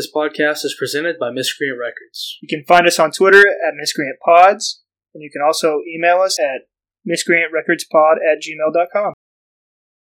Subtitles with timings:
[0.00, 2.38] This podcast is presented by Miscreant Records.
[2.40, 4.80] You can find us on Twitter at Miscreant Pods,
[5.12, 6.62] and you can also email us at
[7.06, 9.12] miscreantrecordspod at gmail.com.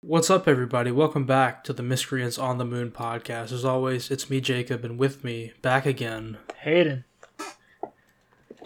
[0.03, 0.91] What's up, everybody?
[0.91, 3.51] Welcome back to the Miscreants on the Moon podcast.
[3.51, 6.37] As always, it's me, Jacob, and with me, back again.
[6.59, 7.07] Hayden.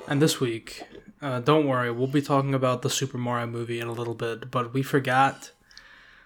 [0.08, 0.82] And this week,
[1.20, 4.50] uh, don't worry, we'll be talking about the Super Mario movie in a little bit,
[4.50, 5.52] but we forgot.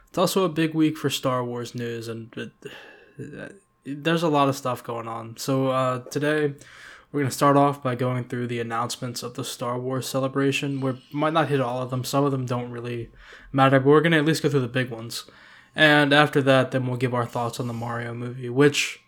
[0.08, 2.52] It's also a big week for Star Wars news, and it,
[3.18, 3.56] it,
[3.86, 5.36] there's a lot of stuff going on.
[5.36, 6.54] So uh, today,
[7.12, 10.80] we're going to start off by going through the announcements of the Star Wars celebration.
[10.80, 13.10] We might not hit all of them, some of them don't really
[13.52, 15.24] matter, but we're going to at least go through the big ones.
[15.74, 19.00] And after that, then we'll give our thoughts on the Mario movie, which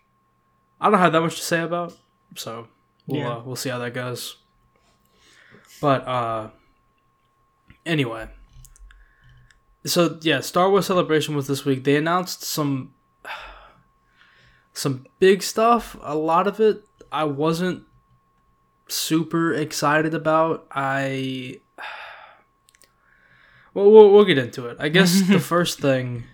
[0.80, 1.96] I don't have that much to say about.
[2.36, 2.68] So
[3.06, 3.32] we'll, Yeah.
[3.36, 4.36] uh, we'll see how that goes.
[5.80, 6.48] But uh
[7.86, 8.28] anyway.
[9.86, 11.84] So yeah, Star Wars Celebration was this week.
[11.84, 12.94] They announced some
[14.78, 15.96] some big stuff.
[16.02, 17.84] A lot of it I wasn't
[18.88, 20.66] super excited about.
[20.70, 21.60] I
[23.74, 24.76] well, we'll, we'll get into it.
[24.80, 26.24] I guess the first thing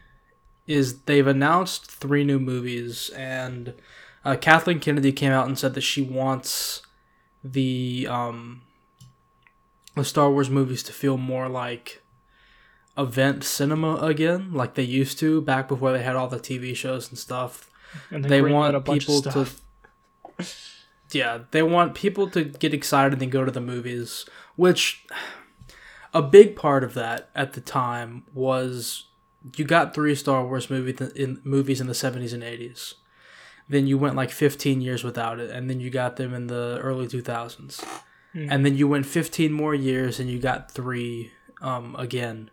[0.66, 3.74] is they've announced three new movies, and
[4.24, 6.82] uh, Kathleen Kennedy came out and said that she wants
[7.42, 8.62] the um,
[9.94, 12.02] the Star Wars movies to feel more like
[12.96, 17.08] event cinema again, like they used to back before they had all the TV shows
[17.08, 17.70] and stuff.
[18.10, 19.46] And They want a people to.
[21.12, 25.06] Yeah, they want people to get excited and go to the movies, which
[26.12, 29.06] a big part of that at the time was
[29.56, 32.94] you got three Star Wars movies in movies in the 70s and 80s.
[33.68, 36.78] Then you went like 15 years without it, and then you got them in the
[36.82, 37.84] early 2000s.
[38.32, 38.48] Hmm.
[38.50, 42.50] And then you went 15 more years and you got three um, again.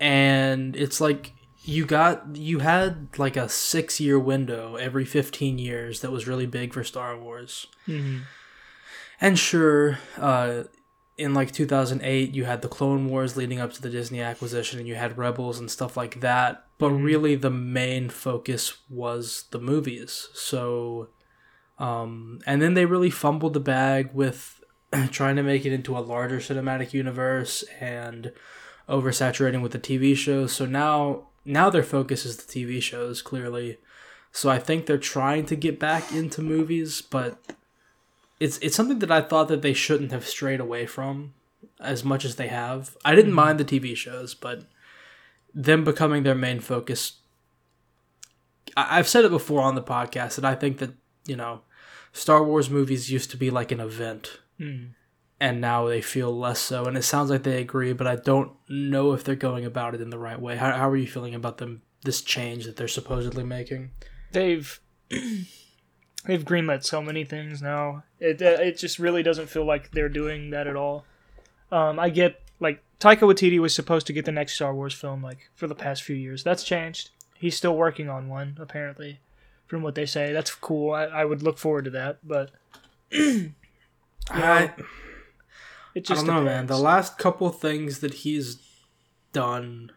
[0.00, 1.32] And it's like
[1.64, 6.46] you got you had like a 6 year window every 15 years that was really
[6.46, 7.66] big for Star Wars.
[7.88, 8.22] Mhm.
[9.20, 10.64] And sure, uh,
[11.16, 14.88] in like 2008, you had the Clone Wars leading up to the Disney acquisition, and
[14.88, 16.66] you had Rebels and stuff like that.
[16.78, 17.04] But Mhm.
[17.04, 20.28] really, the main focus was the movies.
[20.34, 21.10] So,
[21.78, 24.58] um, and then they really fumbled the bag with
[25.12, 28.32] trying to make it into a larger cinematic universe and
[28.88, 30.52] oversaturating with the TV shows.
[30.52, 33.78] So now, now their focus is the TV shows clearly.
[34.30, 37.38] So I think they're trying to get back into movies, but
[38.40, 41.34] it's it's something that I thought that they shouldn't have strayed away from
[41.80, 42.96] as much as they have.
[43.04, 44.64] I didn't mind the TV shows, but
[45.54, 47.18] them becoming their main focus.
[48.76, 50.92] I, I've said it before on the podcast that I think that
[51.26, 51.60] you know,
[52.12, 54.90] Star Wars movies used to be like an event, Mhm.
[55.42, 56.84] And now they feel less so.
[56.84, 60.00] And it sounds like they agree, but I don't know if they're going about it
[60.00, 60.56] in the right way.
[60.56, 61.82] How how are you feeling about them?
[62.04, 63.90] This change that they're supposedly making.
[64.30, 68.04] They've they've greenlit so many things now.
[68.20, 71.06] It uh, it just really doesn't feel like they're doing that at all.
[71.72, 75.24] Um, I get like Taika Waititi was supposed to get the next Star Wars film
[75.24, 76.44] like for the past few years.
[76.44, 77.10] That's changed.
[77.34, 79.18] He's still working on one apparently,
[79.66, 80.32] from what they say.
[80.32, 80.92] That's cool.
[80.92, 82.52] I, I would look forward to that, but
[84.30, 84.70] I,
[85.94, 86.66] it I just don't know, man.
[86.66, 88.58] The last couple things that he's
[89.32, 89.92] done,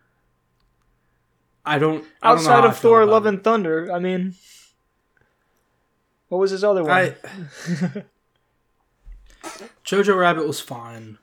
[1.66, 2.06] I don't.
[2.22, 3.30] I don't know outside I of Thor: about Love it.
[3.30, 4.36] and Thunder, I mean,
[6.30, 6.92] what was his other one?
[6.92, 7.16] I,
[9.86, 11.18] Jojo Rabbit was fine.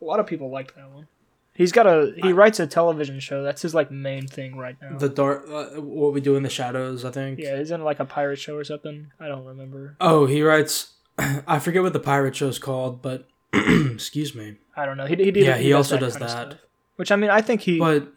[0.00, 1.06] A lot of people liked that one.
[1.54, 3.42] He's got a he writes a television show.
[3.42, 4.96] That's his like main thing right now.
[4.96, 7.38] The dark, uh, what we do in the shadows, I think.
[7.38, 9.12] yeah, isn't it like a pirate show or something?
[9.20, 9.96] I don't remember.
[10.00, 10.94] Oh, he writes.
[11.18, 13.28] I forget what the pirate show's called, but
[13.92, 14.56] excuse me.
[14.76, 15.06] I don't know.
[15.06, 16.30] He, he, Yeah, he does also that does that.
[16.30, 16.60] stuff.
[16.96, 18.08] Which I mean, I think he But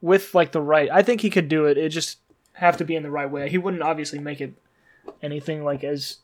[0.00, 0.88] with like the right.
[0.92, 1.78] I think he could do it.
[1.78, 2.18] It just
[2.54, 3.48] have to be in the right way.
[3.48, 4.54] He wouldn't obviously make it
[5.22, 6.18] anything like as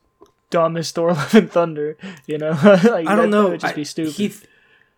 [0.51, 1.97] dumb as Thor: Love and Thunder.
[2.27, 3.49] You know, like, I don't that know.
[3.51, 4.15] would just I- be stupid.
[4.15, 4.45] He th-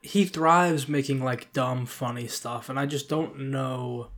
[0.03, 4.09] he thrives making like dumb, funny stuff, and I just don't know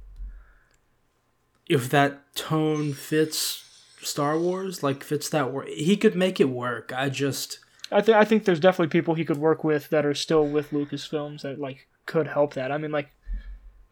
[1.69, 3.65] if that tone fits
[4.01, 4.83] Star Wars.
[4.83, 5.69] Like fits that work.
[5.69, 6.93] He could make it work.
[6.95, 7.59] I just
[7.91, 10.71] I think I think there's definitely people he could work with that are still with
[10.71, 12.73] Lucasfilms that like could help that.
[12.73, 13.11] I mean, like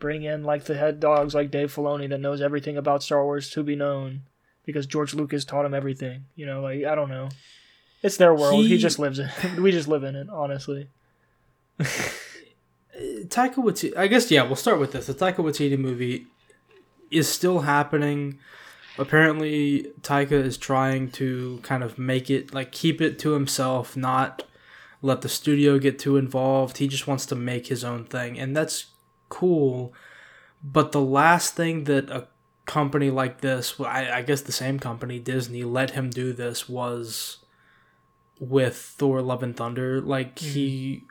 [0.00, 3.50] bring in like the head dogs like Dave Filoni that knows everything about Star Wars
[3.50, 4.23] to be known
[4.64, 6.25] because George Lucas taught him everything.
[6.35, 7.29] You know, like I don't know.
[8.02, 8.62] It's their world.
[8.64, 9.31] He, He- just lives in.
[9.62, 10.88] we just live in it, honestly.
[11.79, 13.96] Taika Waititi.
[13.96, 14.43] I guess yeah.
[14.43, 15.06] We'll start with this.
[15.06, 16.26] The Taika Waititi movie
[17.11, 18.38] is still happening.
[18.96, 24.44] Apparently, Taika is trying to kind of make it like keep it to himself, not
[25.02, 26.79] let the studio get too involved.
[26.79, 28.87] He just wants to make his own thing, and that's
[29.29, 29.93] cool.
[30.62, 32.29] But the last thing that a
[32.67, 37.38] company like this, I, I guess the same company, Disney, let him do this was
[38.38, 40.00] with Thor: Love and Thunder.
[40.00, 40.46] Like hmm.
[40.46, 41.05] he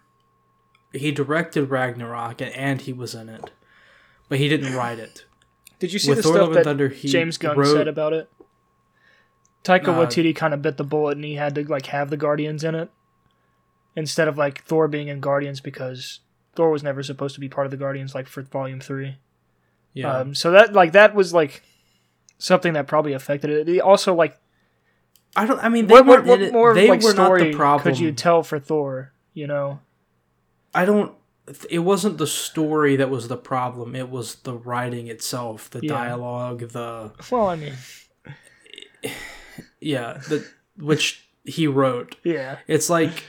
[0.93, 3.51] he directed Ragnarok and, and he was in it,
[4.29, 5.25] but he didn't write it.
[5.83, 8.13] Did you see With the Thor: stuff Love that Thunder, James Gunn wrote- said about
[8.13, 8.29] it?
[9.65, 10.05] Taika Nah.
[10.05, 12.73] Waititi kind of bit the bullet and he had to like have the Guardians in
[12.73, 12.89] it
[13.93, 16.21] instead of like Thor being in Guardians because
[16.55, 19.17] Thor was never supposed to be part of the Guardians like for Volume Three.
[19.93, 21.63] Yeah, Um, so that like that was like
[22.37, 23.67] something that probably affected it.
[23.67, 24.39] It Also, like
[25.35, 25.61] I don't.
[25.61, 27.83] I mean, they what, what, what more they like were not story the problem.
[27.83, 29.11] could you tell for Thor?
[29.33, 29.81] You know,
[30.73, 31.11] I don't.
[31.69, 33.95] It wasn't the story that was the problem.
[33.95, 35.89] It was the writing itself, the Yeah.
[35.93, 37.73] dialogue, the well, I mean,
[39.79, 40.47] yeah, the
[40.77, 42.15] which he wrote.
[42.23, 43.25] yeah, It's like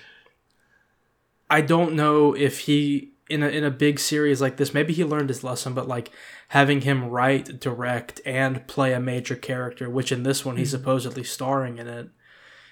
[1.50, 5.02] I don't know if he in a in a big series like this, maybe he
[5.04, 6.10] learned his lesson, but like
[6.48, 10.78] having him write, direct, and play a major character, which in this one he's Mhm.
[10.78, 12.08] supposedly starring in it.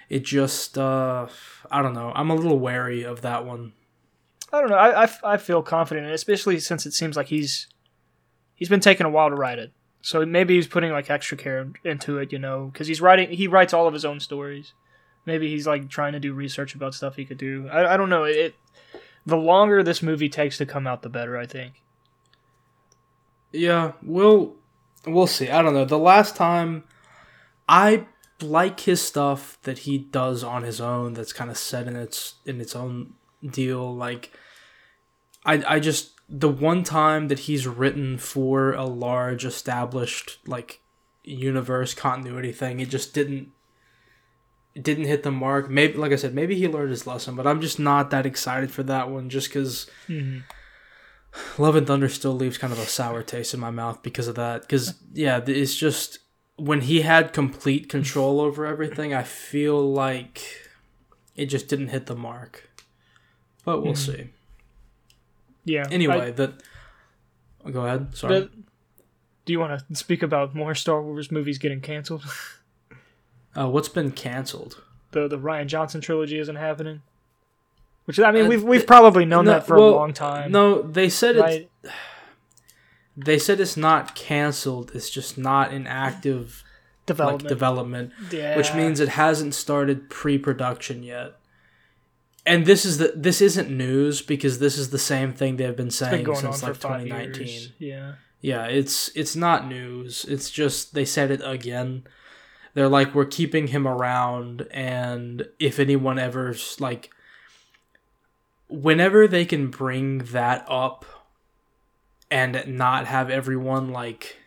[0.09, 1.27] It just uh
[1.71, 2.13] I don't know.
[2.15, 3.73] I'm a little wary of that one.
[4.53, 4.77] I don't know.
[4.77, 7.69] I, I, I feel confident, especially since it seems like he's
[8.55, 9.73] he's been taking a while to write it.
[10.03, 13.31] So maybe he's putting like extra care into it, you know, because he's writing.
[13.31, 14.75] He writes all of his own stories.
[15.25, 17.69] Maybe he's like trying to do research about stuff he could do.
[17.71, 18.25] I, I don't know.
[18.25, 18.55] It
[19.25, 21.39] the longer this movie takes to come out, the better.
[21.39, 21.83] I think.
[23.53, 24.57] Yeah, we'll
[25.07, 25.49] we'll see.
[25.49, 25.85] I don't know.
[25.85, 26.85] The last time
[27.69, 28.07] I
[28.41, 32.35] like his stuff that he does on his own that's kind of set in its
[32.45, 33.15] in its own
[33.49, 34.33] deal like
[35.45, 40.81] I I just the one time that he's written for a large established like
[41.25, 43.49] universe continuity thing it just didn't
[44.75, 47.47] it didn't hit the mark maybe like i said maybe he learned his lesson but
[47.47, 50.41] i'm just not that excited for that one just because Mm-hmm.
[51.63, 54.35] Love and Thunder still leaves kind of a sour taste in my mouth because of
[54.35, 54.61] that.
[54.63, 56.19] Because yeah, it's just
[56.57, 60.43] when he had complete control over everything, I feel like
[61.35, 62.69] it just didn't hit the mark.
[63.65, 63.97] But we'll Mhm.
[63.97, 64.31] see.
[65.65, 65.87] Yeah.
[65.91, 66.55] Anyway, that.
[67.65, 68.17] oh, go ahead.
[68.17, 68.41] Sorry.
[68.41, 68.51] the-
[69.45, 72.25] do you want to speak about more Star Wars movies getting canceled?
[73.55, 74.83] Uh, what's been canceled?
[75.11, 77.03] the the Rian Johnson trilogy isn't happening.
[78.07, 80.51] Which I mean, Uh, we've we've probably known No, that for well, a long time.
[80.53, 81.69] No, they said it's
[83.17, 84.93] they said it's not canceled.
[84.95, 86.65] It's just not in active
[87.05, 87.43] Development.
[87.43, 88.13] like development.
[88.31, 88.57] yeah.
[88.57, 91.35] which means it hasn't started pre-production yet.
[92.45, 95.89] And this is the this isn't news because this is the same thing they've been
[95.89, 97.47] it's been saying since like 2019.
[97.47, 97.73] years.
[97.79, 98.15] Yeah.
[98.41, 100.25] Yeah, it's it's not news.
[100.29, 102.05] It's just they said it again.
[102.75, 107.11] They're like we're keeping him around and if anyone ever's like
[108.69, 111.05] whenever they can bring that up
[112.31, 114.39] and not have everyone like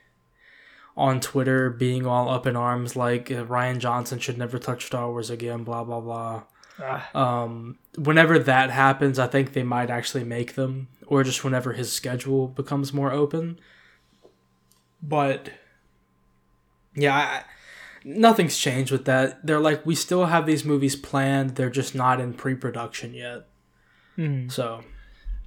[0.97, 5.09] on Twitter being all up in arms like uh, Rian Johnson should never touch Star
[5.09, 6.45] Wars again blah blah blah Ah,
[7.13, 11.91] um, whenever that happens, I think they might actually make them, or just whenever his
[11.91, 13.59] schedule becomes more open.
[15.01, 15.49] But
[16.95, 17.43] yeah, I,
[18.03, 19.45] nothing's changed with that.
[19.45, 21.51] They're like, we still have these movies planned.
[21.51, 23.45] They're just not in pre-production yet.
[24.17, 24.51] mhm.
[24.51, 24.83] So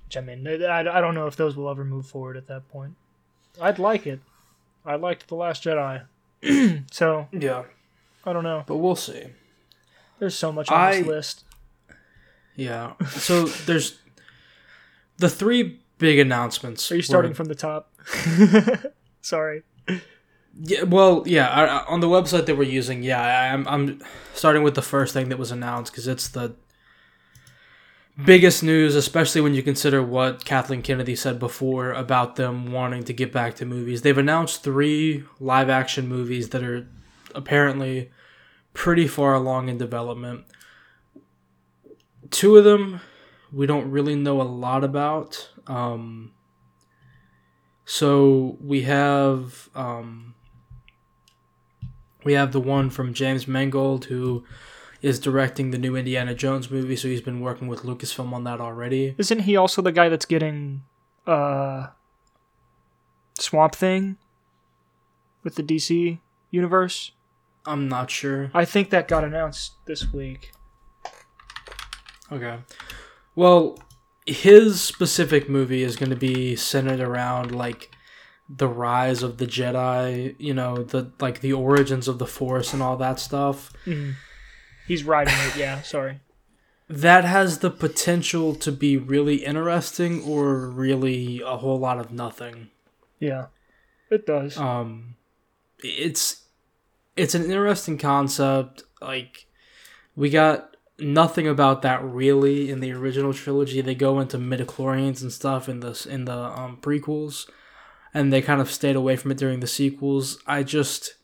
[0.07, 2.69] Which, I mean, I, I don't know if those will ever move forward at that
[2.69, 2.95] point.
[3.61, 4.21] I'd like it.
[4.87, 6.05] I liked The Last Jedi.
[6.93, 7.65] so, yeah,
[8.25, 8.63] I don't know.
[8.67, 9.25] but we'll see.
[10.19, 11.45] There's so much on I- this list.
[12.57, 12.95] Yeah.
[13.09, 13.99] So there's
[15.19, 16.91] the three big announcements.
[16.91, 17.93] Are you starting were- from the top?
[19.21, 19.63] Sorry.
[20.61, 21.49] Yeah, well, yeah.
[21.49, 24.01] I, I- on the website that we're using, yeah, I, I'm I'm
[24.35, 26.55] starting with the first thing that was announced because it's the
[28.25, 33.13] biggest news, especially when you consider what Kathleen Kennedy said before about them wanting to
[33.13, 34.03] get back to movies.
[34.03, 36.87] They've announced three live action movies that are
[37.35, 38.11] apparently
[38.79, 40.45] pretty far along in development.
[42.31, 43.01] Two of them
[43.53, 45.51] we don't really know a lot about.
[45.67, 46.31] Um,
[47.85, 50.37] so we have um,
[52.23, 54.45] we have the one from James Mangold who
[55.03, 56.95] is directing the new Indiana Jones movie.
[56.95, 59.17] So he's been working with Lucasfilm on that already.
[59.19, 60.85] Isn't he also the guy that's getting
[61.27, 61.89] uh,
[63.41, 64.19] Swamp Thing
[65.43, 66.21] with the DC
[66.53, 67.11] universe?
[67.67, 68.51] I'm not sure.
[68.55, 70.53] I think that got announced this week.
[72.31, 72.59] Okay.
[73.35, 73.79] Well,
[74.27, 77.91] his specific movie is going to be centered around like
[78.49, 82.83] the rise of the Jedi, you know, the like the origins of the Force and
[82.83, 83.73] all that stuff.
[83.85, 84.15] Mhm.
[84.87, 86.21] He's writing it, yeah, sorry.
[86.89, 92.71] That has the potential to be really interesting or really a whole lot of nothing.
[93.21, 93.47] Yeah.
[94.11, 94.57] It does.
[94.57, 95.17] Um
[95.81, 96.45] it's
[97.19, 98.85] it's an interesting concept.
[99.01, 99.47] Like
[100.17, 103.81] we got nothing about that really in the original trilogy.
[103.81, 107.49] They go into midichlorians and stuff in the in the um, prequels,
[108.15, 110.39] and they kind of stayed away from it during the sequels.
[110.47, 111.15] I just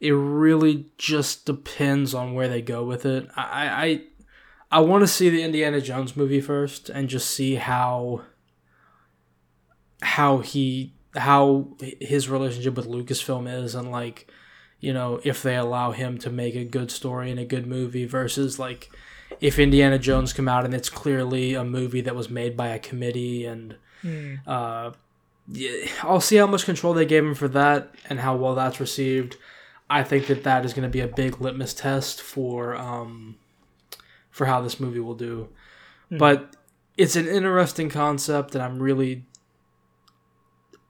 [0.00, 3.28] it really just depends on where they go with it.
[3.36, 4.02] I
[4.70, 8.22] I I want to see the Indiana Jones movie first and just see how
[10.02, 14.30] how he how his relationship with Lucasfilm is and like
[14.86, 18.06] you know if they allow him to make a good story and a good movie
[18.18, 18.82] versus like
[19.48, 22.78] if Indiana Jones come out and it's clearly a movie that was made by a
[22.90, 24.38] committee and Mm.
[24.46, 24.90] uh
[25.48, 28.78] yeah, I'll see how much control they gave him for that and how well that's
[28.80, 29.36] received.
[29.98, 33.36] I think that that is going to be a big litmus test for um
[34.30, 35.48] for how this movie will do.
[36.10, 36.38] But
[37.02, 39.24] it's an interesting concept and I'm really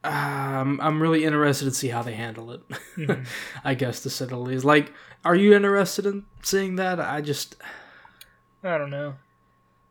[0.07, 2.61] um, I'm really interested to see how they handle it.
[2.97, 3.27] Mhm.
[3.65, 4.65] I guess to say the least.
[4.65, 4.93] Like,
[5.25, 7.01] are you interested in seeing that?
[7.01, 7.57] I just
[8.63, 9.15] I don't know.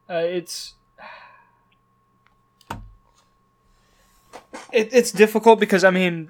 [0.10, 0.74] Uh, it's
[4.72, 6.29] it, it's difficult because I mean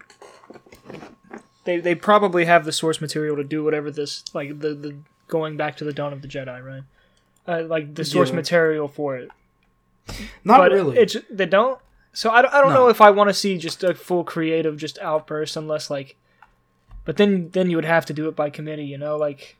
[1.65, 4.95] they they probably have the source material to do whatever this like the the
[5.27, 6.83] going back to the dawn of the Jedi, right?
[7.47, 8.35] Uh, like the source Yeah.
[8.35, 9.29] material for it.
[10.43, 10.97] not but really.
[10.97, 11.79] It's they don't.
[12.15, 12.79] So I don't, I don't No.
[12.85, 16.15] know if I want to see just a full creative just outburst unless like,
[17.03, 19.57] but then then you would have to do it by committee, you know, like.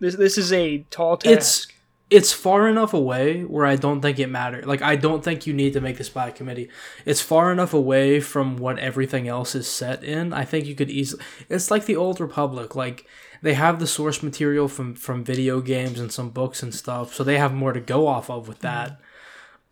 [0.00, 1.36] This this is a tall task.
[1.36, 1.66] It's
[2.10, 4.64] it's far enough away where I don't think it matters.
[4.64, 6.70] Like I don't think you need to make this by committee.
[7.04, 10.32] It's far enough away from what everything else is set in.
[10.32, 11.22] I think you could easily.
[11.48, 12.76] It's like the Old Republic.
[12.76, 13.06] Like
[13.42, 17.24] they have the source material from from video games and some books and stuff, so
[17.24, 19.00] they have more to go off of with that.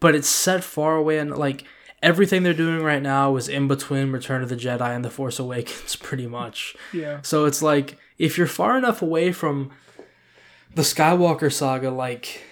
[0.00, 1.64] But it's set far away and like
[2.02, 5.38] everything they're doing right now is in between Return of the Jedi and The Force
[5.38, 6.76] Awakens, pretty much.
[6.92, 7.20] yeah.
[7.22, 9.70] So it's like if you're far enough away from
[10.74, 12.42] the Skywalker saga, like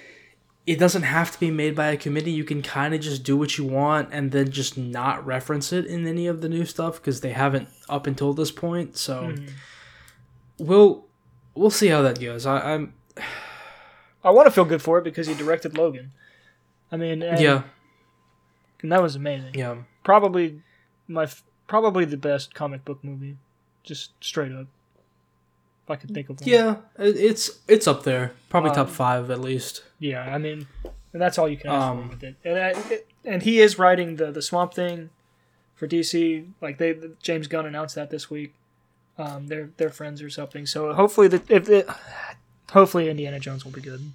[0.67, 2.31] it doesn't have to be made by a committee.
[2.31, 5.85] You can kind of just do what you want and then just not reference it
[5.85, 8.97] in any of the new stuff because they haven't up until this point.
[8.97, 9.51] So Mhm.
[10.59, 11.05] we'll
[11.55, 12.47] we'll see how that goes.
[12.47, 12.95] I, I'm
[14.25, 16.13] I want to feel good for it because he directed Logan.
[16.93, 17.62] I mean, and, yeah
[18.83, 19.55] and that was amazing.
[19.55, 20.61] yeah Probably
[21.09, 21.26] my
[21.67, 23.37] probably the best comic book movie,
[23.83, 24.67] just straight up.
[25.85, 26.49] If I could think of one.
[26.49, 26.76] yeah.
[26.99, 29.83] It's it's up there, probably top Um, five at least.
[29.99, 30.67] Yeah, I mean,
[31.12, 32.37] and that's all you can ask Um, for with it.
[32.45, 35.09] And I, it, and he is writing the the Swamp Thing
[35.75, 36.47] for DC.
[36.61, 38.53] Like they, James Gunn announced that this week.
[39.17, 40.67] Um, they're they're friends or something.
[40.67, 41.88] So hopefully that if it,
[42.73, 44.12] hopefully Indiana Jones will be good,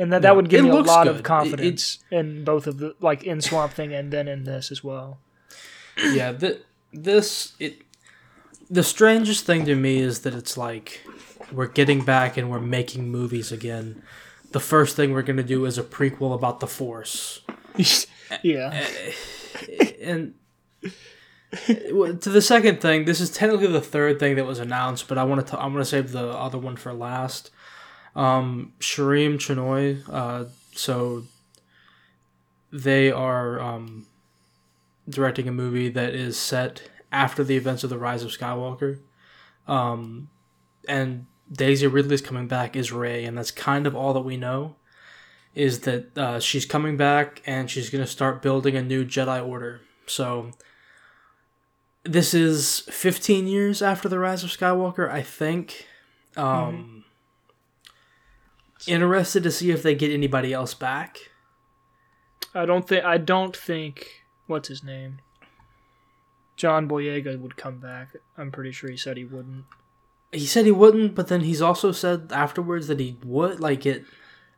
[0.00, 0.20] and that Yeah.
[0.30, 1.16] that would give It me a lot good.
[1.16, 4.82] of confidence in both of the like in Swamp Thing and then in this as
[4.82, 5.18] well.
[6.12, 6.60] yeah th-
[6.92, 7.82] this it
[8.70, 11.00] the strangest thing to me is that it's like
[11.52, 14.02] we're getting back and we're making movies again
[14.52, 17.40] the first thing we're going to do is a prequel about the force
[18.42, 18.84] yeah,
[20.00, 20.34] and
[21.66, 25.24] to the second thing this is technically the third thing that was announced but i
[25.24, 27.50] want to i want to save the other one for last
[28.16, 31.24] um Sharmeen Chinoy uh so
[32.72, 34.06] they are um
[35.08, 39.00] directing a movie that is set after the events of the rise of Skywalker.
[39.66, 40.30] Um,
[40.88, 44.76] and Daisy Ridley's coming back is Rey, and that's kind of all that we know.
[45.54, 49.80] Is that uh, she's coming back and she's gonna start building a new Jedi Order.
[50.06, 50.52] So
[52.04, 55.86] this is 15 years after the rise of Skywalker, I think.
[56.36, 57.04] Um,
[58.86, 61.30] Interested to see if they get anybody else back.
[62.54, 65.20] I don't think I don't think what's his name.
[66.56, 68.16] John Boyega would come back.
[68.36, 69.64] I'm pretty sure he said he wouldn't.
[70.32, 73.60] He said he wouldn't, but then he's also said afterwards that he would.
[73.60, 74.04] Like it.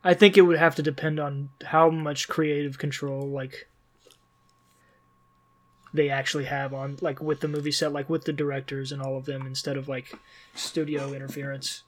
[0.03, 3.69] I think it would have to depend on how much creative control like
[5.93, 9.15] they actually have on like with the movie set, like with the directors and all
[9.15, 10.13] of them, instead of like
[10.55, 11.83] studio interference.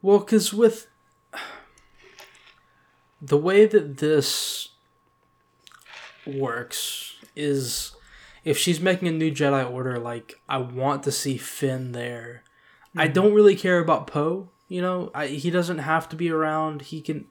[0.00, 0.86] Well, because with
[3.20, 4.70] the way that this
[6.26, 7.94] works is
[8.44, 12.42] if she's making a new Jedi Order, like I want to see Finn there.
[12.96, 13.12] I mm-hmm.
[13.12, 14.50] don't really care about Poe.
[14.68, 16.82] You know, I, he doesn't have to be around.
[16.82, 17.26] He can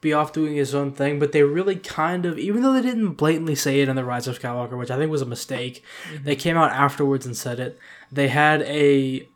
[0.00, 1.18] be off doing his own thing.
[1.18, 4.26] But they really kind of, even though they didn't blatantly say it in the Rise
[4.26, 6.24] of Skywalker, which I think was a mistake, mm-hmm.
[6.24, 7.78] they came out afterwards and said it.
[8.10, 9.28] They had a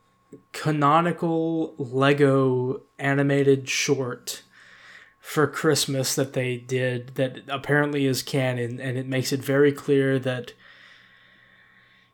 [0.52, 4.42] canonical Lego animated short
[5.20, 10.18] for Christmas that they did that apparently is canon, and it makes it very clear
[10.18, 10.52] that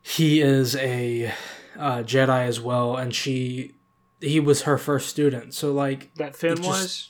[0.01, 1.33] he is a
[1.77, 3.75] uh, Jedi as well, and she
[4.19, 5.53] he was her first student.
[5.53, 7.09] So like, That Finn just- was.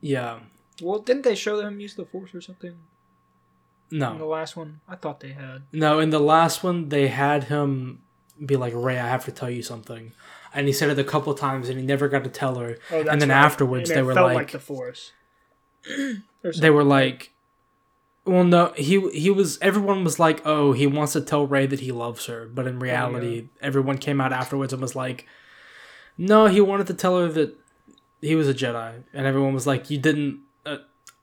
[0.00, 0.40] yeah,
[0.82, 2.74] Well, didn't they show them use the Force or something
[3.90, 4.80] No, in the last one?
[4.88, 5.62] I thought they had.
[5.72, 5.98] no.
[6.00, 8.02] In the last one, they had him
[8.44, 10.12] be like, "Rey, I have to tell you something,"
[10.56, 12.78] and he said it a couple times, and he never got to tell her.
[12.90, 13.44] Oh, that's and then right.
[13.44, 15.12] afterwards, And they were felt like, the Force.
[16.60, 17.32] They were like
[18.24, 21.80] well no he he was everyone was like oh he wants to tell rey that
[21.80, 25.26] he loves her but in reality everyone came out afterwards and was like
[26.18, 27.56] no he wanted to tell her that
[28.20, 30.78] he was a jedi and everyone was like you didn't uh,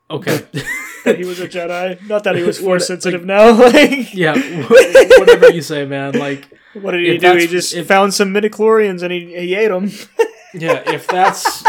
[0.10, 0.38] okay
[1.06, 2.08] that he was a Jedi.
[2.08, 3.52] Not that he was Force sensitive now.
[3.58, 7.36] Like, yeah wh- whatever you say man like what did he do?
[7.36, 9.90] He just if- found some midichlorians and he, he ate them.
[10.54, 11.64] yeah if that's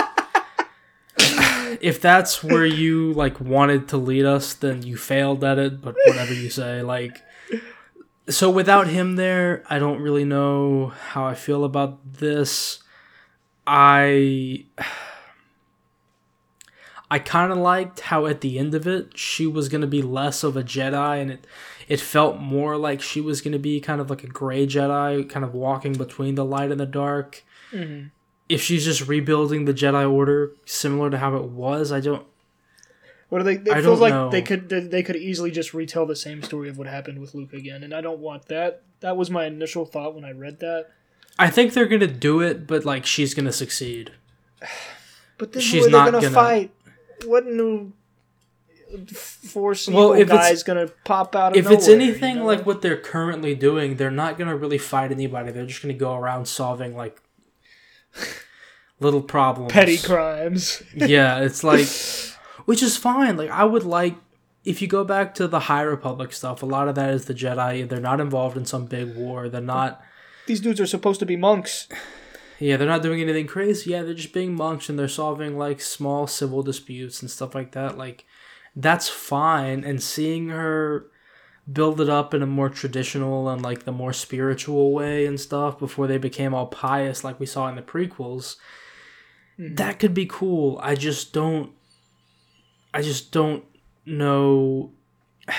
[1.80, 5.94] if that's where you like wanted to lead us then you failed at it but
[6.06, 7.20] whatever you say like
[8.28, 12.82] so without him there i don't really know how i feel about this
[13.66, 14.64] i
[17.10, 20.02] i kind of liked how at the end of it she was going to be
[20.02, 21.46] less of a jedi and it
[21.88, 25.28] it felt more like she was going to be kind of like a gray jedi
[25.28, 27.42] kind of walking between the light and the dark
[27.72, 28.06] Mm-hmm.
[28.48, 32.24] if she's just rebuilding the Jedi Order similar to how it was, I don't.
[33.28, 33.54] What do they?
[33.54, 34.30] It I feels don't like know.
[34.30, 37.34] they could they, they could easily just retell the same story of what happened with
[37.34, 38.82] Luke again, and I don't want that.
[39.00, 40.86] That was my initial thought when I read that.
[41.36, 44.12] I think they're gonna do it, but like she's gonna succeed.
[45.36, 46.70] But then She's who are they not gonna, gonna- fight?
[47.24, 47.92] What new
[49.12, 52.46] force Well, evil if guy's gonna pop out of If it's anything you know?
[52.46, 55.50] like what they're currently doing, they're not gonna really fight anybody.
[55.52, 57.20] They're just gonna go around solving like
[59.00, 60.82] little problems, petty crimes.
[60.94, 61.88] yeah, it's like,
[62.66, 63.36] which is fine.
[63.36, 64.16] Like I would like
[64.64, 66.62] if you go back to the High Republic stuff.
[66.62, 67.88] A lot of that is the Jedi.
[67.88, 69.48] They're not involved in some big war.
[69.48, 70.02] They're not.
[70.46, 71.88] These dudes are supposed to be monks.
[72.58, 73.90] Yeah, they're not doing anything crazy.
[73.90, 77.72] Yeah, they're just being monks and they're solving like small civil disputes and stuff like
[77.72, 77.98] that.
[77.98, 78.24] Like,
[78.76, 79.84] that's fine.
[79.84, 81.06] And seeing her
[81.70, 85.78] build it up in a more traditional and like the more spiritual way and stuff
[85.78, 88.56] before they became all pious, like we saw in the prequels,
[89.58, 89.74] mm-hmm.
[89.74, 90.78] that could be cool.
[90.82, 91.72] I just don't.
[92.92, 93.64] I just don't
[94.06, 94.92] know.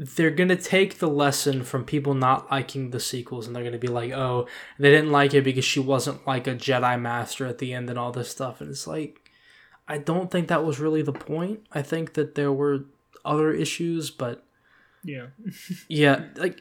[0.00, 3.88] They're gonna take the lesson from people not liking the sequels, and they're gonna be
[3.88, 4.46] like, "Oh,
[4.78, 7.98] they didn't like it because she wasn't like a Jedi Master at the end and
[7.98, 9.28] all this stuff." And it's like,
[9.88, 11.66] I don't think that was really the point.
[11.72, 12.84] I think that there were
[13.24, 14.44] other issues, but
[15.02, 15.26] Yeah.
[15.88, 16.60] yeah, like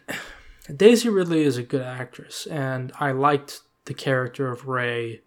[0.76, 5.21] Daisy Ridley is a good actress, and I liked the character of Rey.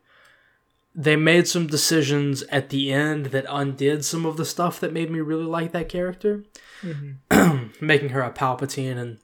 [0.95, 5.11] They made some decisions at the end that undid some of the stuff that made
[5.11, 6.45] me really like that character,
[7.81, 9.19] making her a Palpatine and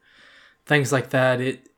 [0.64, 1.40] things like that.
[1.40, 1.69] It,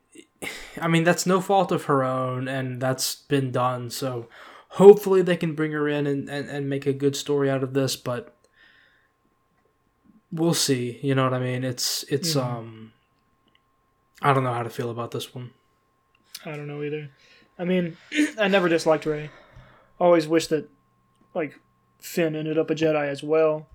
[0.81, 3.89] I mean, that's no fault of her own, and that's been done.
[3.89, 4.27] So
[4.69, 7.73] hopefully they can bring her in and, and, and make a good story out of
[7.73, 8.35] this, but
[10.31, 10.99] we'll see.
[11.01, 11.63] You know what I mean?
[11.63, 12.43] It's it's Mhm.
[12.43, 12.93] um
[14.21, 15.51] I don't know how to feel about this one.
[16.45, 17.09] I don't know either.
[17.57, 17.97] I mean,
[18.37, 19.29] I never disliked Rey.
[19.99, 20.69] Always wish that,
[21.33, 21.59] like,
[21.99, 23.67] Finn ended up a Jedi as well,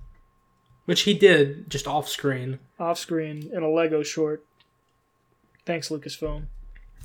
[0.87, 2.59] Which he did just off screen.
[2.79, 4.45] off screen in a Lego short.
[5.65, 6.45] Thanks, Lucasfilm.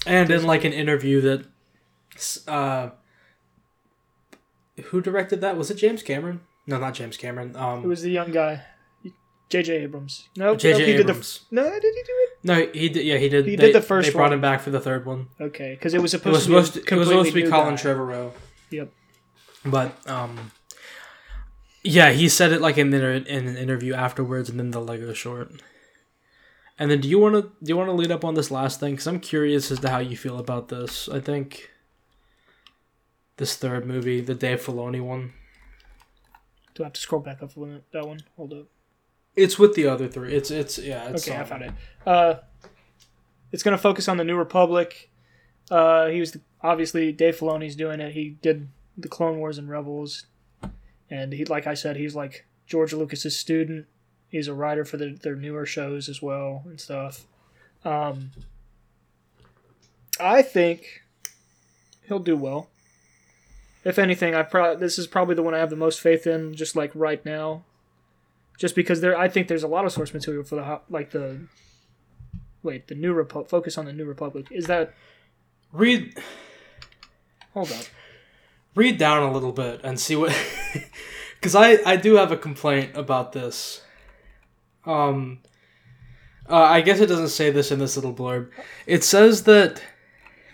[0.05, 1.45] And in like an interview that
[2.47, 2.89] uh
[4.85, 5.57] who directed that?
[5.57, 6.41] Was it James Cameron?
[6.67, 7.55] No, not James Cameron.
[7.55, 8.63] Um It was the young guy,
[9.49, 9.83] J.J.
[9.83, 10.29] Abrams.
[10.37, 10.79] No, J.J.
[10.79, 11.11] no, he did the.
[11.11, 11.45] Abrams.
[11.51, 12.29] No, did he do it?
[12.43, 13.05] No, he did.
[13.05, 13.45] Yeah, he did.
[13.45, 14.33] He they, did the first They brought one.
[14.33, 15.27] him back for the third one.
[15.41, 16.53] Okay, because it was It supposed to be.
[16.63, 16.95] supposed to.
[16.95, 17.81] It was supposed to be Colin guy.
[17.81, 18.31] Trevorrow.
[18.69, 18.91] Yep.
[19.65, 20.51] But um,
[21.83, 25.13] yeah, he said it like in, the, in an interview afterwards, and then the Lego
[25.13, 25.51] short.
[26.77, 28.79] And then, do you want to do you want to lead up on this last
[28.79, 28.93] thing?
[28.93, 31.09] Because I'm curious as to how you feel about this.
[31.09, 31.69] I think
[33.37, 35.33] this third movie, the Dave Filoni one,
[36.75, 38.19] Do I have to scroll back up for that- that one?
[38.37, 38.67] Hold up.
[39.35, 40.33] it's with the other three.
[40.33, 41.09] It's it's yeah.
[41.09, 41.71] It's, Okay, I found it.
[42.05, 42.35] Uh,
[43.51, 45.09] it's going to focus on the New Republic.
[45.69, 48.13] Uh, he was obviously Dave Filoni's doing it.
[48.13, 50.25] He did the Clone Wars and Rebels,
[51.09, 53.87] and he, like I said, he's like George Lucas's student.
[54.29, 57.25] He's a writer for the, their newer shows as well and stuff.
[57.83, 58.31] Um,
[60.19, 61.01] I think
[62.07, 62.69] he'll do well.
[63.83, 66.53] If anything, I pro- this is probably the one I have the most faith in,
[66.53, 67.63] just like right now
[68.59, 71.39] just because there I think there's a lot of source material for the like the
[72.61, 74.93] wait the new Repu- focus on the new republic is that
[75.71, 76.13] Read
[77.53, 77.85] hold up
[78.75, 80.35] read down a little bit and see what
[81.35, 83.81] because I, I do have a complaint about this
[84.85, 85.39] um
[86.49, 88.49] Uh, I guess it doesn't say this in this little blurb.
[88.87, 89.83] It says that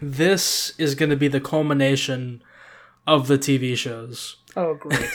[0.01, 2.43] this is going to be the culmination
[3.07, 4.37] of the TV shows.
[4.57, 4.99] Oh, great.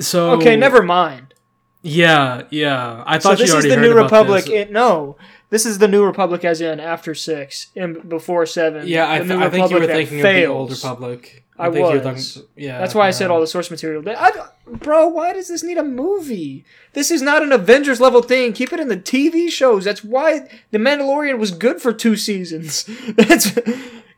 [0.00, 1.34] So okay, never mind.
[1.82, 3.02] Yeah, yeah.
[3.04, 4.44] I So thought this you is the New Republic.
[4.44, 4.52] this.
[4.54, 5.16] It, no,
[5.50, 8.86] this is the New Republic, as in after six and before seven.
[8.86, 10.84] yeah, I, th- I think you were thinking of the Old fails.
[10.84, 11.44] Republic.
[11.58, 12.34] I think you were was.
[12.34, 14.02] talking- yeah, That's why I said all the source material.
[14.06, 14.30] I,
[14.66, 16.64] bro, why does this need a movie?
[16.92, 18.52] This is not an Avengers level thing.
[18.52, 19.84] Keep it in the TV shows.
[19.84, 22.84] That's why The Mandalorian was good for two seasons.
[23.16, 23.52] That's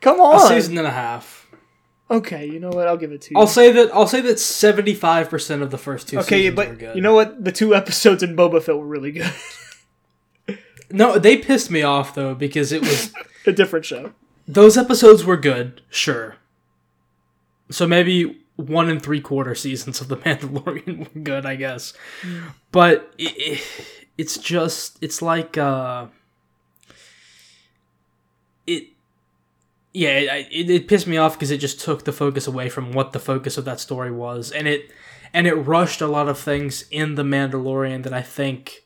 [0.00, 0.48] come a on.
[0.48, 1.38] season and a half.
[2.10, 2.88] Okay, you know what?
[2.88, 3.40] I'll give it to you.
[3.40, 6.56] I'll say that I'll say that seventy five percent of the first two okay, seasons
[6.58, 6.96] were but good.
[6.96, 7.44] you know what?
[7.44, 9.30] The two episodes in Boba Fett were really good.
[10.90, 13.12] no, they pissed me off though because it was
[13.46, 14.12] a different show.
[14.48, 16.36] those episodes were good, sure.
[17.70, 21.94] So maybe one and three quarter seasons of The Mandalorian were good, I guess.
[22.72, 23.64] But it, it,
[24.20, 26.06] it's just it's like uh
[28.66, 28.88] it
[29.94, 32.92] yeah it, it, it pissed me off because it just took the focus away from
[32.92, 34.92] what the focus of that story was and it
[35.32, 38.82] and it rushed a lot of things in the mandalorian that i think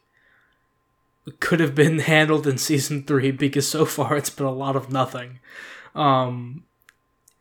[1.41, 4.93] could have been handled in season three because so far it's been a lot of
[4.93, 5.41] nothing
[5.97, 6.63] um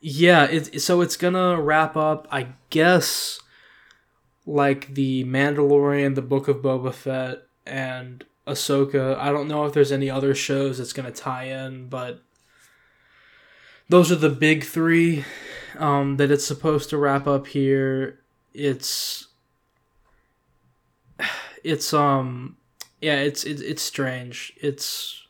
[0.05, 3.39] yeah it, so it's gonna wrap up i guess
[4.45, 9.91] like the mandalorian the book of boba fett and ahsoka i don't know if there's
[9.91, 12.21] any other shows that's gonna tie in but
[13.89, 15.23] those are the big three
[15.77, 18.19] um, that it's supposed to wrap up here.
[18.53, 19.27] It's
[21.63, 22.57] it's um
[23.01, 24.53] yeah it's it's, it's strange.
[24.61, 25.22] It's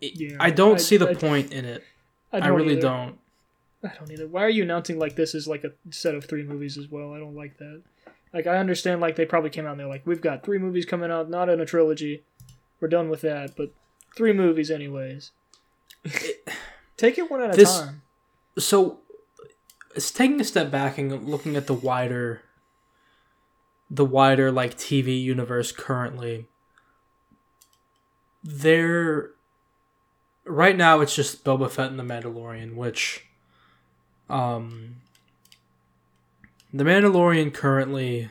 [0.00, 1.84] it- Yeah, I don't I- see the I- point in it.
[2.32, 2.82] I, don't really either.
[2.82, 3.18] don't.
[3.82, 4.28] I don't either.
[4.28, 7.12] Why are you announcing like this is like a set of three movies as well?
[7.12, 7.82] I don't like that.
[8.32, 10.84] Like I understand like they probably came out and they're like, we've got three movies
[10.86, 12.22] coming out, not in a trilogy.
[12.80, 13.72] We're done with that, but
[14.16, 15.32] three movies anyways.
[16.96, 18.02] Take it one at a time.
[18.58, 19.00] so
[19.96, 22.42] it's taking a step back and looking at the wider
[23.90, 26.46] the wider like TV universe currently
[28.44, 29.30] there
[30.50, 33.26] right now it's just Boba Fett and the Mandalorian which
[34.28, 34.96] um
[36.72, 38.30] the Mandalorian currently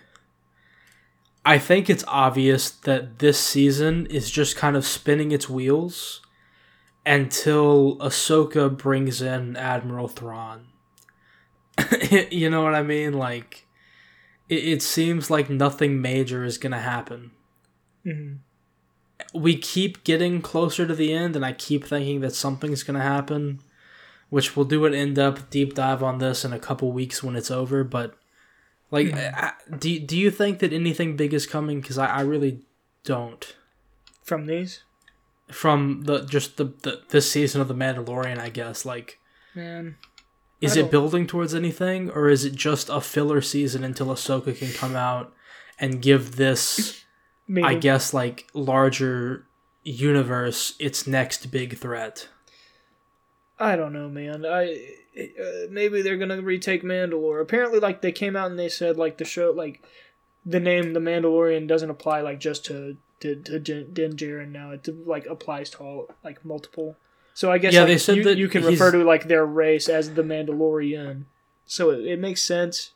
[1.45, 6.21] I think it's obvious that this season is just kind of spinning its wheels
[7.05, 10.67] until Ahsoka brings in Admiral Thrawn.
[12.29, 13.13] you know what I mean?
[13.13, 13.65] Like,
[14.47, 17.31] it, it seems like nothing major is going to happen.
[18.03, 18.33] hmm
[19.33, 23.05] We keep getting closer to the end, and I keep thinking that something's going to
[23.05, 23.59] happen,
[24.29, 27.35] which we'll do an in depth deep dive on this in a couple weeks when
[27.35, 27.83] it's over.
[27.83, 28.15] But,
[28.89, 29.17] like, hmm.
[29.17, 31.81] I, do, do you think that anything big is coming?
[31.81, 32.61] Because I, I really
[33.03, 33.55] don't.
[34.23, 34.83] From these,
[35.51, 38.85] From the just the, the this season of The Mandalorian, I guess.
[38.85, 39.19] Like,
[39.55, 39.97] man.
[40.61, 44.73] Is it building towards anything, or is it just a filler season until Ahsoka can
[44.73, 45.33] come out
[45.79, 46.98] and give this,
[47.51, 47.65] Maybe.
[47.65, 49.47] I guess, like larger
[49.83, 52.29] universe its next big threat?
[53.59, 54.45] I don't know, man.
[54.45, 57.41] I uh, maybe they're gonna retake Mandalore.
[57.41, 59.83] Apparently, like they came out and they said like the show, like
[60.45, 64.71] the name the Mandalorian doesn't apply like just to to, to Din Djarin now.
[64.71, 66.97] It like applies to all like multiple.
[67.33, 69.45] So I guess Yeah, like, they said you, that you can refer to like their
[69.45, 71.23] race as the Mandalorian.
[71.65, 72.91] So it, it makes sense.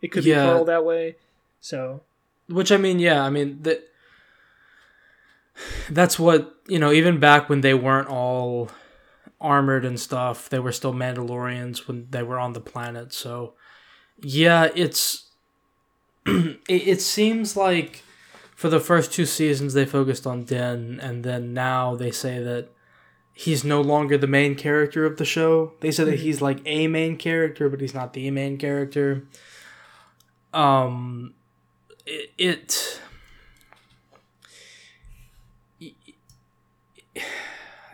[0.00, 0.44] It could Yeah.
[0.44, 1.16] be called that way.
[1.60, 2.02] So
[2.50, 3.86] Which I mean, yeah, I mean that.
[5.90, 6.92] That's what you know.
[6.92, 8.70] Even back when they weren't all
[9.40, 13.12] armored and stuff, they were still Mandalorians when they were on the planet.
[13.12, 13.54] So,
[14.20, 15.28] yeah, it's
[16.26, 18.02] it, it seems like
[18.56, 22.68] for the first two seasons they focused on Din, and then now they say that
[23.34, 25.72] he's no longer the main character of the show.
[25.80, 26.22] They say that Mhm.
[26.22, 29.24] he's like a main character, but he's not the main character.
[30.52, 31.34] Um,
[32.10, 32.30] it.
[32.38, 33.00] it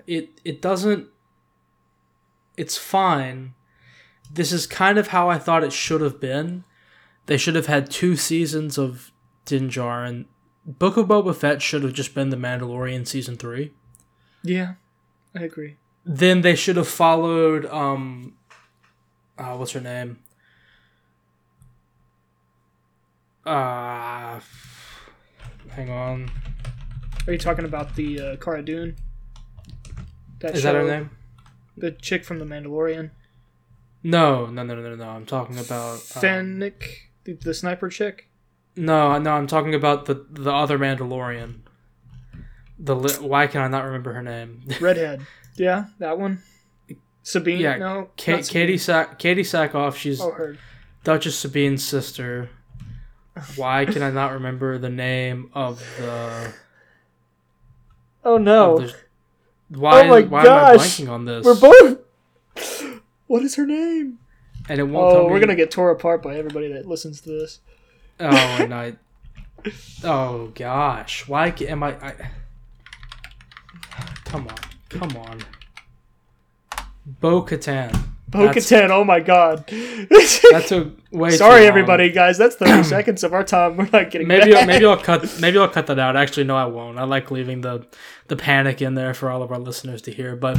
[0.07, 1.09] it it doesn't
[2.57, 3.55] it's fine
[4.33, 6.65] this is kind of how i thought it should have been
[7.27, 9.11] they should have had two seasons of
[9.45, 10.27] Din Djarin.
[10.65, 13.73] book of boba fett should have just been the mandalorian season three
[14.43, 14.75] yeah,
[15.35, 15.77] I agree.
[16.05, 18.35] then they should have followed um
[19.39, 20.19] uh, what's her name
[23.47, 24.41] uh
[25.71, 26.31] hang on
[27.27, 28.97] Are you talking about the uh, Cara Dune?
[30.43, 30.87] is that her show?
[30.87, 31.11] name
[31.77, 33.11] The chick from the Mandalorian.
[34.03, 38.29] no no no no no no i'm talking about Fennec, the, the sniper chick.
[38.79, 41.61] No, no, I'm talking about the the other Mandalorian.
[42.79, 44.65] The li- why can I not remember her name?
[44.83, 45.23] Redhead.
[45.57, 46.43] Yeah, that one.
[47.23, 47.59] Sabine.
[47.59, 48.11] Yeah, no.
[48.19, 48.33] Ka-.
[48.43, 49.97] Katee Sack Katee Sackhoff.
[49.97, 50.55] She's Oh.
[51.05, 52.51] Duchess Sabine's sister.
[53.57, 56.53] Why can I not remember the name of the?
[58.25, 58.79] Oh no.
[58.79, 58.95] the-
[59.69, 60.71] why Oh my why gosh.
[60.71, 61.45] am I blanking on this?
[61.45, 61.99] We're both.
[63.29, 64.21] What is her name?
[64.69, 67.61] and it won't Oh, we're gonna get tore apart by everybody that listens to this.
[68.21, 68.95] Oh, and I.
[70.05, 71.89] Oh gosh, why am I?
[72.01, 72.15] I...
[74.25, 74.57] Come on,
[74.89, 75.41] come on.
[77.05, 78.16] Bo Katan.
[78.37, 78.91] Bo-Katan.
[78.91, 79.67] Oh my god.
[79.67, 81.31] That took way.
[81.37, 82.39] Sorry, everybody, guys.
[82.39, 83.77] That's thirty seconds of our time.
[83.77, 84.29] We're not getting.
[84.29, 84.55] Maybe.
[84.55, 86.17] I'll, maybe I'll cut maybe I'll cut that out.
[86.17, 86.99] Actually, no, I won't.
[86.99, 87.87] I like leaving the
[88.29, 90.37] the panic in there for all of our listeners to hear.
[90.37, 90.59] But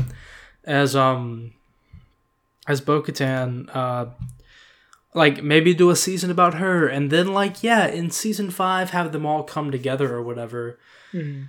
[0.64, 1.54] as um
[2.68, 4.08] as Bo Katan, uh,
[5.14, 9.12] like maybe do a season about her, and then like yeah, in season five have
[9.12, 10.78] them all come together or whatever.
[11.14, 11.48] Mhm.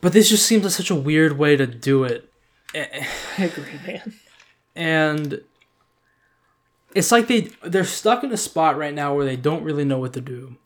[0.00, 2.30] But this just seems like such a weird way to do it.
[2.74, 3.06] I
[3.38, 4.14] agree, man.
[4.76, 5.40] And
[6.94, 9.98] it's like they they're stuck in a spot right now where they don't really know
[9.98, 10.56] what to do.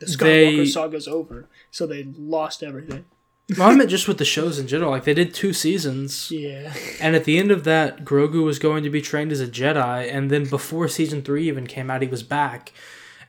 [0.00, 0.18] The Skywalker
[0.56, 3.04] They- saga's over, so they lost everything.
[3.58, 4.90] Well, I meant just with the shows in general.
[4.90, 6.72] Like they did two seasons, Yeah.
[6.98, 10.10] and at the end of that, Grogu was going to be trained as a Jedi,
[10.10, 12.72] and then before season three even came out, he was back,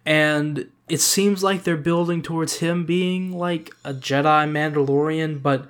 [0.05, 5.67] and it seems like they're building towards him being like a Jedi Mandalorian, but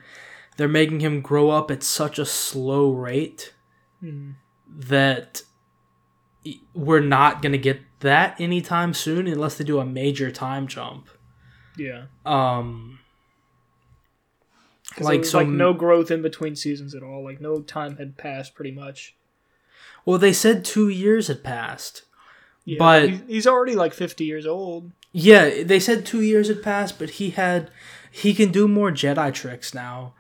[0.58, 3.54] they're making him grow up at such a slow rate
[4.02, 4.32] Hmm.
[4.68, 5.42] that
[6.74, 11.10] we're not gonna get that anytime soon unless they do a major time jump.
[11.78, 12.06] Yeah.
[12.26, 13.00] Um
[15.00, 17.24] Like, so- like no growth in between seasons at all.
[17.24, 19.16] Like no time had passed, pretty much.
[20.06, 22.04] well, they said two years had passed.
[22.64, 24.92] Yeah, But- he's already like fifty years old.
[25.12, 27.72] Yeah, they said two years had passed, but he had
[28.12, 30.14] he can do more Jedi tricks now,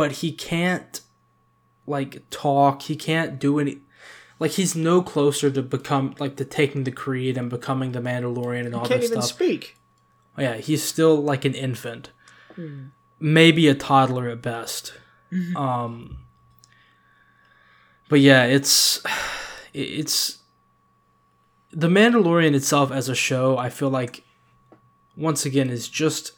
[0.00, 1.02] but he can't
[1.86, 2.82] like talk.
[2.82, 3.74] He can't do any
[4.38, 8.64] like he's no closer to become like to taking the creed and becoming the Mandalorian
[8.66, 9.00] and all that stuff.
[9.00, 9.76] Can't even speak.
[10.38, 12.10] Oh, yeah, he's still like an infant,
[12.56, 12.86] Hmm.
[13.18, 14.94] maybe a toddler at best.
[15.56, 16.18] um,
[18.08, 19.02] but yeah, it's
[19.74, 20.38] it's
[21.72, 23.58] the Mandalorian itself as a show.
[23.58, 24.24] I feel like
[25.16, 26.32] once again is just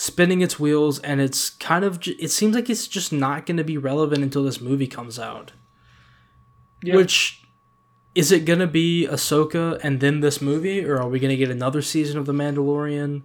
[0.00, 3.64] spinning its wheels, and it's kind of it seems like it's just not going to
[3.64, 5.52] be relevant until this movie comes out.
[6.82, 6.96] Yeah.
[6.96, 7.42] Which
[8.14, 11.82] is it gonna be Ahsoka and then this movie, or are we gonna get another
[11.82, 13.24] season of The Mandalorian?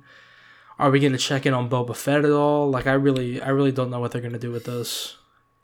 [0.77, 2.69] Are we gonna check in on Boba Fett at all?
[2.69, 5.15] Like, I really, I really don't know what they're gonna do with this.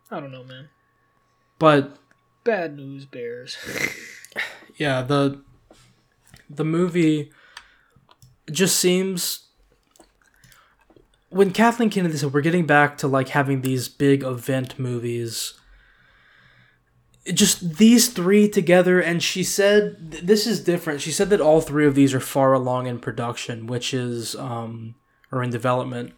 [0.09, 0.69] I don't know, man.
[1.59, 1.97] But
[2.45, 3.57] Bad news bears.
[4.77, 5.41] yeah, the
[6.49, 7.33] the movie
[8.49, 9.50] just seems
[11.31, 15.53] when Kathleen Kennedy said we're getting back to like having these big event movies.
[17.33, 21.01] Just these three together, and she said th- this is different.
[21.01, 24.95] She said that all three of these are far along in production, which is um
[25.31, 26.13] or in development,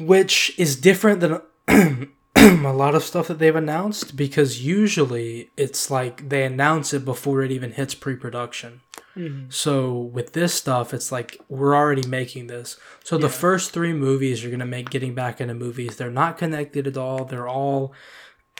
[0.00, 1.40] which is different than
[2.36, 7.42] a lot of stuff that they've announced because usually it's like they announce it before
[7.42, 8.80] it even hits pre-production.
[9.16, 9.52] Mhm.
[9.52, 12.76] So with this stuff, it's like we're already making this.
[13.04, 16.86] So the first three movies you're gonna make getting back into movies, they're not connected
[16.86, 17.24] at all.
[17.24, 17.92] They're all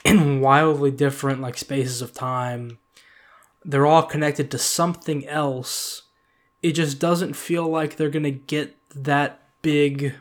[0.05, 2.77] in wildly different like spaces of time.
[3.65, 6.03] They're all connected to something else.
[6.63, 10.13] It just doesn't feel like they're gonna get that big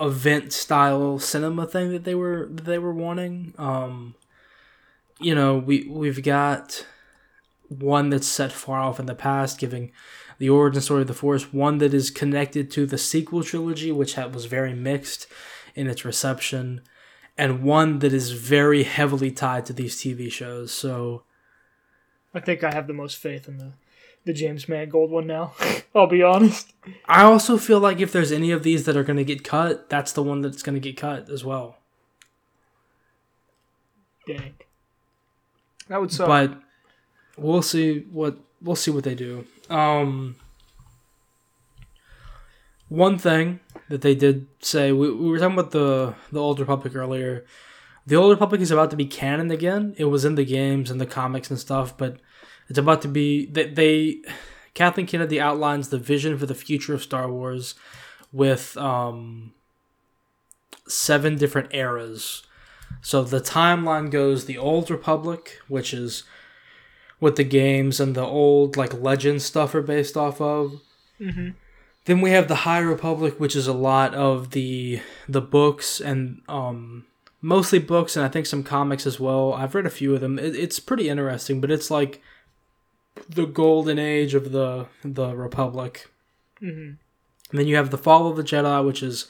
[0.00, 3.54] event style cinema thing that they were that they were wanting.
[3.58, 4.14] Um,
[5.20, 6.84] you know, we we've got
[7.78, 9.92] one that's set far off in the past, giving
[10.38, 11.52] the origin story of the Force.
[11.52, 15.26] One that is connected to the sequel trilogy, which had, was very mixed
[15.74, 16.80] in its reception,
[17.36, 20.72] and one that is very heavily tied to these TV shows.
[20.72, 21.24] So
[22.34, 23.72] I think I have the most faith in the
[24.24, 25.52] the James Mangold one now.
[25.94, 26.72] I'll be honest.
[27.06, 29.90] I also feel like if there's any of these that are going to get cut,
[29.90, 31.76] that's the one that's going to get cut as well.
[34.26, 34.54] Dang.
[35.88, 36.26] That would suck.
[36.26, 36.58] but
[37.36, 39.46] we'll see what we'll see what they do.
[39.70, 40.36] Um,
[42.88, 46.94] one thing that they did say we, we were talking about the the Old Republic
[46.94, 47.44] earlier.
[48.06, 49.94] The Old Republic is about to be canon again.
[49.96, 52.18] It was in the games and the comics and stuff, but
[52.68, 54.22] it's about to be they, they
[54.74, 57.74] Kathleen Kennedy outlines the vision for the future of Star Wars
[58.32, 59.54] with um
[60.86, 62.42] seven different eras.
[63.00, 66.24] So the timeline goes the Old Republic, which is
[67.18, 70.80] what the games and the old like legend stuff are based off of.
[71.20, 71.50] Mm-hmm.
[72.06, 76.42] Then we have the High Republic, which is a lot of the the books and
[76.48, 77.06] um
[77.40, 79.52] mostly books and I think some comics as well.
[79.52, 80.38] I've read a few of them.
[80.38, 82.20] It, it's pretty interesting, but it's like
[83.28, 86.10] the golden age of the the Republic.
[86.60, 86.94] Mm-hmm.
[87.50, 89.28] And then you have the Fall of the Jedi, which is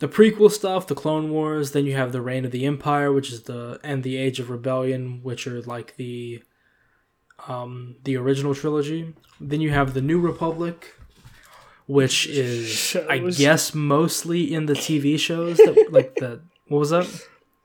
[0.00, 1.70] the prequel stuff, the Clone Wars.
[1.70, 4.50] Then you have the Reign of the Empire, which is the and the Age of
[4.50, 6.42] Rebellion, which are like the
[7.48, 9.14] um the original trilogy.
[9.40, 10.94] Then you have the New Republic,
[11.86, 17.06] which is I guess mostly in the TV shows that like the what was that?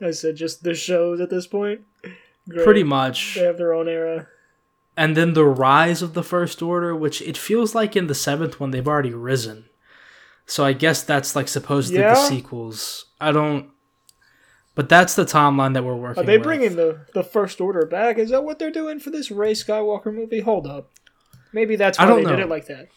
[0.02, 1.82] I said just the shows at this point.
[2.50, 2.64] Great.
[2.64, 3.36] Pretty much.
[3.36, 4.28] They have their own era.
[4.98, 8.60] And then the rise of the First Order, which it feels like in the seventh
[8.60, 9.66] one they've already risen.
[10.46, 12.14] So I guess that's like supposedly Yeah?
[12.14, 13.06] the sequels.
[13.20, 13.70] I don't.
[14.76, 16.22] But that's the timeline that we're working.
[16.24, 16.44] Are they with.
[16.46, 18.18] bringing the the First Order back?
[18.18, 20.42] Is that what they're doing for this Rey Skywalker movie?
[20.42, 20.92] Hold up.
[21.54, 22.44] Maybe that's I why don't they did know.
[22.46, 22.90] it like that.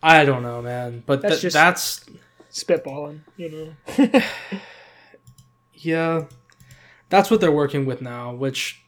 [0.00, 1.02] I don't know, man.
[1.04, 2.06] But That's that's just- that's
[2.52, 4.20] Spitballing, you know.
[5.74, 6.24] yeah,
[7.08, 8.82] that's what they're working with now, which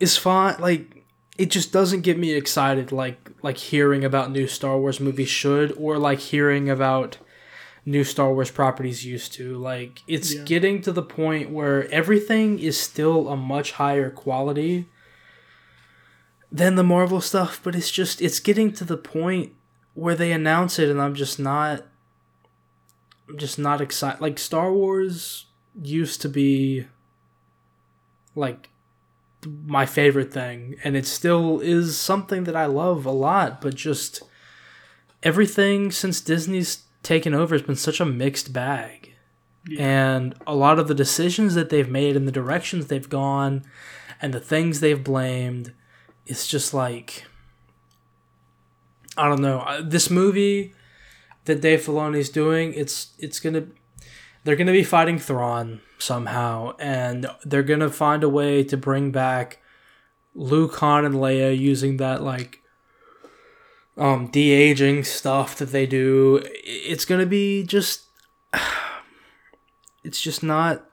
[0.00, 0.56] is fine.
[0.58, 1.04] Like
[1.38, 5.72] it just doesn't get me excited like like hearing about new Star Wars movies should
[5.76, 7.18] or like hearing about
[7.84, 9.56] new Star Wars properties used to.
[9.56, 10.42] Like it's Yeah.
[10.44, 14.86] getting to the point where everything is still a much higher quality
[16.50, 19.52] than the Marvel stuff, but it's just it's getting to the point
[19.94, 21.84] where they announce it and I'm just not
[23.28, 24.20] I'm just not excited.
[24.20, 25.46] Like Star Wars
[25.82, 26.86] used to be
[28.34, 28.68] like
[29.66, 34.22] my favorite thing and it still is something that I love a lot, but just
[35.22, 39.14] everything since Disney's taken over has been such a mixed bag.
[39.68, 40.16] Yeah.
[40.16, 43.64] And a lot of the decisions that they've made and the directions they've gone
[44.20, 45.72] and the things they've blamed,
[46.26, 47.24] it's just like
[49.16, 49.82] I don't know.
[49.84, 50.74] This movie
[51.44, 53.66] that Dave Filoni's doing, it's it's gonna
[54.44, 59.60] they're gonna be fighting Thrawn somehow, and they're gonna find a way to bring back
[60.34, 62.61] Luke, Han, and Leia using that like
[63.96, 66.42] um de aging stuff that they do.
[66.64, 68.04] It's gonna be just
[70.04, 70.84] it's just not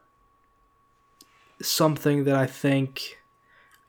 [1.62, 3.17] something that I think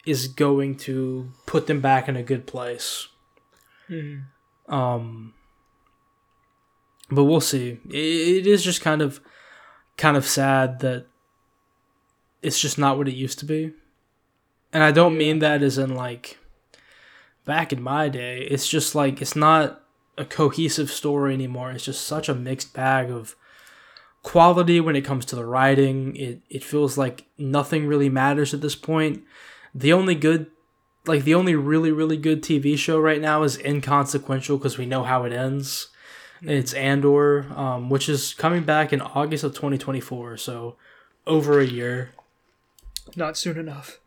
[0.06, 3.08] is going to put them back in a good place.
[3.88, 4.24] Mhm.
[4.68, 5.34] Um,
[7.10, 7.80] but we'll see.
[7.88, 9.20] It, it is just kind of,
[9.96, 11.06] kind of sad that
[12.42, 13.72] it's just not what it used to be.
[14.72, 16.38] And I don't mean that as in like
[17.50, 18.42] back in my day.
[18.42, 19.82] It's just like it's not
[20.16, 21.72] a cohesive story anymore.
[21.72, 23.34] It's just such a mixed bag of
[24.22, 26.14] quality when it comes to the writing.
[26.14, 29.24] It it feels like nothing really matters at this point.
[29.74, 30.46] The only good
[31.06, 35.02] like the only really really good TV show right now is inconsequential because we know
[35.02, 35.88] how it ends.
[36.42, 40.76] It's Andor, um, which is coming back in August of 2024, so
[41.26, 42.12] over a year.
[43.16, 43.98] Not soon enough.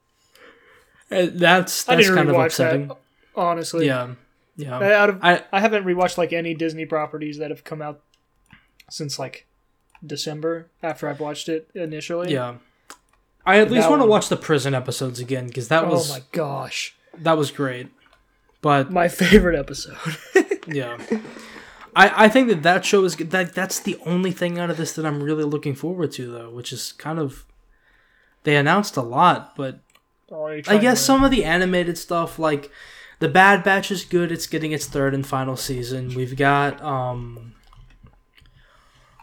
[1.11, 2.87] Uh, That's I that's didn't kind of upsetting.
[2.87, 2.97] that.
[3.35, 4.15] Honestly, Yeah,
[4.55, 4.77] yeah.
[4.79, 8.01] I, out of I I haven't rewatched like any Disney properties that have come out
[8.89, 9.47] since like
[10.05, 12.31] December after I've watched it initially.
[12.33, 12.55] yeah.
[13.45, 16.13] I at least want to watch the prison episodes again because that Oh was Oh
[16.13, 17.87] my gosh, that was great.
[18.61, 19.97] But my favorite episode.
[20.67, 20.97] yeah,
[21.93, 23.31] I I think that that show is good.
[23.31, 26.49] that that's the only thing out of this that I'm really looking forward to though,
[26.51, 27.45] which is kind of
[28.43, 29.79] they announced a lot, but
[30.31, 32.71] Oh, I guess some of the animated stuff, like
[33.23, 34.33] the Bad Batch, is good.
[34.33, 36.13] It's getting its third and final season.
[36.13, 37.55] We've got, um,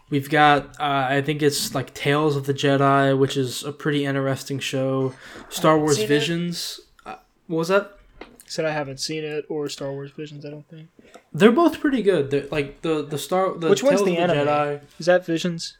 [0.09, 4.05] we've got, uh, I think it's like Tales of the Jedi, which is a pretty
[4.05, 5.13] interesting show.
[5.49, 6.01] Star Wars.
[6.01, 6.79] Visions.
[7.05, 7.99] Uh, what was that?
[8.47, 10.47] said I haven't seen it or Star Wars Visions.
[10.47, 10.89] I don't think.
[11.31, 12.31] They're both pretty good.
[12.31, 14.47] They're, like the the Star the Which one's the of the anime?
[14.47, 14.81] Jedi.
[14.99, 15.77] Is that Visions?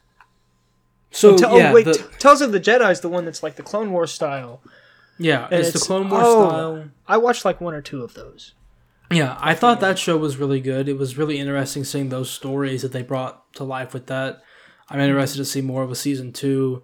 [1.10, 3.42] So Te- yeah, oh wait, the- T- Tales of the Jedi is the one that's
[3.42, 4.62] like the Clone Wars style.
[5.18, 6.48] Yeah, and it's, the Clone Wars oh.
[6.48, 6.84] style.
[7.06, 8.54] I watched like one or two of those.
[9.10, 10.88] Yeah, I thought that show was really good.
[10.88, 14.42] It was really interesting seeing those stories that they brought to life with that.
[14.88, 16.82] I'm interested to see more of a season two.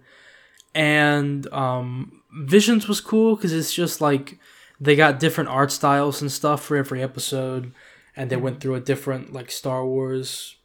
[0.75, 4.37] And um, Visions was cool because it's just like
[4.79, 7.73] they got different art styles and stuff for every episode,
[8.15, 10.55] and they went through a different like Star Wars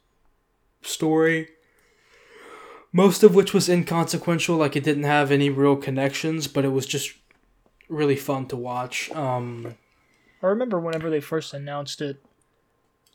[0.81, 1.49] story.
[2.91, 6.85] Most of which was inconsequential, like it didn't have any real connections, but it was
[6.85, 7.13] just
[7.89, 9.11] really fun to watch.
[9.11, 9.75] Um,
[10.41, 12.23] I remember whenever they first announced it,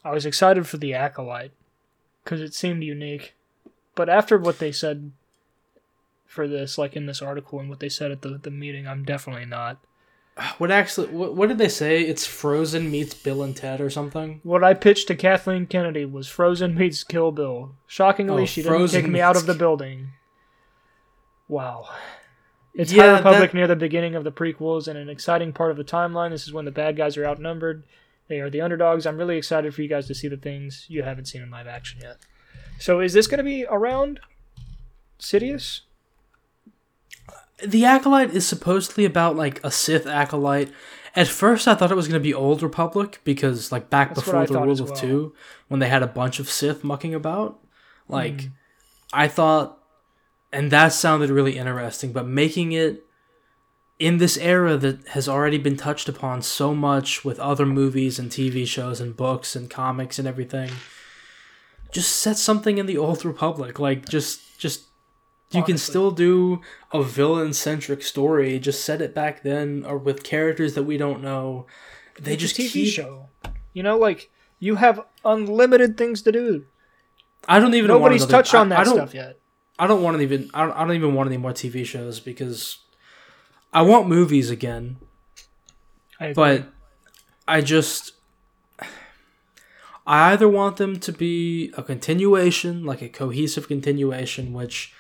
[0.05, 1.53] I was excited for the Acolyte
[2.25, 3.35] because it seemed unique.
[3.95, 5.13] But after what they said
[6.27, 9.05] for this, like in this article and what they said at the, the meeting, I'm
[9.05, 9.79] definitely not.
[10.59, 12.03] what actually what, what did they say?
[12.03, 14.41] It's Frozen meets Bill and Ted or something.
[14.43, 17.75] What I pitched to Kathleen Kennedy was Frozen meets Kill Bill.
[17.87, 20.13] Shockingly, Oh, she didn't kick me out of the building.
[21.49, 21.89] Wow.
[22.75, 25.71] It's Yeah, High Republic that- near the beginning of the prequels and an exciting part
[25.71, 26.31] of the timeline.
[26.31, 27.83] This is when the bad guys are outnumbered.
[28.29, 29.07] They are the underdogs.
[29.07, 31.67] I'm really excited for you guys to see the things you haven't seen in live
[31.67, 32.19] action yet.
[32.79, 34.21] So, is this going to be around
[35.19, 35.81] Sidious?
[37.63, 40.71] The acolyte is supposedly about like a Sith acolyte.
[41.17, 44.21] At first, I thought it was going to be Old Republic because, like, back That's
[44.25, 44.97] before the Rule as of well.
[44.97, 45.35] Two,
[45.67, 47.59] when they had a bunch of Sith mucking about,
[48.09, 48.49] like, Hmm.
[49.13, 49.80] I thought,
[50.53, 52.13] and that sounded really interesting.
[52.13, 53.07] But making it
[53.99, 58.31] in this era that has already been touched upon so much with other movies and
[58.31, 60.71] TV shows and books and comics and everything,
[61.93, 63.79] just set something in the Old Republic.
[63.79, 64.87] Like, just, just.
[65.53, 66.61] You can still do
[66.93, 68.61] a villain centric story.
[68.61, 71.67] Just set it back then, or with characters that we don't know.
[72.21, 72.93] They It's a just TV keep.
[72.95, 73.31] show.
[73.73, 74.31] You know, like
[74.61, 76.67] you have unlimited things to do.
[77.49, 77.91] I don't even.
[77.91, 79.40] want Nobody's touched on that I don't, stuff yet.
[79.81, 80.51] I don't want to even.
[80.53, 82.77] I don't, I don't even want any more TV shows because
[83.73, 84.99] I want movies again.
[86.21, 86.35] I.
[86.35, 86.67] But
[87.49, 88.13] I just.
[90.07, 94.93] I either want them to be a continuation, like a cohesive continuation, which,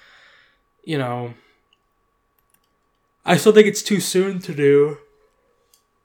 [0.85, 1.35] you know,
[3.27, 4.99] I still think it's too soon to do,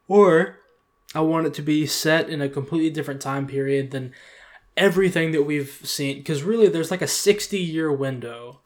[0.07, 0.59] or
[1.13, 4.13] I want it to be set in a completely different time period than
[4.77, 6.17] everything that we've seen.
[6.17, 8.61] Because really, there's like a 60 year window.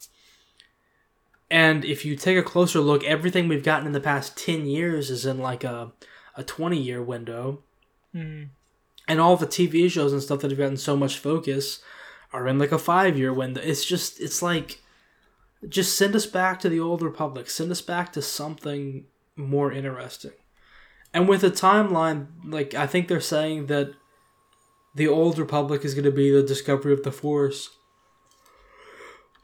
[1.52, 5.10] And if you take a closer look, everything we've gotten in the past 10 years
[5.10, 5.92] is in like a,
[6.36, 7.64] a 20 year window
[8.16, 8.48] Mm.
[9.08, 11.80] and all the TV shows and stuff that have gotten so much focus
[12.34, 13.62] are in like a five year window.
[13.62, 14.80] It's just it's like
[15.68, 17.52] just send us back to the old republic.
[17.52, 19.06] Send us back to something
[19.36, 20.32] more interesting.
[21.14, 23.94] And with a timeline, like I think they're saying that
[24.96, 27.70] the old republic is going to be the discovery of the force.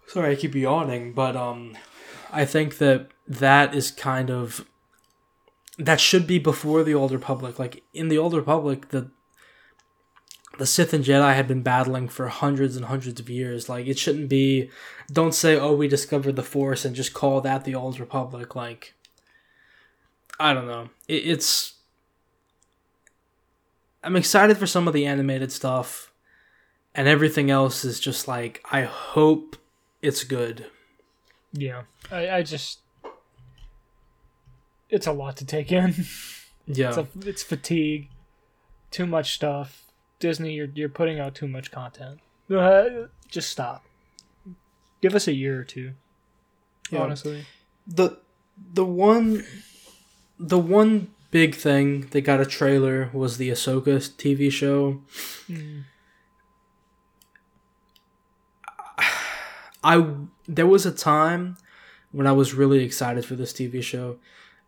[0.07, 1.77] Sorry, I keep yawning, but um,
[2.31, 4.65] I think that that is kind of
[5.77, 7.59] that should be before the old republic.
[7.59, 9.11] Like in the old republic, the
[10.57, 13.67] the Sith and Jedi had been battling for hundreds and hundreds of years.
[13.67, 14.69] Like it shouldn't be.
[15.11, 18.55] Don't say, "Oh, we discovered the Force," and just call that the Old Republic.
[18.55, 18.93] Like,
[20.39, 20.89] I don't know.
[21.07, 21.73] It, it's.
[24.06, 26.12] I'm excited for some of the animated stuff,
[26.93, 29.56] and everything else is just like I hope
[30.01, 30.68] it's good.
[31.51, 32.80] Yeah, I, I just
[34.89, 35.95] it's a lot to take in.
[36.68, 38.10] Yeah, It's, a, it's fatigue,
[38.89, 39.84] too much stuff.
[40.18, 42.22] Disney, you're you're putting out too much content.
[42.49, 42.86] Uh,
[43.30, 43.86] just stop.
[44.99, 45.91] Give us a year or two.
[46.89, 47.01] Yeah.
[47.03, 47.45] Honestly,
[47.86, 48.18] the
[48.74, 49.43] the one
[50.39, 55.01] the one big thing they got a trailer was the Ahsoka TV show.
[55.49, 55.83] Mm.
[59.83, 60.13] I
[60.47, 61.57] there was a time
[62.13, 64.15] when I was really excited for this TV show.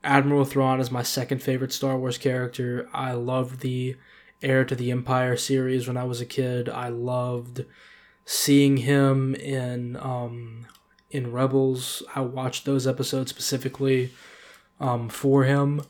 [0.03, 2.89] Admiral Thrawn is my second favorite Star Wars character.
[2.93, 3.95] I loved the
[4.41, 6.67] Heir to the Empire series when I was a kid.
[6.67, 7.63] I loved
[8.25, 10.67] seeing him in um
[11.11, 12.03] in Rebels.
[12.13, 14.11] I watched those episodes specifically
[14.81, 15.83] um for him.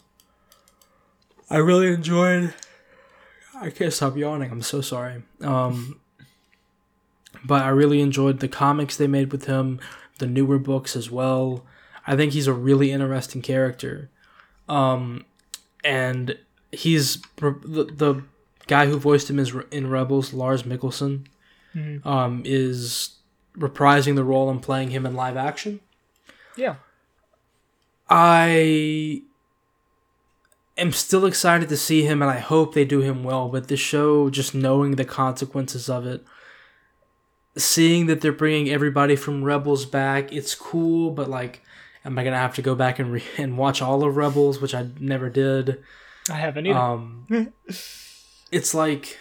[1.50, 2.54] I really enjoyed
[3.60, 4.52] I can't stop yawning.
[4.52, 5.24] I'm so sorry.
[5.42, 6.00] Um
[7.46, 9.80] but I really enjoyed the comics they made with him,
[10.20, 11.64] the newer books as well.
[12.06, 14.10] I think he's a really interesting character.
[14.68, 15.24] Um,
[15.84, 16.38] and
[16.72, 18.24] he's the, the
[18.66, 21.28] guy who voiced him is in Rebels, Lars Mikkelsen,
[21.76, 22.04] Mhm.
[22.06, 23.12] um, is
[23.58, 25.80] reprising the role and playing him in live action.
[26.56, 26.76] yeah,
[28.10, 29.22] I
[30.78, 33.78] am still excited to see him and I hope they do him well, but the
[33.78, 36.26] show, just knowing the consequences of it,
[37.58, 41.62] seeing that they're bringing everybody from Rebels back, it's cool, but like,
[42.06, 44.76] am I gonna have to go back and re- and watch all of Rebels, which
[44.76, 45.84] I never did?
[46.30, 46.78] I haven't either.
[46.78, 47.26] Um,
[48.52, 49.18] it's like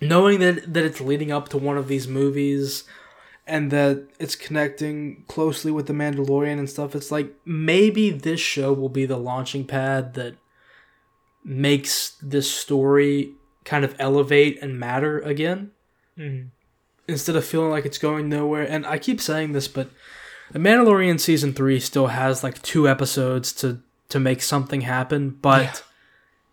[0.00, 2.84] knowing that that it's leading up to one of these movies
[3.46, 6.94] and that it's connecting closely with the Mandalorian and stuff.
[6.94, 10.34] It's like maybe this show will be the launching pad that
[11.44, 13.32] makes this story
[13.64, 15.70] kind of elevate and matter again
[16.18, 16.46] Mhm.
[17.08, 18.64] instead of feeling like it's going nowhere.
[18.68, 19.90] And I keep saying this, but
[20.50, 23.80] the Mandalorian season three still has like two episodes to
[24.10, 25.30] to make something happen.
[25.30, 25.72] But Yeah.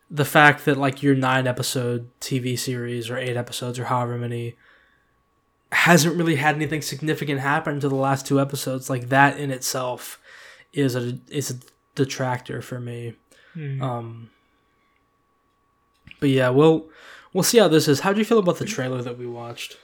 [0.09, 4.55] the fact that like your nine episode TV series or eight episodes or however many
[5.71, 10.19] hasn't really had anything significant happen to the last two episodes, like that in itself
[10.73, 11.55] is a is a
[11.95, 13.15] detractor for me.
[13.53, 13.81] Hmm.
[13.81, 14.29] Um,
[16.19, 16.89] but yeah, we'll
[17.33, 18.01] we'll see how this is.
[18.01, 19.77] How do you feel about the trailer that we watched?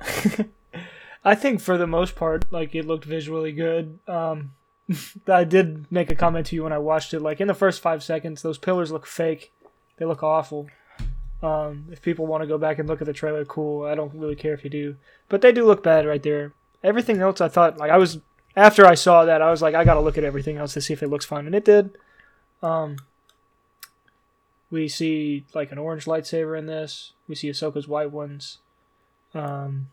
[1.24, 3.98] I think for the most part, like it looked visually good.
[4.06, 4.52] Um,
[5.26, 7.20] I did make a comment to you when I watched it.
[7.20, 9.52] Like in the first five seconds, those pillars look fake.
[9.96, 10.68] They look awful.
[11.44, 13.84] Um, if people want to go back and look at the trailer, cool.
[13.84, 14.96] I don't really care if you do,
[15.28, 16.52] but they do look bad right there.
[16.82, 18.18] Everything else, I thought like I was
[18.56, 20.92] after I saw that, I was like, I gotta look at everything else to see
[20.94, 21.98] if it looks fine, and it did.
[22.62, 22.96] Um,
[24.70, 27.12] we see like an orange lightsaber in this.
[27.28, 28.58] We see Ahsoka's white ones.
[29.34, 29.88] Um,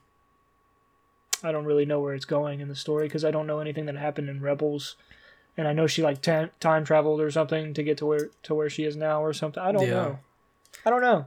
[1.44, 3.88] I don't really know where it's going in the story because I don't know anything
[3.88, 4.96] that happened in Rebels,
[5.58, 8.70] and I know she like time traveled or something to get to where to where
[8.70, 9.62] she is now or something.
[9.62, 9.94] I don't Yeah.
[9.96, 10.20] know.
[10.86, 11.26] I don't know.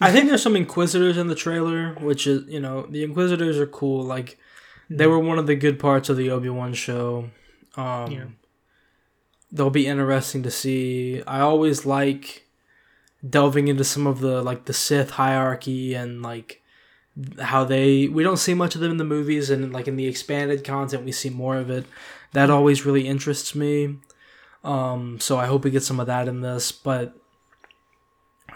[0.00, 3.66] I think there's some Inquisitors in the trailer, which is you know the Inquisitors are
[3.66, 4.02] cool.
[4.04, 4.38] Like
[4.90, 7.30] they were one of the good parts of the Obi Wan show.
[7.76, 8.24] Um, Yeah.
[9.50, 11.22] They'll be interesting to see.
[11.26, 12.46] I always like
[13.28, 16.62] delving into some of the like the Sith hierarchy and like
[17.38, 20.06] how they we don't see much of them in the movies and like in the
[20.06, 21.84] expanded content we see more of it.
[22.32, 23.98] That always really interests me.
[24.64, 27.14] Um, so I hope we get some of that in this, but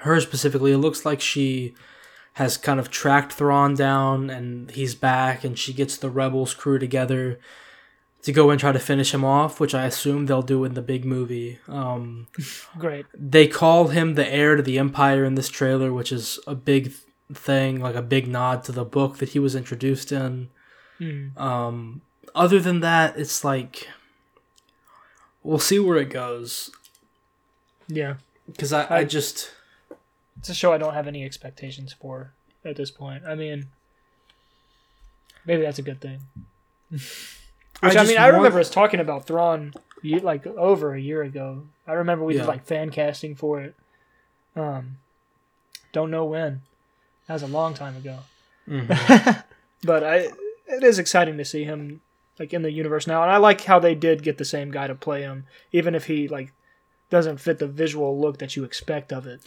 [0.01, 1.75] her specifically, it looks like she
[2.35, 6.79] has kind of tracked Thrawn down and he's back and she gets the Rebels crew
[6.79, 7.39] together
[8.23, 10.83] to go and try to finish him off, which I assume they'll do in the
[10.83, 11.59] big movie.
[11.69, 12.27] Um,
[12.79, 13.07] Great.
[13.15, 16.93] they call him the heir to the Empire in this trailer, which is a big
[17.33, 20.51] thing, like a big nod to the book that he was introduced in.
[21.01, 21.39] Mm.
[21.41, 22.03] Um,
[22.35, 23.89] other than that, it's like
[25.43, 26.71] we'll see where it goes
[27.89, 28.17] Yeah,
[28.47, 29.53] because I, I just
[30.39, 32.33] it's a show I don't have any expectations for
[32.65, 33.25] at this point.
[33.27, 33.67] I mean,
[35.45, 36.21] maybe that's a good thing.
[36.91, 37.03] Which
[37.83, 41.65] I, just mean, I want- remember us talking about Thrawn like over a year ago.
[41.87, 42.43] I remember we Yeah.
[42.43, 43.75] did like fan casting for it.
[44.55, 44.99] Um,
[45.93, 46.63] don't know when.
[47.27, 48.19] That was a long time ago.
[48.69, 49.43] Mhm.
[49.85, 50.17] But I,
[50.67, 52.01] it is exciting to see him
[52.41, 54.87] like in the universe now, and I like how they did get the same guy
[54.87, 56.53] to play him, even if he like
[57.11, 59.41] doesn't fit the visual look that you expect of it.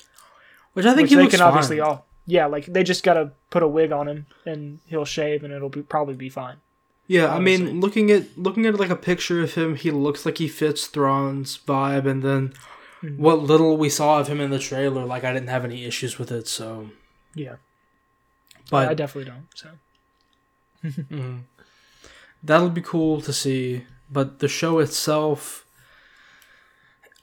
[0.74, 1.48] Which I think Which he they looks can fine.
[1.50, 2.06] obviously all.
[2.26, 5.70] Yeah, like they just gotta put a wig on him and he'll shave and it'll
[5.70, 6.58] be, probably be fine.
[7.08, 10.38] Yeah, I mean, looking at looking at like a picture of him, he looks like
[10.38, 12.54] he fits Thrawn's vibe, and then
[13.02, 13.18] Mhm.
[13.18, 16.20] what little we saw of him in the trailer, like I didn't have any issues
[16.20, 16.48] with it.
[16.48, 16.92] So,
[17.34, 17.56] Yeah,
[18.70, 19.48] but I definitely don't.
[19.56, 19.70] So
[20.86, 21.44] Mhm.
[22.44, 25.66] That'll be cool to see, but the show itself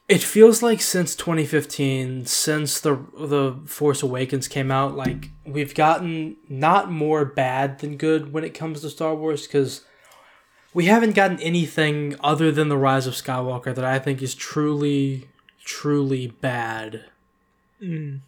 [0.07, 6.37] it feels like since 2015, since the the Force Awakens came out, like we've gotten
[6.47, 9.81] not more bad than good when it comes to Star Wars cuz
[10.73, 15.27] we haven't gotten anything other than the Rise of Skywalker that I think is truly
[15.65, 17.05] truly bad.
[17.81, 18.21] Mm,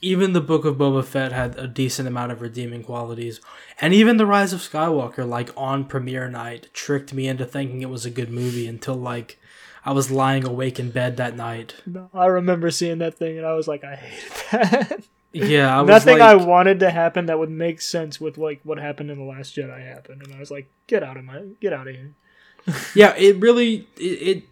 [0.00, 3.40] even the Book of Boba Fett had a decent amount of redeeming qualities,
[3.78, 7.90] and even the Rise of Skywalker, like on premiere night, tricked me into thinking it
[7.90, 9.38] was a good movie until like
[9.86, 11.76] I was lying awake in bed that night.
[11.86, 15.04] no, I remember seeing that thing and I was like, I hated that.
[15.32, 18.60] Yeah, I was Nothing like, I wanted to happen that would make sense with like
[18.62, 21.42] what happened in the Last Jedi happened, and I was like, get out of my,
[21.60, 22.14] get out of here.
[22.94, 24.44] yeah, it really it, it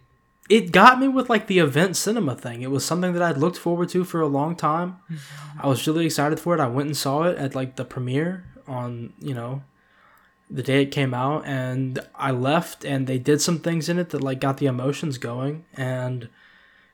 [0.49, 2.61] it got me with like the event cinema thing.
[2.61, 4.97] It was something that I'd looked forward to for a long time.
[5.09, 5.61] Mm-hmm.
[5.61, 6.59] I was really excited for it.
[6.59, 9.63] I went and saw it at like the premiere on, you know,
[10.49, 14.11] the day it came out and I left and they did some things in it
[14.11, 16.29] that like got the emotions going and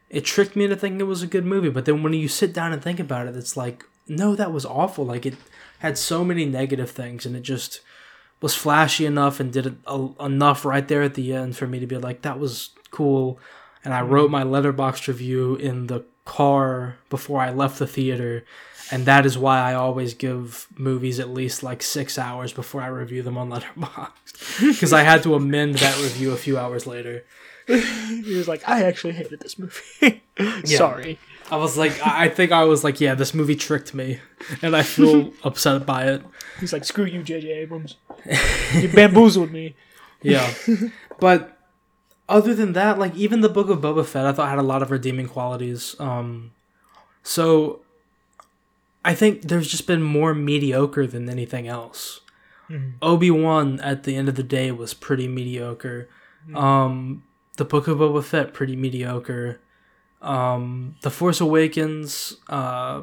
[0.10, 1.70] it tricked me into thinking it was a good movie.
[1.70, 4.66] But then when you sit down and think about it, it's like, no, that was
[4.66, 5.06] awful.
[5.06, 5.36] Like it
[5.80, 7.82] had so many negative things and it just
[8.42, 11.80] was flashy enough and did a, uh, enough right there at the end for me
[11.80, 13.40] to be like, that was cool.
[13.84, 18.46] And I wrote my Letterboxd review in the car before I left the theater.
[18.92, 22.88] And that is why I always give movies at least like six hours before I
[22.88, 24.60] review them on Letterboxd.
[24.74, 27.24] Because I had to amend that review a few hours later.
[27.68, 30.22] He was like, I actually hated this movie.
[30.66, 31.20] Sorry.
[31.50, 34.20] I was like, I I think I was like, yeah, this movie tricked me.
[34.62, 36.22] And I feel upset by it.
[36.60, 37.50] He's like, screw you, J.J.
[37.50, 37.96] Abrams.
[38.74, 39.76] You bamboozled me.
[40.22, 40.52] Yeah.
[41.20, 41.58] but
[42.28, 44.82] other than that, like even the Book of Boba Fett, I thought had a lot
[44.82, 45.96] of redeeming qualities.
[46.00, 46.52] Um,
[47.24, 47.82] so
[49.04, 52.22] I think there's just been more mediocre than anything else.
[52.70, 52.94] Mhm.
[53.02, 56.08] Obi Wan at the end of the day was pretty mediocre.
[56.56, 57.24] Um,
[57.58, 59.60] the Book of Boba Fett pretty mediocre.
[60.22, 63.02] Um, the Force Awakens, uh,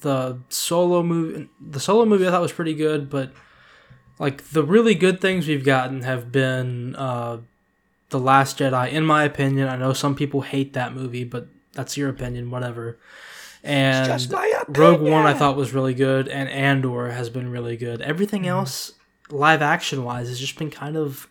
[0.00, 3.32] the solo movie, the solo movie I thought was pretty good, but
[4.18, 7.38] like the really good things we've gotten have been uh,
[8.10, 9.68] The Last Jedi, in my opinion.
[9.68, 12.98] I know some people hate that movie, but that's your opinion, whatever.
[13.64, 14.28] And
[14.68, 18.02] Rogue One I thought was really good, and Andor has been really good.
[18.02, 18.50] Everything Mm-hmm.
[18.50, 18.92] else,
[19.30, 21.28] live action wise, has just been kind of,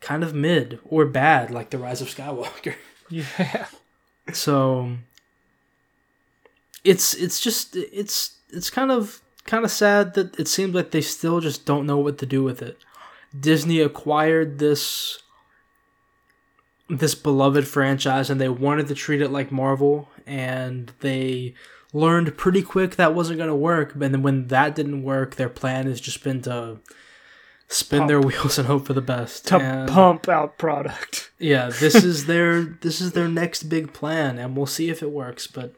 [0.00, 2.74] kind of mid or bad, like The Rise of Skywalker.
[3.10, 3.66] Yeah.
[4.32, 4.92] so
[6.82, 11.02] it's it's just it's it's kind of kind of sad that it seems like they
[11.02, 12.78] still just don't know what to do with it.
[13.38, 15.18] Disney acquired this
[16.88, 21.54] this beloved franchise and they wanted to treat it like Marvel and they
[21.92, 25.48] learned pretty quick that wasn't going to work and then when that didn't work their
[25.48, 26.78] plan has just been to
[27.68, 31.30] spin their wheels and hope for the best To And- pump out product.
[31.38, 35.10] yeah, this is their this is their next big plan, and we'll see if it
[35.10, 35.46] works.
[35.46, 35.74] But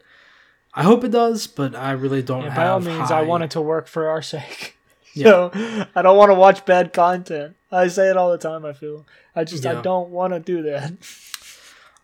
[0.73, 1.47] I hope it does.
[1.47, 2.55] But I really don't Yeah, have.
[2.57, 4.73] by all means, I want it to work for our sake.
[5.13, 5.23] Yeah.
[5.23, 7.55] So I don't want to watch bad content.
[7.71, 8.65] I say it all the time.
[8.65, 9.05] I feel
[9.35, 10.93] I just I don't want to do that.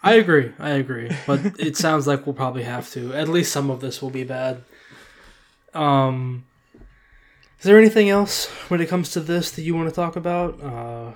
[0.02, 0.52] I agree.
[0.60, 1.10] I agree.
[1.26, 3.14] But it sounds like we'll probably have to.
[3.14, 4.64] At least some of this will be bad.
[5.74, 6.46] Um,
[7.60, 10.62] is there anything else when it comes to this that you want to talk about?
[10.62, 11.12] Uh,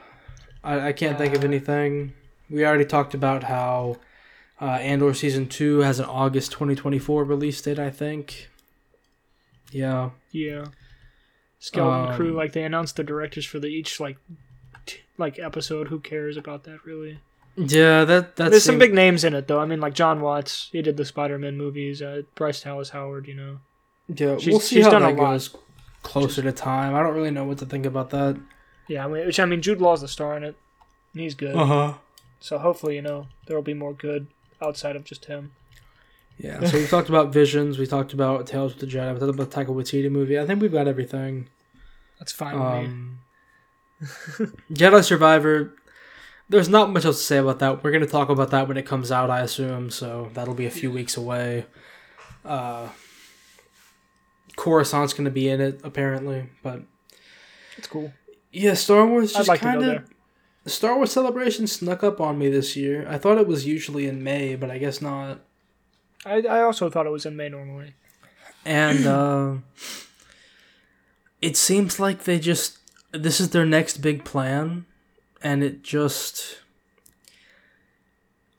[0.63, 2.13] I I can't think of Uh, anything.
[2.49, 3.97] We already talked about how
[4.61, 7.77] uh, Andor season two has an August twenty twenty four release date.
[7.79, 8.49] I think.
[9.71, 10.11] Yeah.
[10.31, 10.65] Yeah.
[11.59, 14.17] Skeleton Um, Crew, like they announced the directors for the each like
[14.85, 15.87] t- like episode.
[15.87, 17.19] Who cares about that really?
[17.55, 19.59] Yeah, that that's There's some big names in it though.
[19.59, 22.01] I mean, like Jon Watts, he did the Spider-Man movies.
[22.01, 23.59] Uh, Bryce Dallas Howard, you know.
[24.07, 25.31] Yeah, She's- we'll see she's how done a that lot.
[25.31, 25.55] goes
[26.03, 26.93] closer to time.
[26.95, 28.39] I don't really know what to think about that.
[28.87, 30.55] Yeah, I mean, which I mean, Jude Law's the star in it.
[31.13, 31.55] And he's good.
[31.55, 31.93] Uh huh.
[32.39, 34.27] So hopefully, you know, there will be more good
[34.61, 35.51] outside of just him.
[36.37, 36.63] Yeah.
[36.65, 37.77] So we talked about Visions.
[37.79, 39.13] We talked about Tales of the Jedi.
[39.13, 40.39] We talked about the Taika Waititi movie.
[40.39, 41.49] I think we've got everything.
[42.19, 42.85] That's fine with me.
[42.85, 43.19] Um,
[44.71, 45.73] Jedi Survivor.
[46.49, 47.83] There's not much else to say about that.
[47.83, 49.89] We're gonna talk about that when it comes out, I assume.
[49.89, 51.65] So that'll be a few weeks away.
[52.45, 52.87] Uh,
[54.55, 56.81] Coruscant's gonna be in it apparently, but
[57.77, 58.13] It's cool.
[58.51, 59.95] yeah, Star Wars I'd just like to go kind there.
[60.65, 60.71] of.
[60.71, 63.05] Star Wars Celebration snuck up on me this year.
[63.09, 65.39] I thought it was usually in May, but I guess not.
[66.27, 67.93] I, I also thought it was in May normally.
[68.65, 69.53] and uh,
[71.41, 72.79] it seems like they just
[73.11, 74.85] this is their next big plan
[75.41, 76.59] and it just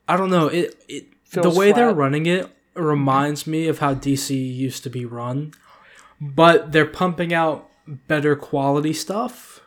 [0.07, 3.93] i don't know it, it the Feels way they're running it reminds me of how
[3.93, 5.53] dc used to be run
[6.19, 7.69] but they're pumping out
[8.07, 9.61] better quality stuff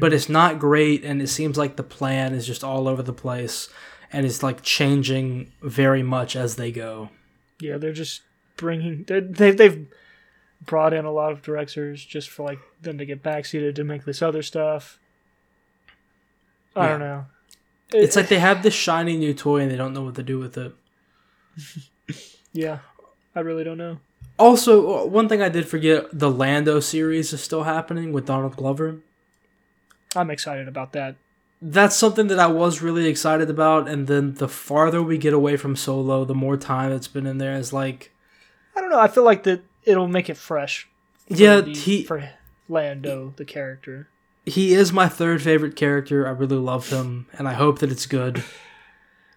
[0.00, 3.12] but it's not great and it seems like the plan is just all over the
[3.12, 3.68] place
[4.12, 7.10] and it's like changing very much as they go
[7.60, 8.22] Yeah, they're just
[8.56, 9.04] bringing.
[9.04, 9.86] They're, they they've
[10.64, 14.04] brought in a lot of directors just for like them to get backseated to make
[14.04, 14.98] this other stuff.
[16.76, 16.88] I Yeah.
[16.90, 17.26] don't know.
[17.92, 20.38] it's like they have this shiny new toy and they don't know what to do
[20.38, 20.72] with it
[22.52, 22.78] yeah,
[23.34, 23.98] I really don't know.
[24.38, 29.00] Also, one thing I did forget: the Lando series is still happening with Donald Glover.
[30.14, 31.16] I'm excited about that.
[31.60, 35.56] That's something that I was really excited about, and then the farther we get away
[35.56, 37.54] from Solo, the more time it's been in there.
[37.54, 38.12] Is like,
[38.76, 39.00] I don't know.
[39.00, 40.88] I feel like that it'll make it fresh.
[41.26, 42.30] yeah, the- he for
[42.68, 44.08] Lando the character.
[44.46, 46.26] he is my third favorite character.
[46.26, 48.44] I really love him, and I hope that it's good.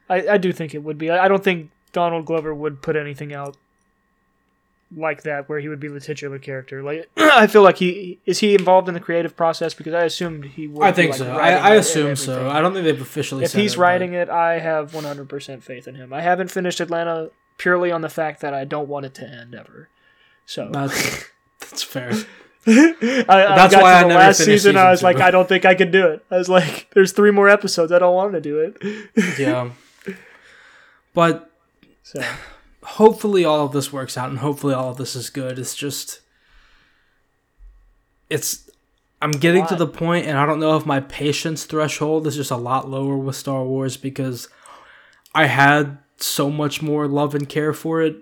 [0.09, 1.09] I, I do think it would be.
[1.09, 3.57] I, I don't think Donald Glover would put anything out
[4.95, 6.83] like that where he would be the titular character.
[6.83, 10.45] Like I feel like he is he involved in the creative process because I assumed
[10.45, 10.83] he would.
[10.83, 11.31] I think like, so.
[11.31, 12.49] I, I assume so.
[12.49, 13.43] I don't think they've officially.
[13.43, 16.13] If said he's it, but- writing it, I have 100% faith in him.
[16.13, 19.55] I haven't finished Atlanta purely on the fact that I don't want it to end
[19.55, 19.89] ever.
[20.45, 21.25] So that's
[21.59, 22.11] that's fair.
[22.67, 24.77] I, I That's why I the never last finished season.
[24.77, 25.05] I was two.
[25.05, 26.23] like, I don't think I can do it.
[26.29, 27.91] I was like, there's three more episodes.
[27.91, 29.39] I don't want to do it.
[29.39, 29.71] Yeah,
[31.15, 31.49] but
[32.03, 32.21] So
[32.91, 35.57] hopefully all of this works out and hopefully all of this is good.
[35.57, 36.21] It's just
[38.31, 38.69] it's
[39.21, 42.49] i'm getting to the point and i don't know if my patience threshold is just
[42.49, 44.47] a lot lower with star wars because
[45.35, 48.15] i had so much more love and care for it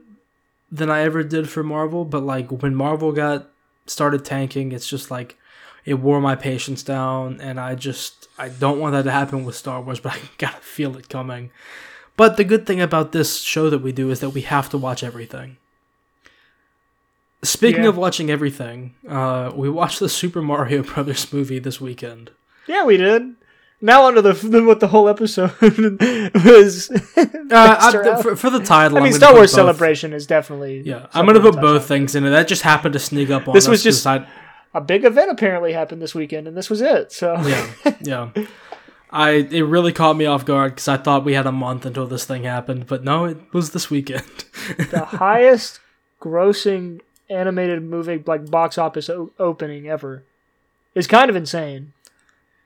[0.72, 2.06] than i ever did for marvel.
[2.06, 3.50] But like when marvel got
[3.86, 5.38] started tanking it's just like
[5.86, 9.56] it wore my patience down and i just i don't want that to happen with
[9.56, 11.52] star wars but i gotta feel it coming
[12.20, 14.78] but the good thing about this show that we do is that we have to
[14.78, 15.56] watch everything.
[17.42, 17.90] Speaking Yeah.
[17.90, 22.32] of watching everything, uh, we watched the Super Mario Brothers movie this weekend.
[22.68, 23.36] yeah, we did.
[23.82, 24.34] Now onto the
[24.66, 26.92] what the whole episode was.
[27.16, 30.82] Uh, I, for, for the title, I mean, Star Wars both- Celebration is definitely.
[30.82, 32.32] Yeah, I'm gonna put something to touch both things in it.
[32.32, 33.70] That just happened to sneak up on This us.
[33.70, 34.28] was just- I,
[34.74, 37.14] A big event apparently happened this weekend, and this was it.
[37.14, 37.66] So yeah,
[38.02, 38.30] yeah.
[39.12, 42.08] I it really caught me off guard because I thought we had a month until
[42.08, 44.24] this thing happened, but no, it was this weekend.
[44.92, 45.80] the highest
[46.22, 50.24] grossing animated movie like box office o- opening ever
[50.96, 51.94] is kind of insane.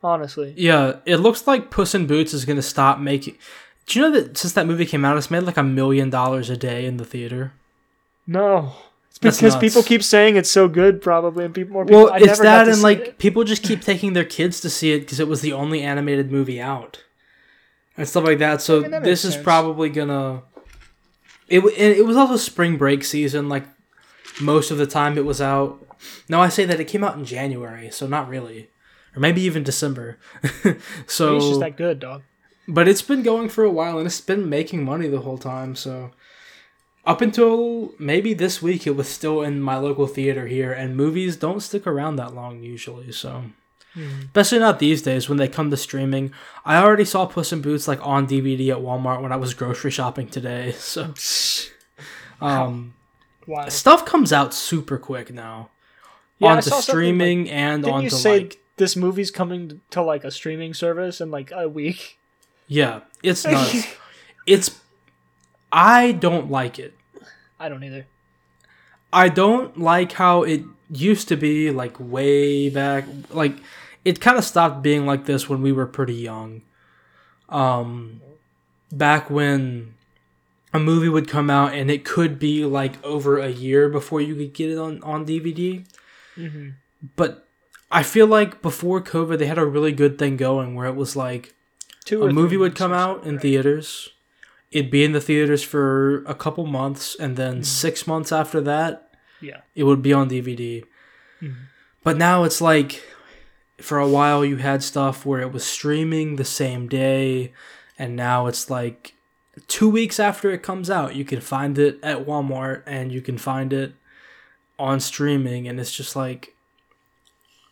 [0.03, 3.37] Honestly, yeah, it looks like Puss in Boots is gonna stop making.
[3.85, 6.49] Do you know that since that movie came out, it's made like a million dollars
[6.49, 7.53] a day in the theater?
[8.27, 8.73] no.
[9.21, 12.05] It's because people keep saying it's so good, probably, and people more people.
[12.05, 13.17] Well, I it's that, and like it.
[13.19, 16.31] people just keep taking their kids to see it because it was the only animated
[16.31, 17.03] movie out,
[17.95, 18.61] and stuff like that.
[18.61, 19.43] So mean, that this is sense.
[19.43, 20.41] probably gonna.
[21.47, 23.49] It it was also spring break season.
[23.49, 23.65] Like
[24.41, 25.79] most of the time, it was out.
[26.27, 28.69] No, I say that it came out in January, so not really,
[29.15, 30.17] or maybe even December.
[31.07, 32.23] so it's just that good, dog.
[32.67, 35.75] but it's been going for a while and it's been making money the whole time
[35.75, 36.11] so
[37.05, 41.35] up until maybe this week it was still in my local theater here and movies
[41.35, 43.43] don't stick around that long usually so.
[43.95, 46.31] Especially not these days when they come to streaming.
[46.65, 49.91] I already saw puss in boots like on dvd at walmart when i was grocery
[49.91, 51.13] shopping today so.
[52.41, 52.93] Um
[53.45, 53.67] Wow.
[53.67, 55.69] stuff comes out super quick now.
[56.39, 60.73] Yeah, onto streaming and Didn't you say like this movie's coming to like a streaming
[60.73, 62.17] service in like a week?
[62.67, 63.85] yeah it's nuts.
[64.47, 64.79] It's
[65.73, 66.93] i don't like it
[67.59, 68.05] I don't either.
[69.13, 73.53] I don't like how it used to be like way back like
[74.03, 76.61] it kind of stopped being like this when we were pretty young.
[77.47, 78.19] Um
[78.91, 79.93] back when
[80.73, 84.35] a movie would come out and it could be like over a year before you
[84.35, 85.85] could get it on on DVD.
[86.35, 86.69] hmm
[87.15, 87.47] But
[87.91, 91.15] I feel like before COVID they had a really good thing going where it was
[91.15, 91.53] like
[92.03, 93.41] Two a movie would come out in right?
[93.41, 94.09] theaters.
[94.73, 99.09] It'd be in the theaters for a couple months, and then six months after that,
[99.39, 99.61] Yeah.
[99.75, 100.83] it would be on DVD.
[101.41, 101.55] Mhm.
[102.03, 103.03] But now it's like,
[103.79, 107.53] for a while you had stuff where it was streaming the same day,
[107.99, 109.13] and now it's like
[109.67, 113.37] two weeks after it comes out, you can find it at Walmart and you can
[113.37, 113.93] find it
[114.79, 116.55] on streaming, and it's just like,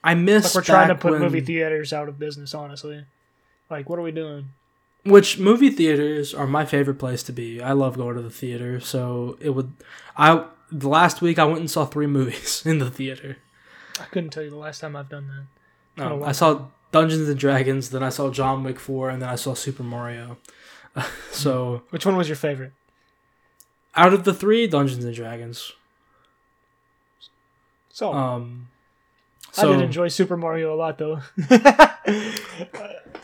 [0.03, 2.53] I miss Like we're trying to put when- movie theaters out of business.
[2.53, 3.05] Honestly,
[3.69, 4.49] like what are we doing?
[5.03, 7.61] Which movie theaters are my favorite place to be.
[7.61, 9.73] I love going to the theater, so it would.
[10.15, 13.37] I the last week I went and saw three movies in the theater.
[13.99, 15.47] I couldn't tell you the last time I've done
[15.97, 16.03] that.
[16.03, 19.29] A Um, I saw Dungeons and Dragons, then I saw John Wick four, and then
[19.29, 20.37] I saw Super Mario.
[21.31, 22.73] so Which one was your favorite?
[23.95, 25.73] out of the three, Dungeons and Dragons.
[27.89, 28.67] So Um,
[29.57, 31.21] I did enjoy Super Mario a lot, though.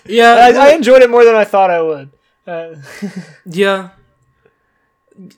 [0.05, 2.11] yeah, I, I enjoyed it more than I thought I would.
[2.45, 2.75] Uh,
[3.45, 3.89] yeah.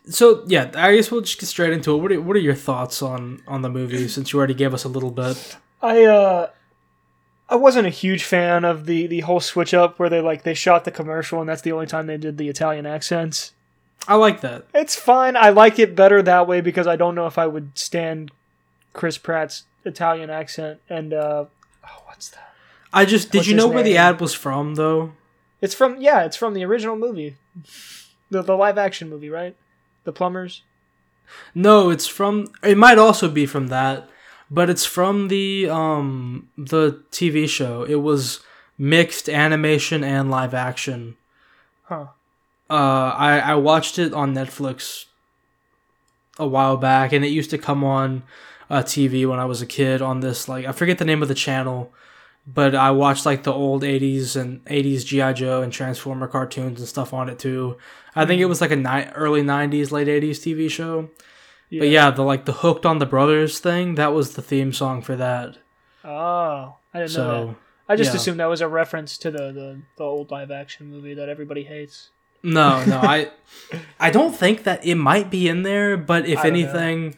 [0.09, 1.97] So yeah, I guess we'll just get straight into it.
[1.97, 4.07] What are what are your thoughts on on the movie?
[4.09, 5.57] Since you already gave us a little bit.
[5.81, 6.49] I uh,
[7.49, 10.53] I wasn't a huge fan of the the whole switch up where they like they
[10.53, 13.53] shot the commercial and that's the only time they did the Italian accents.
[14.07, 14.65] I like that.
[14.73, 15.35] It's fine.
[15.35, 18.31] I like it better that way because I don't know if I would stand
[18.93, 21.45] Chris Pratt's Italian accent and uh,
[21.84, 22.53] oh, what's that?
[22.91, 25.13] I just did What's you know where the ad was from though?
[25.61, 27.36] It's from yeah, it's from the original movie,
[28.30, 29.55] the the live action movie, right?
[30.05, 30.63] The plumbers.
[31.53, 32.47] No, it's from.
[32.63, 34.09] It might also be from that,
[34.49, 37.84] but it's from the um the TV show.
[37.84, 38.39] It was
[38.77, 41.17] mixed animation and live action.
[41.84, 42.07] Huh.
[42.69, 45.05] Uh, I I watched it on Netflix
[46.39, 48.23] a while back, and it used to come on
[48.70, 51.28] uh, TV when I was a kid on this like I forget the name of
[51.28, 51.93] the channel,
[52.45, 56.88] but I watched like the old '80s and '80s GI Joe and Transformer cartoons and
[56.88, 57.78] stuff on it too.
[58.15, 61.09] I think it was like a ni- early '90s, late '80s TV show.
[61.72, 65.01] But yeah, the like the hooked on the brothers thing, that was the theme song
[65.01, 65.57] for that.
[66.03, 67.55] Oh, I didn't know that.
[67.88, 68.17] I just yeah.
[68.17, 71.63] assumed that was a reference to the, the, the old live action movie that everybody
[71.63, 72.11] hates.
[72.43, 73.32] no, no, I
[73.99, 77.17] I don't think that it might be in there, but if anything know.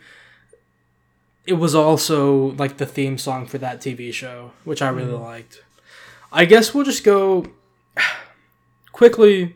[1.46, 5.24] It was also like the theme song for that TV show, which I really Mm-hmm.
[5.24, 5.64] liked.
[6.32, 7.46] I guess we'll just go
[8.92, 9.56] quickly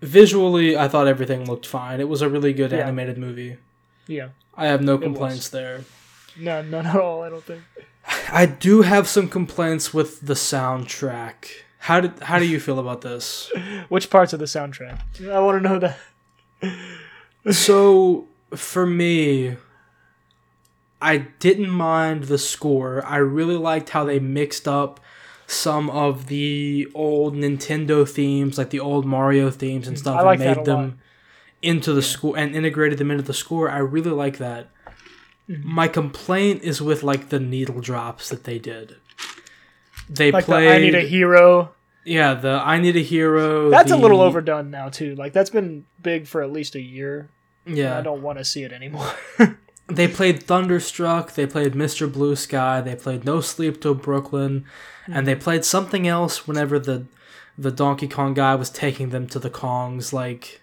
[0.00, 2.00] visually I thought everything looked fine.
[2.00, 2.78] It was a really good Yeah.
[2.78, 3.56] animated movie.
[4.06, 4.28] Yeah.
[4.54, 5.84] I have no complaints there.
[6.38, 7.22] No, none at all.
[7.22, 7.62] I don't think.
[8.32, 11.46] I do have some complaints with the soundtrack.
[11.78, 13.50] How did how do you feel about this?
[13.88, 15.00] Which parts of the soundtrack?
[15.30, 15.98] I want to know that.
[17.54, 19.56] so for me,
[21.00, 23.04] I didn't mind the score.
[23.04, 25.00] I really liked how they mixed up
[25.46, 30.40] some of the old Nintendo themes, like the old Mario themes and stuff, I like
[30.40, 30.64] and made a lot.
[30.66, 30.98] them
[31.60, 33.70] into the score and integrated them into the score.
[33.70, 34.70] I really like that.
[35.48, 35.74] Mm-hmm.
[35.74, 38.96] My complaint is with like the needle drops that they did.
[40.08, 40.68] they Like played.
[40.70, 41.74] the I Need a Hero.
[42.04, 43.68] yeah, the I Need a Hero.
[43.68, 45.14] That's a little overdone now too.
[45.16, 47.28] Like that's been big for at least a year.
[47.66, 49.10] Yeah, I don't want to see it anymore.
[49.86, 51.34] they played Thunderstruck.
[51.34, 52.10] They played Mr.
[52.10, 52.80] Blue Sky.
[52.80, 54.64] They played No Sleep Till Brooklyn,
[55.06, 57.06] and they played something else whenever the
[57.56, 60.12] the Donkey Kong guy was taking them to the Kongs.
[60.12, 60.60] Like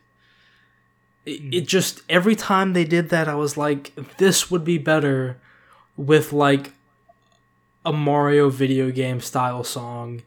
[1.26, 1.53] it, hmm.
[1.53, 5.38] it just every time they did that, I was like, this would be better
[5.95, 6.74] with like
[7.86, 10.24] a Mario video game style song.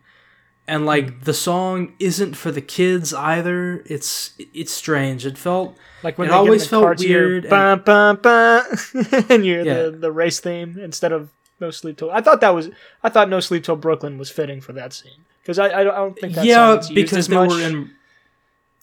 [0.66, 3.82] And like the song isn't for the kids either.
[3.86, 5.26] It's it's strange.
[5.26, 8.62] It felt Like when It always the felt hear weird Bum, bum, bum,
[9.28, 9.82] and you're Yeah.
[9.84, 11.28] the, the race theme instead of
[11.60, 12.10] No Sleep Till.
[12.10, 12.70] I thought that was.
[13.02, 16.18] I thought No Sleep Till Brooklyn was fitting for that scene because I, I don't-
[16.18, 17.50] think that yeah, song gets used because they much.
[17.50, 17.90] were in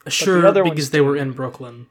[0.08, 1.88] sure other because they were in Brooklyn.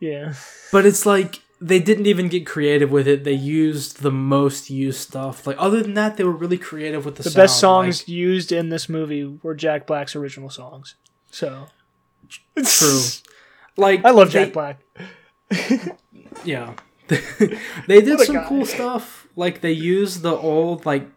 [0.00, 0.34] Yeah,
[0.72, 3.24] But it's like they didn't even get creative with it.
[3.24, 5.46] They used the most used stuff.
[5.46, 7.42] Like other than that, they were really creative with the, the sound.
[7.42, 10.94] best songs Like, used in this movie were Jack Black's original songs.
[11.30, 11.66] So
[12.54, 12.98] true.
[13.76, 14.80] Like I love they- Jack Black.
[16.44, 16.74] Yeah,
[17.08, 18.44] they did some guy.
[18.48, 19.26] cool stuff.
[19.36, 21.08] Like they used the old like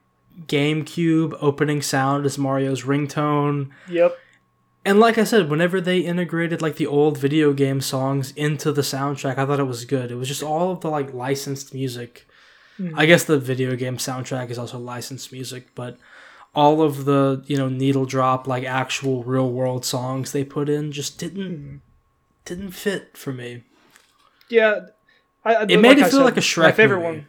[0.48, 3.70] GameCube opening sound as Mario's ringtone.
[3.90, 4.18] Yep.
[4.88, 8.84] And like I said, whenever they integrated like the old video game songs into the
[8.84, 10.12] soundtrack, I thought it was good.
[10.12, 12.26] It was just all of the like licensed music.
[12.78, 12.98] Hmm.
[12.98, 15.98] I guess the video game soundtrack is also licensed music, but
[16.56, 20.94] all of the, you know, needle drop like actual real world songs they put in
[20.94, 21.76] just didn't hmm.
[22.46, 23.64] didn't fit for me.
[24.50, 24.86] Yeah.
[25.44, 27.18] I, I, It made like it feel said, like a Shrek My favorite movie.
[27.18, 27.28] one.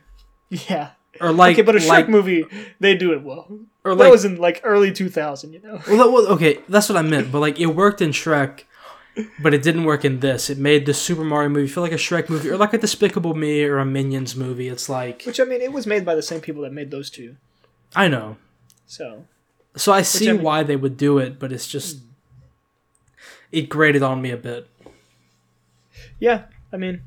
[0.68, 0.90] Yeah.
[1.20, 2.44] Or like okay, but a Shrek like, movie,
[2.80, 3.46] they do it well.
[3.84, 5.80] or that was in like early 2000, you know.
[5.88, 7.32] Well, that was, okay, that's what I meant.
[7.32, 8.64] But like, it worked in Shrek,
[9.40, 10.48] but it didn't work in this.
[10.50, 13.34] It made the Super Mario movie feel like a Shrek movie, or like a Despicable
[13.34, 14.68] Me or a Minions movie.
[14.68, 17.10] It's like Which I mean, it was made by the same people that made those
[17.10, 17.36] two.
[17.96, 18.36] I know,
[18.86, 19.24] So
[19.76, 22.04] so I see I mean- why they would do it, but it's just hmm.
[23.52, 24.68] it grated on me a bit.
[26.18, 26.42] yeah,
[26.72, 27.00] I mean,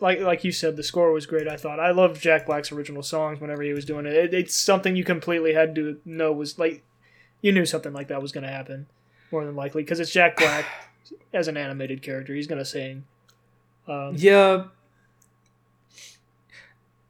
[0.00, 1.46] like like you said, the score was great.
[1.48, 4.14] I thought I loved Jack Black's original songs whenever he was doing it.
[4.14, 6.82] it it's something you completely had to know was like
[7.40, 8.86] you knew something like that was going to happen
[9.30, 10.64] more than likely because it's Jack Black
[11.32, 12.34] as an animated character.
[12.34, 13.04] He's going to sing.
[13.86, 14.64] Um, Yeah,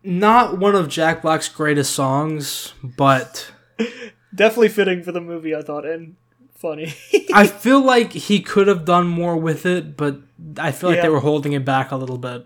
[0.03, 3.51] not one of Jack Black's greatest songs, but
[4.35, 5.55] definitely fitting for the movie.
[5.55, 6.17] I thought and
[6.55, 6.93] funny.
[7.33, 9.97] I feel like he could have done more with it.
[9.97, 10.19] But
[10.59, 11.03] I feel like Yeah.
[11.03, 12.45] they were holding it back a little bit.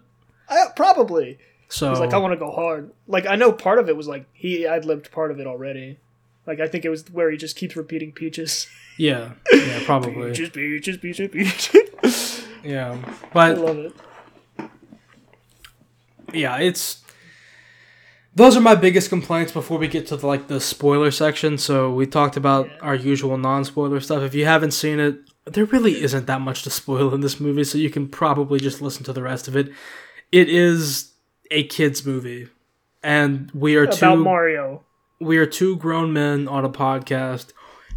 [0.49, 1.39] I, probably.
[1.69, 2.93] So He's like, I want to go hard.
[3.07, 5.99] Like, I know part of it was like he I'd lived part of it already.
[6.47, 8.67] Like, I think it was where he just keeps repeating peaches,
[8.99, 10.31] yeah, yeah, probably.
[10.31, 12.45] peaches, peaches, peaches, peaches.
[12.65, 12.99] Yeah,
[13.33, 13.93] but I love it.
[16.33, 17.03] yeah, it's
[18.35, 21.59] those are my biggest complaints before we get to the, like the spoiler section.
[21.59, 22.79] So we talked about Yeah.
[22.83, 24.23] our usual non-spoiler stuff.
[24.23, 27.65] If you haven't seen it, there really isn't that much to spoil in this movie,
[27.65, 29.71] so you can probably just listen to the rest of it.
[30.31, 31.13] It is
[31.51, 32.49] a kids movie,
[33.03, 34.85] and we are About two Mario.
[35.21, 37.53] we are two grown men on a podcast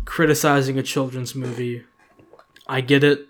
[0.05, 1.83] criticizing a children's movie.
[2.67, 3.25] I get it,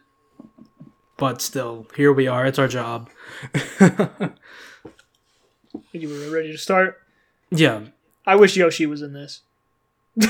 [1.18, 2.46] but still, here we are.
[2.46, 3.10] It's our job.
[5.94, 7.00] You were ready to start.
[7.50, 7.82] yeah,
[8.26, 9.42] I wish Yoshi was in this.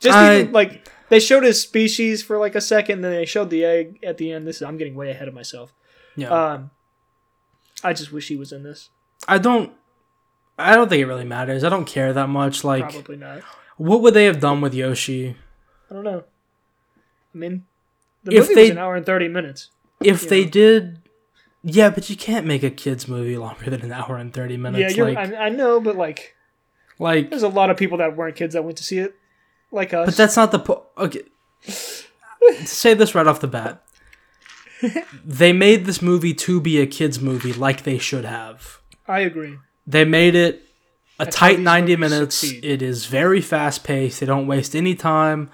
[0.00, 3.48] Just I- even, like they showed his species for like a second, then they showed
[3.50, 4.46] the egg at the end.
[4.46, 5.72] This is, I'm getting way ahead of myself.
[6.16, 6.28] yeah.
[6.28, 6.70] Um,
[7.84, 8.88] I just wish he was in this.
[9.28, 9.72] I don't.
[10.58, 11.64] I don't think it really matters.
[11.64, 12.64] I don't care that much.
[12.64, 13.40] Like, Probably not.
[13.76, 15.36] what would they have done with Yoshi
[15.90, 16.24] I don't know.
[17.34, 17.64] I mean,
[18.22, 19.70] the If movie they- was an hour and thirty minutes.
[20.00, 20.28] if Yeah.
[20.30, 20.98] they did?
[21.62, 24.80] Yeah, but you can't make a kids movie longer than an hour and thirty minutes.
[24.80, 25.12] yeah, you're.
[25.14, 26.34] like, I, I know, but like,
[26.98, 29.14] like, there's a lot of people that weren't kids that went to see it,
[29.72, 30.06] like us.
[30.06, 31.22] but that's not the po- okay.
[31.66, 31.72] to
[32.66, 33.82] say this right off the bat.
[35.24, 38.78] They made this movie to be a kids movie, like they should have.
[39.06, 39.58] I agree.
[39.86, 40.62] They made it
[41.18, 42.36] a That's tight 90 minutes.
[42.36, 42.64] succeed.
[42.64, 44.20] It is very fast paced.
[44.20, 45.50] They don't waste any time.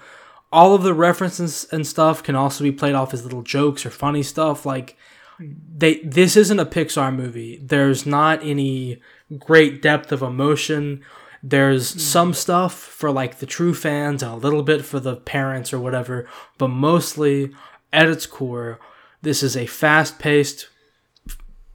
[0.51, 3.89] All of the references and stuff can also be played off as little jokes or
[3.89, 4.65] funny stuff.
[4.65, 4.97] Like
[5.39, 7.59] they this isn't a Pixar movie.
[7.63, 9.01] There's not any
[9.39, 11.01] great depth of emotion.
[11.43, 11.99] There's Hmm.
[11.99, 15.79] some stuff for like the true fans and a little bit for the parents or
[15.79, 16.27] whatever,
[16.57, 17.51] but mostly
[17.93, 18.79] at its core,
[19.21, 20.69] this is a fast-paced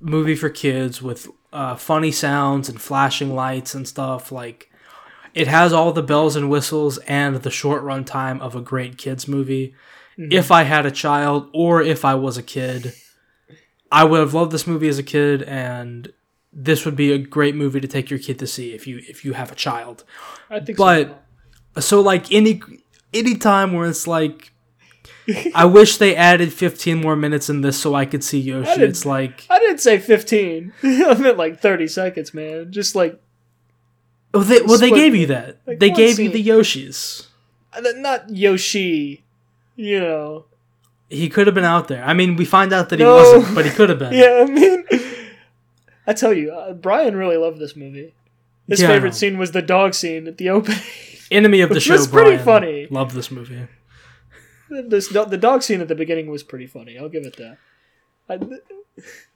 [0.00, 4.30] movie for kids with uh, funny sounds and flashing lights and stuff.
[4.30, 4.70] Like
[5.34, 8.98] it has all the bells and whistles and the short run time of a great
[8.98, 9.74] kids movie.
[10.18, 12.94] If I had a child or if I was a kid,
[13.92, 16.10] I would have loved this movie as a kid and
[16.52, 19.26] this would be a great movie to take your kid to see if you if
[19.26, 20.04] you have a child.
[20.48, 21.22] I think But
[21.78, 22.62] so like any
[23.12, 24.52] any time where it's like
[25.54, 28.82] I wish they added 15 more minutes in this so I could see Yoshi.
[28.82, 30.72] It's like I didn't say 15.
[30.82, 32.70] I meant like 30 seconds, man.
[32.70, 33.20] Just like
[34.34, 35.58] oh, they, well they gave you that.
[35.66, 37.26] like they gave you the Yoshis.
[37.72, 39.24] uh, not Yoshi,
[39.74, 40.44] you know.
[41.08, 42.02] He could have been out there.
[42.04, 43.14] I mean, we find out that he No.
[43.14, 44.12] wasn't, but he could have been.
[44.22, 44.84] Yeah, I mean,
[46.06, 48.14] I tell you, uh, Brian really loved this movie.
[48.68, 50.80] His Yeah, favorite scene was the dog scene at the opening.
[51.30, 51.92] Enemy of the show.
[51.94, 52.86] was pretty funny.
[52.90, 53.66] Love this movie.
[54.70, 56.98] This the dog scene at the beginning was pretty funny.
[56.98, 57.58] I'll give it that.
[58.28, 58.38] I,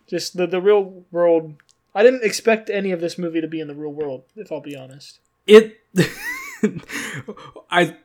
[0.06, 1.54] just the the real world.
[1.94, 4.24] I didn't expect any of this movie to be in the real world.
[4.36, 5.80] If I'll be honest, It.
[7.70, 7.96] I.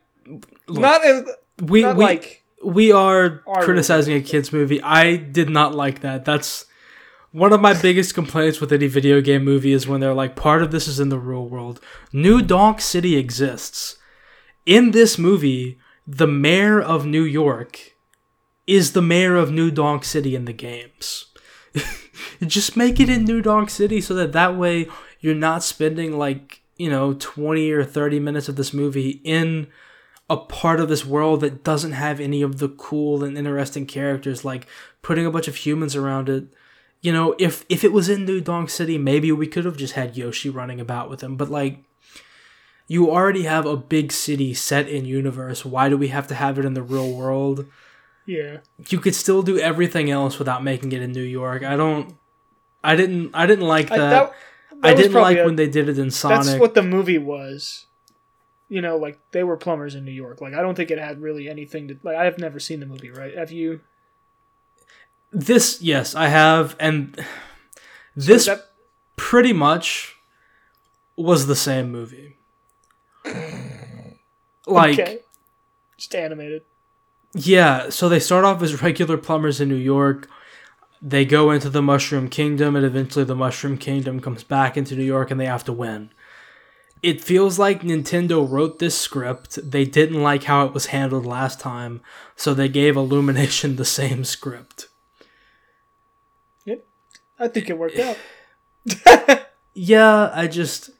[0.66, 1.24] Look, not as,
[1.62, 4.82] we not we like we are criticizing a kids movie.
[4.82, 6.24] I did not like that.
[6.24, 6.66] That's
[7.30, 10.62] one of my biggest complaints with any video game movie is when they're like part
[10.62, 11.80] of this is in the real world.
[12.12, 13.96] New Donk City exists.
[14.64, 17.96] In this movie, the mayor of New York
[18.66, 21.26] is the mayor of New Donk City in the games.
[22.46, 24.88] Just make it in New Donk City so that that way
[25.20, 29.68] you're not spending like, you know, 20 or 30 minutes of this movie in
[30.28, 34.44] a part of this world that doesn't have any of the cool and interesting characters
[34.44, 34.66] like
[35.02, 36.46] putting a bunch of humans around it
[37.00, 39.94] you know if if it was in new donk city maybe we could have just
[39.94, 41.84] had yoshi running about with him but like
[42.86, 46.58] you already have a big city set in universe why do we have to have
[46.58, 47.66] it in the real world
[48.26, 48.58] yeah.
[48.88, 52.16] you could still do everything else without making it in new york i don't
[52.82, 54.32] i didn't i didn't like I, that that,
[54.82, 57.18] that i didn't like a- when they did it in sonic That's what the movie
[57.18, 57.84] was.
[58.68, 60.40] You know, like they were plumbers in New York.
[60.40, 61.96] Like I don't think it had really anything to.
[62.02, 63.32] Like I've never seen the movie, right?
[63.38, 63.78] Have you?
[65.32, 67.22] this yes i have and
[68.14, 68.70] this that,
[69.16, 70.16] pretty much
[71.16, 72.35] was the same movie.
[74.66, 75.18] Like, okay.
[75.96, 76.62] Just animated.
[77.34, 80.28] yeah, so they start off as regular plumbers in New York.
[81.00, 85.04] They go into the Mushroom Kingdom, and eventually the Mushroom Kingdom comes back into New
[85.04, 86.10] York, and they have to win.
[87.02, 89.58] It feels like Nintendo wrote this script.
[89.62, 92.00] They didn't like how it was handled last time,
[92.34, 94.88] so they gave Illumination the same script.
[96.64, 96.84] Yep.
[97.38, 98.18] I think it worked out.
[99.74, 100.90] yeah, I just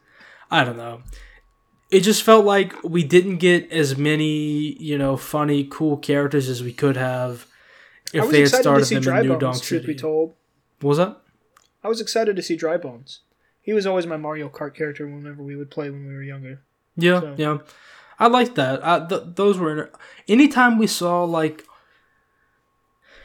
[0.51, 1.03] I don't know.
[1.91, 6.63] It just felt like we didn't get as many, you know, funny, cool characters as
[6.63, 7.47] we could have
[8.13, 9.39] if they had started them Dry in New.
[9.39, 10.35] Donk Truth be told,
[10.81, 11.21] What was that?
[11.85, 13.21] I was excited to see Dry Bones.
[13.63, 16.63] He was always my Mario Kart character whenever we would play when we were younger.
[16.97, 17.59] Yeah, So- yeah.
[18.19, 18.85] I like that.
[18.87, 19.91] I, th- those were inter-
[20.27, 21.65] anytime we saw like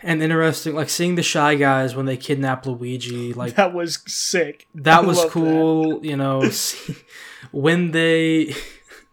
[0.04, 4.68] an interesting like seeing the shy guys when they kidnap Luigi like that was sick.
[4.76, 6.96] that I was cool you know see-
[7.52, 8.54] when they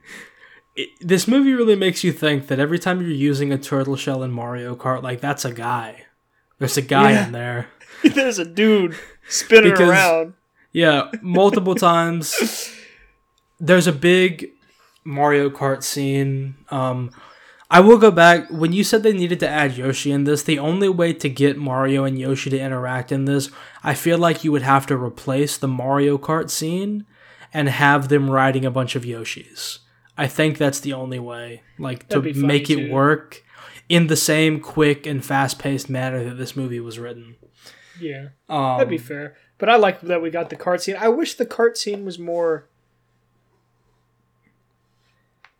[0.76, 4.22] it, this movie really makes you think that every time you're using a turtle shell
[4.22, 6.04] in mario kart like that's a guy
[6.58, 7.26] there's a guy Yeah.
[7.26, 7.68] in there.
[8.02, 8.96] There's a dude
[9.28, 10.34] spinning Because- around.
[10.72, 12.72] yeah multiple times
[13.60, 14.50] there's a big
[15.04, 17.10] mario kart scene um
[17.70, 20.42] I will go back when you said they needed to add Yoshi in this.
[20.42, 23.50] The only way to get Mario and Yoshi to interact in this,
[23.84, 27.04] I feel like you would have to replace the Mario Kart scene
[27.52, 29.78] and have them riding a bunch of Yoshis.
[30.16, 32.92] I think that's the only way, like to That'd funny, make it too.
[32.92, 33.42] work
[33.88, 37.36] in the same quick and fast-paced manner that this movie was written.
[38.00, 39.36] Yeah, Um, that'd be fair.
[39.58, 40.96] But I like that we got the cart scene.
[40.98, 42.66] I wish the cart scene was more.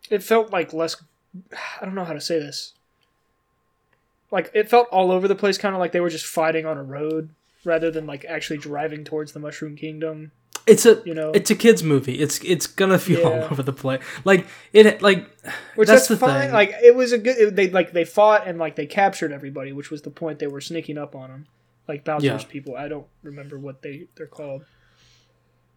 [0.09, 0.95] It felt like less.
[1.81, 2.73] I don't know how to say this.
[4.31, 6.77] Like it felt all over the place, kind of like they were just fighting on
[6.77, 7.29] a road
[7.65, 10.31] rather than like actually driving towards the Mushroom Kingdom.
[10.69, 12.19] It's a You know, it's a kids movie.
[12.19, 14.01] It's it's gonna feel all over the place.
[14.23, 15.29] Like it like
[15.75, 16.41] which that's that's, the fine.
[16.41, 16.51] thing.
[16.51, 17.37] Like it was a good.
[17.37, 20.39] It, they like they fought and like they captured everybody, which was the point.
[20.39, 21.47] They were sneaking up on them,
[21.87, 22.43] like Bowser's Yeah.
[22.49, 22.75] people.
[22.75, 24.65] I don't remember what they they're called.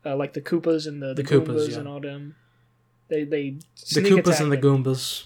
[0.04, 1.78] Uh, like the Koopas and the, the, The Koopas, Goombas yeah.
[1.78, 2.34] and all them.
[3.08, 3.50] They they
[3.94, 4.58] the Koopas and the.
[4.58, 5.24] Goombas.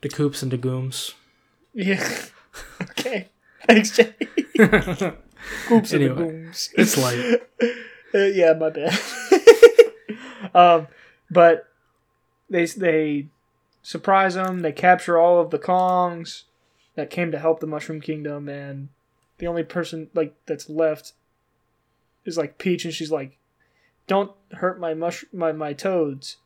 [0.00, 1.14] The Koops and the Gooms.
[1.72, 2.04] Yeah.
[2.82, 3.28] okay.
[3.68, 4.12] Thanks, Jay.
[4.58, 6.68] Koops Anyway, and the Gooms.
[6.74, 7.48] it's like
[8.34, 8.98] yeah, my bad.
[10.54, 10.88] um,
[11.30, 11.68] but
[12.50, 13.26] they they
[13.82, 14.60] surprise them.
[14.60, 16.44] They capture all of the Kongs
[16.94, 18.88] that came to help the Mushroom Kingdom, and
[19.38, 21.12] the only person like that's left
[22.24, 23.38] is like Peach, and she's like,
[24.06, 26.36] "Don't hurt my mush my my toads."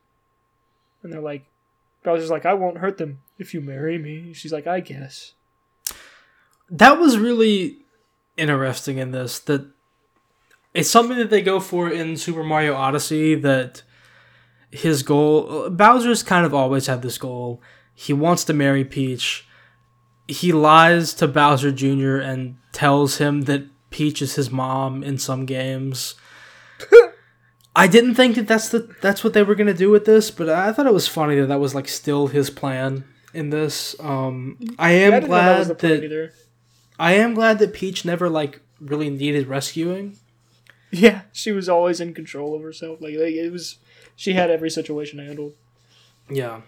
[1.03, 1.45] And they're like,
[2.03, 5.35] Bowser's like, "I won't hurt them if you marry me." She's like, "I guess."
[6.71, 7.79] that was really
[8.37, 9.67] interesting in this that
[10.77, 13.83] it's something that they go for in Super Mario Odyssey that
[14.71, 17.63] his goal Bowser's kind of always had this goal.
[17.95, 19.49] He wants to marry Peach.
[20.29, 22.17] He lies to Bowser Jr.
[22.17, 26.15] and tells him that Peach is his mom in some games.
[27.77, 30.51] I didn't think that that's the that's what they were gonna do with this, but
[30.51, 33.97] I thought it was funny that that was like still his plan in this.
[33.99, 36.33] Um, I am Yeah, I didn't that glad that.
[36.99, 40.19] I am glad that Peach never like really needed rescuing.
[40.93, 43.01] Yeah, she was always in control of herself.
[43.01, 43.79] Like, like it was,
[44.15, 45.55] she had every situation handled.
[46.31, 46.63] Yeah.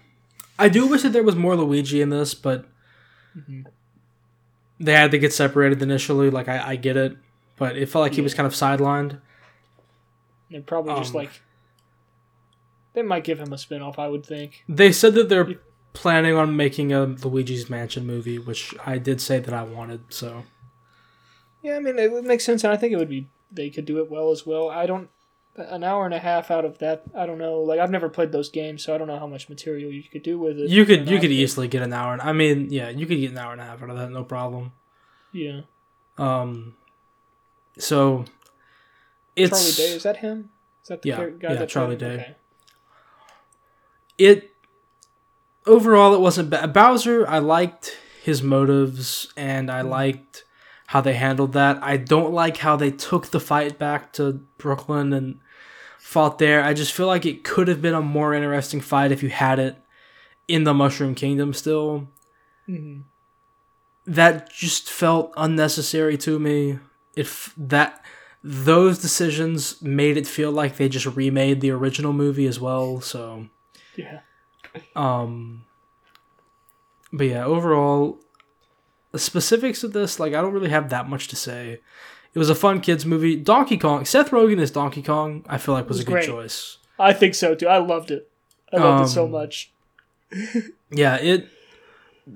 [0.59, 2.67] I do wish that there was more Luigi in this, but
[4.81, 6.31] they had to get separated initially.
[6.31, 7.17] Like, I, I get it,
[7.57, 9.21] but it felt like he was kind of sidelined.
[10.53, 11.31] And probably just Um, like
[12.95, 14.65] they might give him a spin-off, I would think.
[14.69, 15.55] They said that they're
[15.93, 20.45] planning on making a Luigi's Mansion movie, which I did say that I wanted, so.
[21.63, 23.85] Yeah, I mean it would make sense, and I think it would be they could
[23.85, 24.69] do it well as well.
[24.71, 25.09] I don't
[25.57, 27.03] an hour and a half out of that.
[27.17, 27.61] I don't know.
[27.61, 30.23] Like I've never played those games, so I don't know how much material you could
[30.23, 30.71] do with it.
[30.71, 32.13] You could you could easily get an hour.
[32.13, 34.11] And, I mean, yeah, you could get an hour and a half out of that,
[34.11, 34.73] no problem.
[35.33, 35.63] Yeah,
[36.17, 36.75] Um,
[37.77, 38.25] so
[39.37, 40.51] it's Charlie Day is that him?
[40.83, 42.15] Is that the Yeah, guy yeah, that Charlie Day.
[42.15, 42.37] Okay.
[44.17, 44.51] it
[45.67, 46.73] overall it wasn't bad.
[46.73, 50.45] Bowser, I liked his motives and I liked
[50.89, 51.79] how they handled that.
[51.83, 55.39] I don't like how they took the fight back to Brooklyn and
[55.99, 56.65] fought there.
[56.65, 59.59] I just feel like it could have been a more interesting fight if you had
[59.59, 59.77] it
[60.49, 62.09] in the Mushroom Kingdom still.
[62.67, 63.03] Mhm.
[64.07, 66.79] That just felt unnecessary to me.
[67.15, 68.03] If that
[68.43, 73.49] those decisions made it feel like they just remade the original movie as well, so
[73.95, 74.21] Yeah.
[74.97, 75.65] um,
[77.13, 78.21] but yeah, overall,
[79.13, 81.81] the specifics of this, like, I don't really have that much to say.
[82.35, 83.37] It was a fun kids movie.
[83.37, 86.27] Donkey Kong, Seth Rogen as Donkey Kong, I feel like was, was a good great.
[86.27, 86.77] choice.
[86.99, 87.69] I think so too.
[87.69, 88.31] I loved it.
[88.73, 89.73] I loved it so Um, much.
[90.91, 91.49] Yeah, it.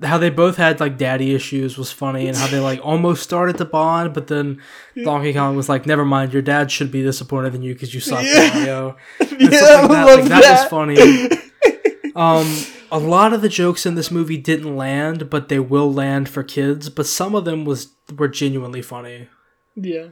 [0.03, 3.57] How they both had like daddy issues was funny, and how they like almost started
[3.57, 4.59] to bond, but then
[5.03, 7.99] Donkey Kong was like, "Never mind, your dad should be disappointed in you because you
[7.99, 8.49] suck, Yeah.
[8.55, 10.15] Mario." And Yeah, stuff like I that.
[10.19, 10.61] Like, that that.
[10.61, 12.13] was funny.
[12.15, 12.47] Um,
[12.93, 16.43] a lot of the jokes in this movie didn't land, but they will land for
[16.43, 16.89] kids.
[16.89, 19.27] But some of them was were genuinely funny.
[19.75, 20.09] Yeah.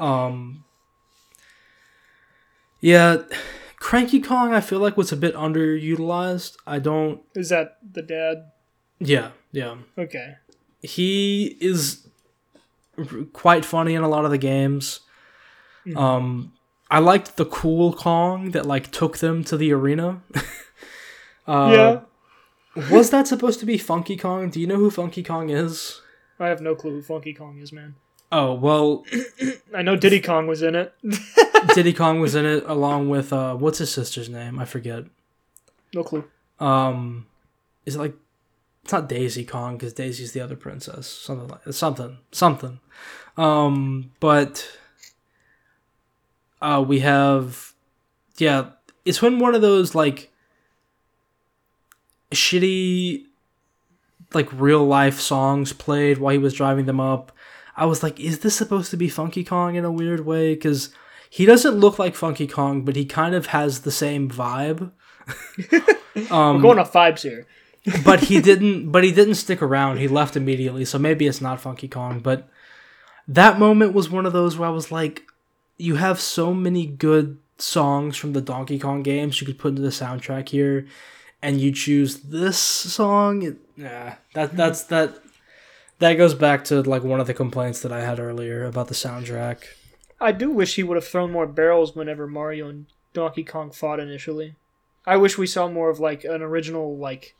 [0.00, 0.64] Um,
[2.80, 3.18] yeah,
[3.78, 6.56] Cranky Kong, I feel like was a bit underutilized.
[6.66, 7.22] I don't.
[7.36, 8.50] Is that the dad?
[8.98, 9.76] Yeah, yeah.
[9.96, 10.34] Okay.
[10.82, 12.08] He is
[13.32, 15.00] quite funny in a lot of the games.
[15.86, 15.96] Mhm.
[15.96, 16.52] Um,
[16.90, 20.22] I liked the cool Kong that like took them to the arena.
[21.46, 22.00] uh, yeah.
[22.90, 24.50] Was that supposed to be Funky Kong?
[24.50, 26.00] Do you know who Funky Kong is?
[26.38, 27.94] I have no clue who Funky Kong is, man.
[28.30, 29.04] Oh well,
[29.74, 30.92] I know Diddy Kong was in it.
[31.74, 34.58] Diddy Kong was in it along with uh, what's his sister's name?
[34.58, 35.04] I forget.
[35.94, 36.24] no clue.
[36.60, 37.26] Um,
[37.84, 38.14] is it like
[38.82, 41.06] it's not Daisy Kong because Daisy's the other princess.
[41.06, 42.80] Something like something something.
[43.36, 44.68] Um, but
[46.60, 47.72] uh, we have
[48.38, 48.70] yeah,
[49.04, 50.32] it's when one of those like
[52.36, 53.24] shitty
[54.34, 57.32] like real life songs played while he was driving them up.
[57.76, 60.54] I was like, is this supposed to be Funky Kong in a weird way?
[60.54, 60.90] Because
[61.28, 64.90] he doesn't look like Funky Kong, but he kind of has the same vibe.
[66.30, 67.46] um, We're going off vibes here.
[68.04, 68.90] but he didn't.
[68.90, 69.98] But he didn't stick around.
[69.98, 70.84] He left immediately.
[70.84, 72.20] So maybe it's not Funky Kong.
[72.20, 72.48] But
[73.28, 75.22] that moment was one of those where I was like,
[75.76, 79.82] you have so many good songs from the Donkey Kong games you could put into
[79.82, 80.86] the soundtrack here,
[81.42, 83.42] and you choose this song.
[83.42, 85.18] It, yeah, that that's that.
[85.98, 88.94] That goes back to like one of the complaints that I had earlier about the
[88.94, 89.64] soundtrack.
[90.20, 93.98] I do wish he would have thrown more barrels whenever Mario and Donkey Kong fought
[93.98, 94.56] initially.
[95.06, 97.34] I wish we saw more of like an original like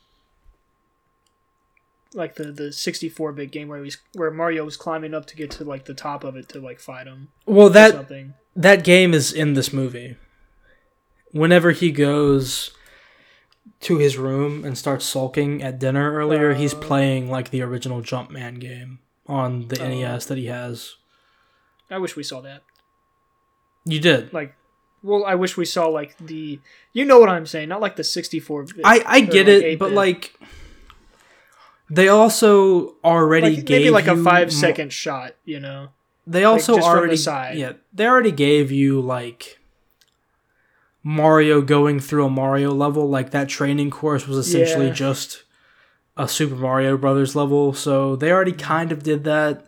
[2.14, 5.64] like the the 64-bit game where he's where Mario was climbing up to get to
[5.64, 8.35] like the top of it to like fight him Well, or that something.
[8.55, 10.16] that game is in this movie.
[11.32, 12.70] Whenever he goes
[13.80, 16.78] to his room and starts sulking at dinner earlier, he's Uh.
[16.80, 19.88] playing like the original Jumpman game on the Oh.
[19.88, 20.96] NES that he has.
[21.90, 22.62] I wish we saw that.
[23.84, 24.32] You did.
[24.32, 24.54] Like
[25.02, 26.58] well, I wish we saw like the
[26.92, 29.86] you know what I'm saying, not like the 64 I I get like it, but
[29.86, 29.94] 8-bit.
[29.96, 30.34] like
[31.88, 35.88] they also already like gave maybe like a five second mo- shot, you know.
[36.26, 37.56] They also the already side.
[37.58, 39.60] yeah they already gave you like
[41.08, 44.92] Mario going through a Mario level like that training course was essentially Yeah.
[44.92, 45.44] just
[46.16, 49.64] a Super Mario Brothers level so they already kind of did that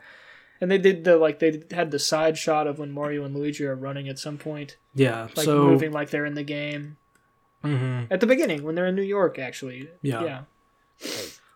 [0.61, 3.65] And they did the like they had the side shot of when Mario and Luigi
[3.67, 5.29] are running at some point, Yeah.
[5.37, 6.97] like so moving like they're in the game
[7.63, 8.09] mhm.
[8.11, 9.39] at the beginning when they're in New York.
[9.39, 10.25] Actually, Yeah.
[10.25, 10.41] yeah,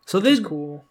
[0.06, 0.84] so they it's cool.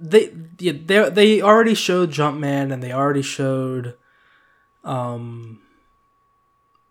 [0.00, 3.94] they yeah, they they already showed Jumpman and they already showed
[4.82, 5.60] um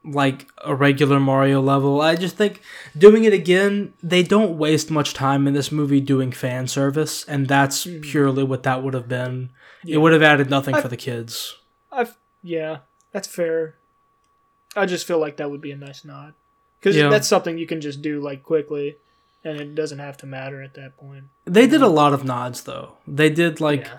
[0.06, 2.02] like a regular Mario level.
[2.02, 2.62] I just think
[2.98, 7.48] doing it again, they don't waste much time in this movie doing fan service, and
[7.48, 8.02] that's Mhm.
[8.04, 9.50] purely what that would have been.
[9.84, 9.96] Yeah.
[9.96, 11.58] It would have added nothing I- for the kids.
[11.92, 12.80] I've yeah,
[13.12, 13.76] that's fair.
[14.76, 16.34] I just feel like that would be a nice nod
[16.80, 17.10] because Yeah.
[17.10, 18.98] that's something you can just do like quickly,
[19.44, 21.26] and it doesn't have to matter at that point.
[21.46, 22.98] They did a lot of nods though.
[23.08, 23.98] They did like yeah.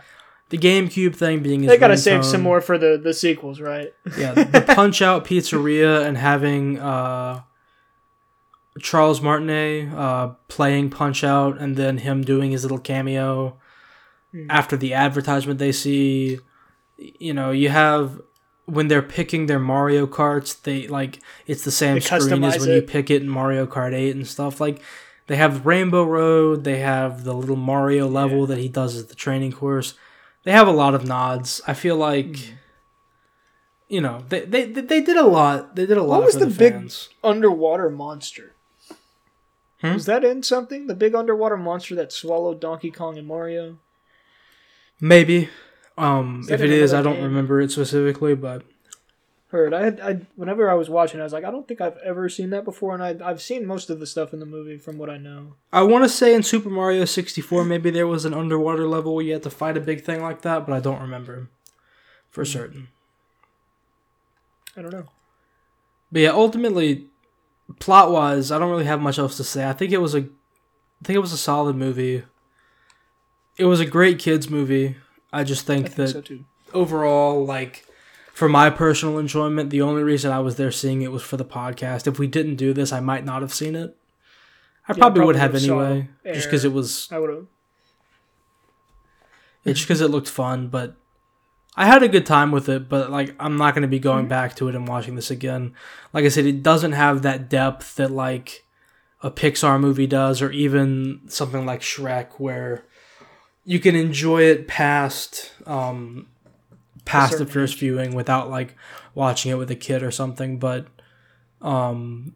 [0.51, 3.93] The GameCube thing being his They gotta save some more for the the sequels, right?
[4.19, 7.43] Yeah, the Punch Out Pizzeria and having uh,
[8.81, 13.57] Charles Martinet uh, playing Punch Out and then him doing his little cameo
[14.33, 14.51] Hmm.
[14.51, 16.41] after the advertisement they see.
[16.99, 18.21] You know, you have
[18.65, 22.71] when they're picking their Mario Karts, they like it's the same They screen as when
[22.71, 24.61] you pick it in Mario Kart 8 and stuff.
[24.61, 24.83] Like
[25.29, 28.47] they have Rainbow Road, they have the little Mario level Yeah.
[28.47, 29.95] that he does as the training course.
[30.47, 31.61] They have a lot of nods.
[31.67, 32.55] I feel like Hmm.
[33.89, 36.47] you know they, they they did a lot they did a lot What was the
[36.47, 36.93] the, big-
[37.23, 38.55] Underwater monster.
[39.83, 39.95] Hmm?
[39.95, 40.87] Was that in something?
[40.87, 43.79] The big underwater monster that swallowed Donkey Kong and Mario.
[45.01, 45.49] maybe
[45.99, 47.25] um if it is, i don't game?
[47.25, 48.63] remember it specifically but
[49.49, 49.73] Heard.
[49.73, 50.01] I had.
[50.01, 52.65] I whenever I was watching, I was like, I don't think I've ever seen that
[52.65, 55.19] before, and I I've seen most of the stuff in the movie from what I
[55.19, 55.55] know.
[55.73, 59.25] i want to say in super mario 64 maybe there was an underwater level where
[59.25, 61.49] you had to fight a big thing like that but i don't remember
[62.29, 62.51] for Hmm.
[62.59, 62.89] certain
[64.77, 65.07] I don't know.
[66.13, 67.07] but yeah ultimately
[67.79, 70.19] plot wise i don't really have much else to say i think it was a
[70.21, 72.25] i think it was a solid movie
[73.57, 74.97] it was a great kids movie
[75.33, 76.39] i just I think, think that so
[76.75, 77.85] overall, like
[78.37, 81.45] for my personal enjoyment, the only reason I was there seeing it was for the
[81.45, 82.07] podcast.
[82.07, 83.97] If we didn't do this, I might not have seen it.
[84.87, 87.31] I Yeah, probably, would probably have would've saw anyway, just because it was I would
[87.31, 87.47] have.
[89.65, 90.69] it's just because it looked fun.
[90.69, 90.97] But
[91.77, 92.91] I had a good time with it.
[92.91, 94.31] But like, I'm not going to be going Mhm.
[94.31, 95.73] back to it and watching this again.
[96.13, 98.65] Like I said, it doesn't have that depth that like
[99.23, 102.85] a Pixar movie does, or even something like Shrek, where
[103.65, 106.27] you can enjoy it past um
[107.07, 107.81] past the first age.
[107.81, 108.75] viewing without like
[109.15, 110.87] watching it with a kid or something but
[111.63, 112.35] um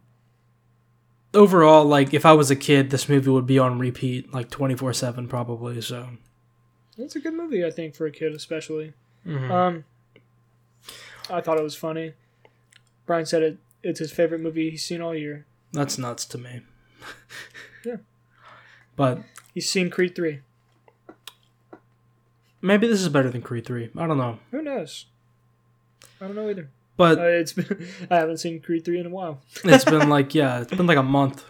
[1.33, 5.29] overall like if i was a kid this movie would be on repeat like 24-7
[5.29, 6.07] probably so
[6.97, 8.93] It's a good movie, I think, for a kid, especially.
[9.25, 9.49] Mhm.
[9.49, 9.83] Um,
[11.29, 12.13] I thought it was funny.
[13.07, 13.57] Brian said it.
[13.81, 15.45] It's his favorite movie he's seen all year.
[15.73, 16.61] that's nuts to me
[17.85, 17.97] Yeah.
[18.95, 19.23] but
[19.53, 20.41] He's seen Creed three.
[22.61, 25.05] Maybe this is better than creed 3 i don't know Who knows?
[26.19, 26.69] I don't know either.
[26.97, 29.41] but Uh, it's been, I haven't seen Creed three in a while.
[29.63, 31.43] it's been like yeah it's been like a month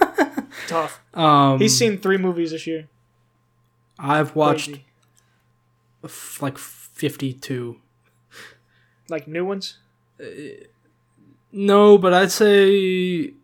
[0.68, 1.00] Tough.
[1.14, 2.88] um He's seen three movies this year.
[3.98, 4.84] i've watched Crazy.
[6.04, 7.76] f- like 52
[9.08, 9.78] like new ones.
[11.52, 13.34] No, but I'd say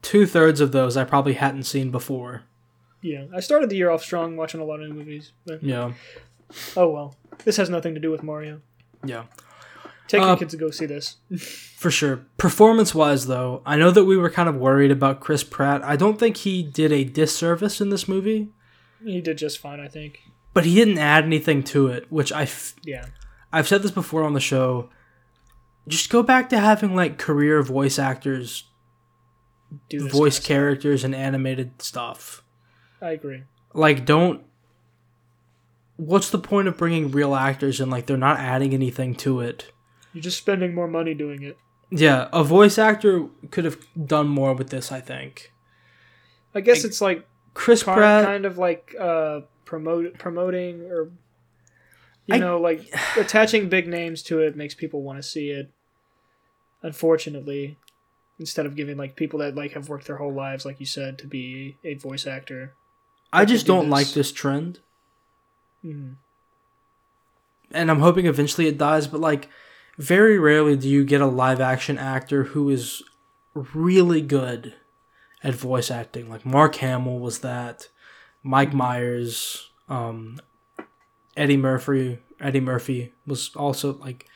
[0.00, 2.44] two thirds of those I probably hadn't seen before.
[3.02, 5.32] Yeah, I started the year off strong, watching a lot of new movies.
[5.46, 5.92] But Yeah,
[6.76, 7.14] oh well,
[7.44, 8.60] this has nothing to do with Mario.
[9.04, 9.24] yeah,
[10.08, 11.16] Take your Uh, kids to go see this.
[11.76, 12.26] for sure.
[12.36, 15.82] Performance wise, though, I know that we were kind of worried about Chris Pratt.
[15.84, 18.48] I don't think he did a disservice in this movie,
[19.04, 20.18] He did just fine, I think.
[20.52, 23.06] but he didn't add anything to it, which I f- Yeah,
[23.52, 24.90] I've said this before on the show.
[25.88, 28.64] Just go back to having like career voice actors
[29.88, 32.42] do voice characters and animated stuff.
[33.02, 33.42] I agree.
[33.74, 34.42] like don't
[35.96, 39.70] what's the point of bringing real actors and like they're not adding anything to it
[40.12, 41.56] You're just spending more money doing it.
[41.90, 45.52] yeah a voice actor could have done more with this i think
[46.54, 51.10] I guess Like, it's like chris kind, pratt kind of like uh promote promoting or
[52.26, 55.70] you I- know like attaching big names to it makes people want to see it.
[56.82, 57.76] Unfortunately,
[58.38, 61.18] instead of giving like people that like have worked their whole lives, like you said,
[61.18, 62.72] to be a voice actor.
[63.32, 63.92] I I just do don't this.
[63.92, 64.80] like this trend
[65.84, 66.16] Mhm.
[67.72, 69.48] and i'm hoping eventually it dies but like
[69.98, 73.02] very rarely do you get a live action actor who is
[73.54, 74.74] really good
[75.42, 77.88] at voice acting like mark hamill was that
[78.42, 80.38] mike myers um
[81.36, 84.26] eddie murphy eddie murphy was also like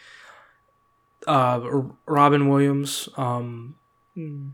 [1.27, 1.61] uh
[2.07, 3.75] robin williams um
[4.17, 4.53] Mm.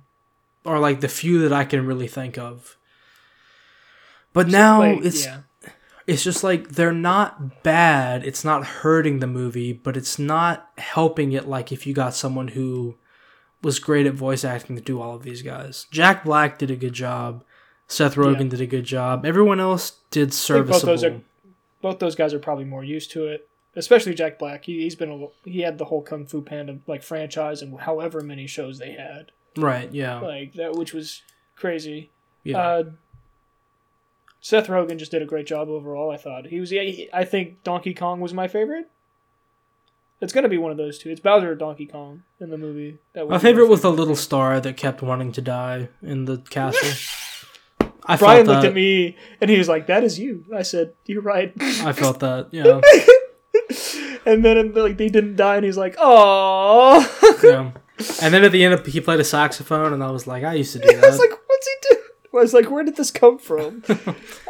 [0.65, 2.77] are like the few that i can really think of
[4.32, 5.40] but now Like, it's yeah.
[6.07, 8.24] it's just like they're not bad.
[8.24, 12.48] It's not hurting the movie, but it's not helping it like if you got someone
[12.48, 12.97] who
[13.62, 15.86] was great at voice acting to do all of these guys.
[15.90, 17.44] Jack Black did a good job.
[17.86, 18.48] Seth Rogen Yeah.
[18.48, 19.27] did a good job.
[19.27, 20.86] Everyone else did think both serviceable.
[20.93, 21.20] those are-
[21.82, 24.65] Both those guys are probably more used to it, especially Jack Black.
[24.66, 28.20] He, he's been a, he had the whole Kung Fu Panda like franchise and however
[28.20, 30.20] many shows they had, right, yeah.
[30.20, 31.23] like that, which was
[31.57, 32.11] crazy.
[32.44, 32.59] Yeah.
[32.59, 32.85] Uh,
[34.41, 36.11] Seth Rogen just did a great job overall.
[36.11, 36.73] I thought he was.
[36.73, 38.89] yeah, I think Donkey Kong was my favorite.
[40.21, 41.09] It's gonna be one of those two.
[41.11, 42.99] It's Bowser or Donkey Kong in the movie.
[43.15, 46.91] That my favorite was the little star that kept wanting to die in the castle.
[48.05, 51.23] I Brian looked at me and he was like, "That is you." I said, "You're
[51.23, 52.49] right." I felt that.
[52.51, 52.81] Yeah.
[54.27, 57.01] and then like they didn't die, and he's like, "Oh."
[57.45, 57.71] yeah.
[58.23, 60.73] And then at the end, he played a saxophone, and I was like, I used
[60.73, 61.99] to do that." I was like, "What's he do?"
[62.35, 63.82] I was like, "Where did this come from?"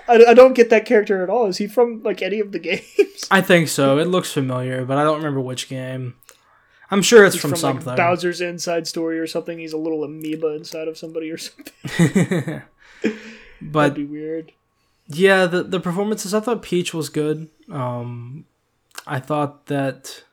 [0.09, 1.47] I, I don't get that character at all.
[1.47, 3.27] Is he from like any of the games?
[3.31, 3.98] I think so.
[3.98, 6.15] It looks familiar, but I don't remember which game.
[6.93, 7.94] I'm sure it's from, like, something.
[7.94, 9.61] Bowser's Inside Story or something.
[9.61, 12.62] He's a little amoeba inside of somebody or something.
[13.62, 14.52] but That'd be weird.
[15.07, 16.35] yeah, the the performances.
[16.35, 17.48] I thought Peach was good.
[17.70, 18.44] Um,
[19.07, 20.24] I thought that.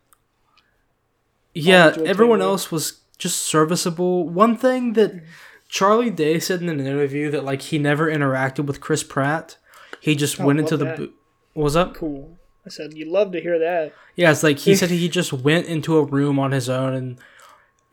[1.54, 4.28] Yeah, everyone else was just serviceable.
[4.30, 5.24] One thing that
[5.70, 9.58] Charlie Day said in an interview that like he never interacted with Chris Pratt.
[10.00, 10.86] He just Oh, went into the.
[10.86, 10.98] that.
[10.98, 11.10] Bo-
[11.54, 11.96] what was up?
[11.96, 12.38] Cool.
[12.66, 15.68] I said, "You'd love to hear that." Yeah, it's like he said he just went
[15.68, 17.18] into a room on his own and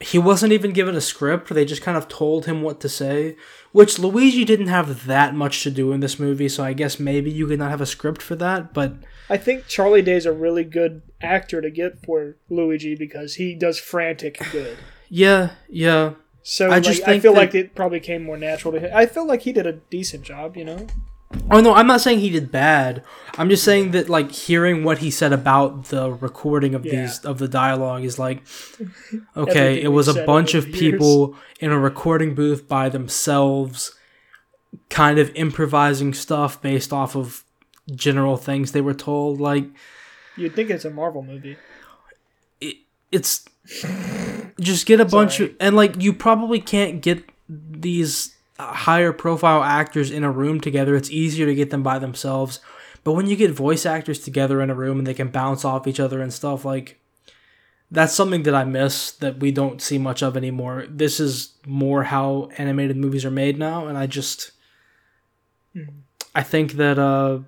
[0.01, 1.49] he wasn't even given a script.
[1.55, 3.37] They just kind of told him what to say,
[3.73, 7.31] which Luigi didn't have that much to do in this movie, so I guess maybe
[7.31, 8.95] you could not have a script for that, but
[9.31, 13.79] I think Charlie Day's a really good actor to get for Luigi because he does
[13.79, 14.77] frantic good.
[15.09, 16.15] yeah, yeah.
[16.47, 18.91] So I just just I feel that- like it probably came more natural to him.
[18.95, 20.87] I feel like he did a decent job, you know.
[21.51, 23.03] Oh no, I'm not saying he did bad.
[23.39, 27.01] I'm just saying that like hearing what he said about the recording of Yeah.
[27.07, 28.43] these of the dialogue is like
[29.37, 30.79] okay, it was a bunch of years.
[30.79, 33.95] people in a recording booth by themselves
[34.91, 37.43] kind of improvising stuff based off of
[37.95, 39.67] general things they were told like
[40.37, 41.57] You'd think it's a Marvel movie.
[42.61, 42.77] it,
[43.11, 43.45] it's
[44.61, 45.51] just get a bunch Sorry.
[45.51, 50.95] of and like you probably can't get these higher profile actors in a room together.
[50.95, 52.61] It's easier to get them by themselves.
[53.03, 55.87] But when you get voice actors together in a room and they can bounce off
[55.87, 57.01] each other and stuff like
[57.91, 60.87] that's something that i miss that we don't see much of anymore.
[60.89, 64.53] This is more how animated movies are made now and i just
[66.35, 67.41] i think that uh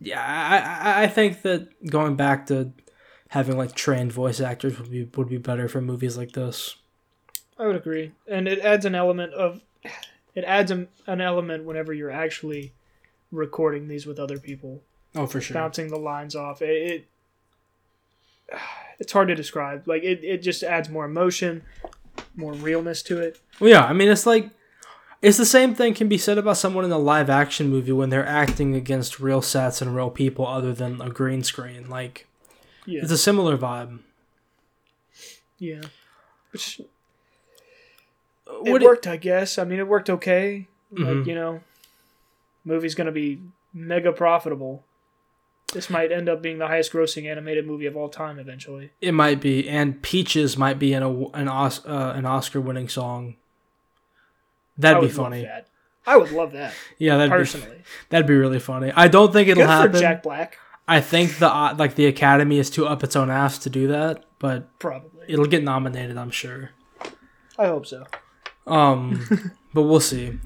[0.00, 2.72] yeah I i think that going back to
[3.28, 6.76] having like trained voice actors would be would be better for movies like this.
[7.58, 9.60] I would agree, and it adds an element of
[10.34, 12.72] it adds an, an element whenever you're actually
[13.32, 14.82] recording these with other people,
[15.14, 15.54] Oh, for sure.
[15.54, 16.60] bouncing the lines off.
[16.62, 16.90] It,
[18.50, 18.58] it
[18.98, 19.86] it's hard to describe.
[19.88, 21.62] Like it, it just adds more emotion,
[22.36, 23.40] more realness to it.
[23.60, 24.50] Well, yeah, I mean it's like
[25.22, 28.10] it's the same thing can be said about someone in a live action movie when
[28.10, 31.88] they're acting against real sets and real people other than a green screen.
[31.88, 32.26] Like
[32.86, 33.98] Yeah, it's a similar vibe.
[35.58, 35.82] yeah.
[36.52, 36.86] Which it
[38.72, 39.58] What worked, I guess.
[39.58, 40.68] I mean, it worked okay.
[40.94, 41.18] Mhm.
[41.18, 41.60] Like you know,
[42.64, 43.40] movie's gonna be
[43.74, 44.84] mega profitable.
[45.72, 48.90] This might end up being the highest grossing animated movie of all time eventually.
[49.00, 52.88] it might be, and Peaches might be in a an Os- uh, an Oscar winning
[52.88, 53.34] song.
[54.78, 55.42] That'd be funny.
[55.42, 55.66] that.
[56.08, 57.82] I would love that Yeah, that'd be personally.
[58.10, 58.92] that'd be really funny.
[58.94, 59.92] I don't think it'll Good happen.
[59.92, 60.58] for Jack Black,
[60.88, 63.88] I think the uh, like the Academy is too up its own ass to do
[63.88, 65.26] that, but probably.
[65.26, 66.70] it'll get nominated, I'm sure.
[67.58, 68.04] I hope so.
[68.66, 70.38] Um, but we'll see.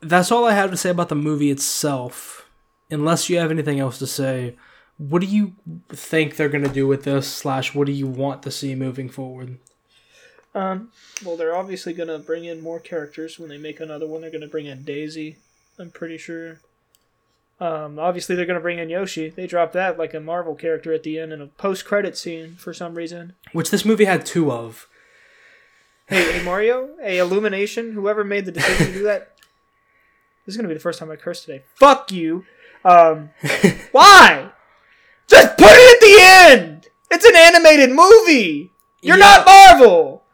[0.00, 2.48] That's all I have to say about the movie itself.
[2.90, 4.56] Unless you have anything else to say,
[4.98, 5.54] what do you
[5.88, 7.26] think they're gonna do with this?
[7.26, 9.58] Slash, what do you want to see moving forward?
[10.54, 10.90] Um,
[11.24, 14.20] well, they're obviously gonna bring in more characters when they make another one.
[14.20, 15.36] They're gonna bring in Daisy.
[15.78, 16.60] I'm pretty sure.
[17.58, 19.30] Um, obviously they're gonna bring in Yoshi.
[19.30, 22.74] They dropped that like a Marvel character at the end in a post-credit scene for
[22.74, 23.34] some reason.
[23.52, 24.86] Which this movie had two of.
[26.06, 29.32] Hey, hey Mario, hey Illumination, whoever made the decision to do that.
[30.44, 31.64] This is gonna be the first time I curse today.
[31.76, 32.44] Fuck you.
[32.84, 33.30] Um,
[33.92, 34.50] why?
[35.26, 36.86] Just put it at the end.
[37.10, 38.70] It's an animated movie.
[39.00, 39.24] You're Yeah.
[39.44, 40.24] not Marvel.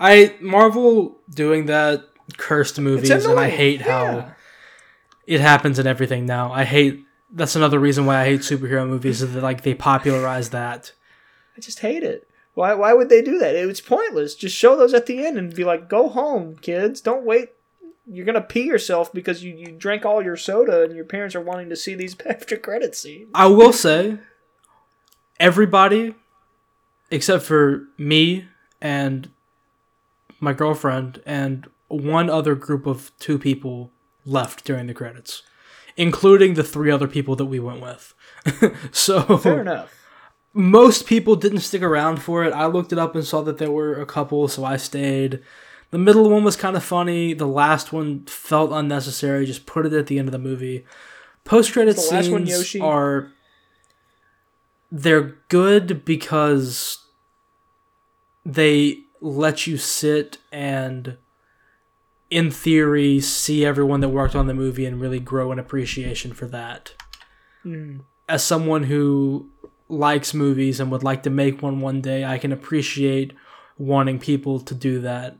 [0.00, 2.04] I Marvel doing that
[2.38, 3.86] cursed movies, and I hate yeah.
[3.86, 4.34] how
[5.26, 6.52] it happens in everything now.
[6.52, 7.04] I hate.
[7.30, 9.22] That's another reason why I hate superhero movies.
[9.22, 10.92] Is that like they popularize that.
[11.56, 12.28] I just hate it.
[12.54, 12.74] Why?
[12.74, 13.56] Why would they do that?
[13.56, 14.34] It was pointless.
[14.34, 17.00] Just show those at the end and be like, "Go home, kids.
[17.00, 17.50] Don't wait
[18.06, 21.40] you're gonna pee yourself because you, you drank all your soda and your parents are
[21.40, 23.30] wanting to see these after credit scenes.
[23.34, 24.18] I will say,
[25.38, 26.14] everybody,
[27.10, 28.46] except for me
[28.80, 29.30] and
[30.40, 33.90] my girlfriend and one other group of two people,
[34.24, 35.42] left during the credits,
[35.96, 38.14] including the three other people that we went with.
[38.92, 39.92] so Fair enough.
[40.52, 42.52] most people didn't stick around for it.
[42.52, 45.42] I looked it up and saw that there were a couple, so I stayed.
[45.90, 47.34] The middle one was kind of funny.
[47.34, 49.44] The last one felt unnecessary.
[49.44, 50.86] Just put it at the end of the movie.
[51.44, 52.80] Post credit last one, scenes Yoshi?
[52.80, 53.32] are
[54.90, 56.98] they're good because
[58.44, 61.16] they let you sit and
[62.32, 66.46] in theory see everyone that worked on the movie and really grow an appreciation for
[66.46, 66.92] that
[67.64, 68.00] Mm.
[68.28, 69.48] as someone who
[69.88, 73.34] likes movies and would like to make one one day, I can appreciate
[73.78, 75.36] wanting people to do that.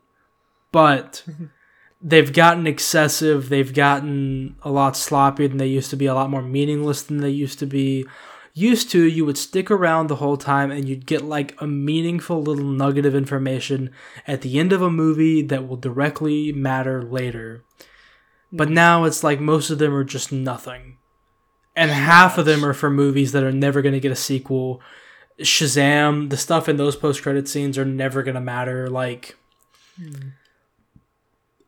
[0.71, 1.25] But
[2.01, 6.31] they've gotten excessive, they've gotten a lot sloppier than they used to be, a lot
[6.31, 8.07] more meaningless than they used to be.
[8.55, 12.43] Used to, you would stick around the whole time and you'd get like a meaningful
[12.43, 13.91] little nugget of information
[14.27, 17.65] at the end of a movie that will directly matter later.
[18.53, 18.75] But hmm.
[18.75, 20.99] now it's like most of them are just nothing
[21.75, 24.81] and half of them are for movies that are never going to get a sequel.
[25.41, 28.89] Shazam, the stuff in those post credit scenes are never going to matter.
[28.89, 29.37] Like,
[29.97, 30.29] hmm.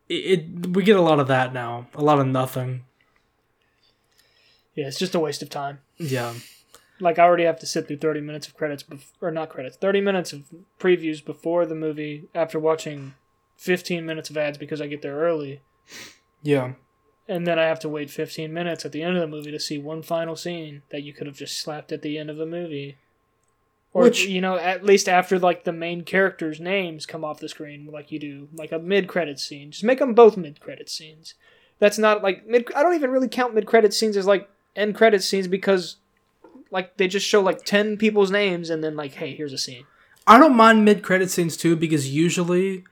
[0.07, 2.85] it, it, we get a lot of that now, a lot of nothing.
[4.75, 5.79] Yeah, it's just a waste of time.
[5.97, 6.33] Yeah,
[6.99, 9.75] Like I already have to sit through 30 minutes of credits, bef- or not credits,
[9.77, 10.43] 30 minutes of
[10.79, 13.13] previews before the movie after watching
[13.57, 15.61] 15 minutes of ads because I get there early.
[16.41, 16.73] yeah,
[17.27, 19.59] And then I have to wait 15 minutes at the end of the movie to
[19.59, 22.45] see one final scene that you could have just slapped at the end of the
[22.45, 22.97] movie.
[23.93, 27.47] Or, Which- you know, at least after, like, the main characters' names come off the
[27.49, 29.71] screen, like you do, like a mid credit scene.
[29.71, 31.33] Just make them both mid credit scenes.
[31.79, 32.71] That's not, like, mid.
[32.75, 35.95] I don't even really count mid credit scenes as, like, end credit scenes because,
[36.75, 39.85] like, they just show, like, 10 people's names and then, like, hey, here's a scene.
[40.27, 42.83] I don't mind mid credit scenes too because usually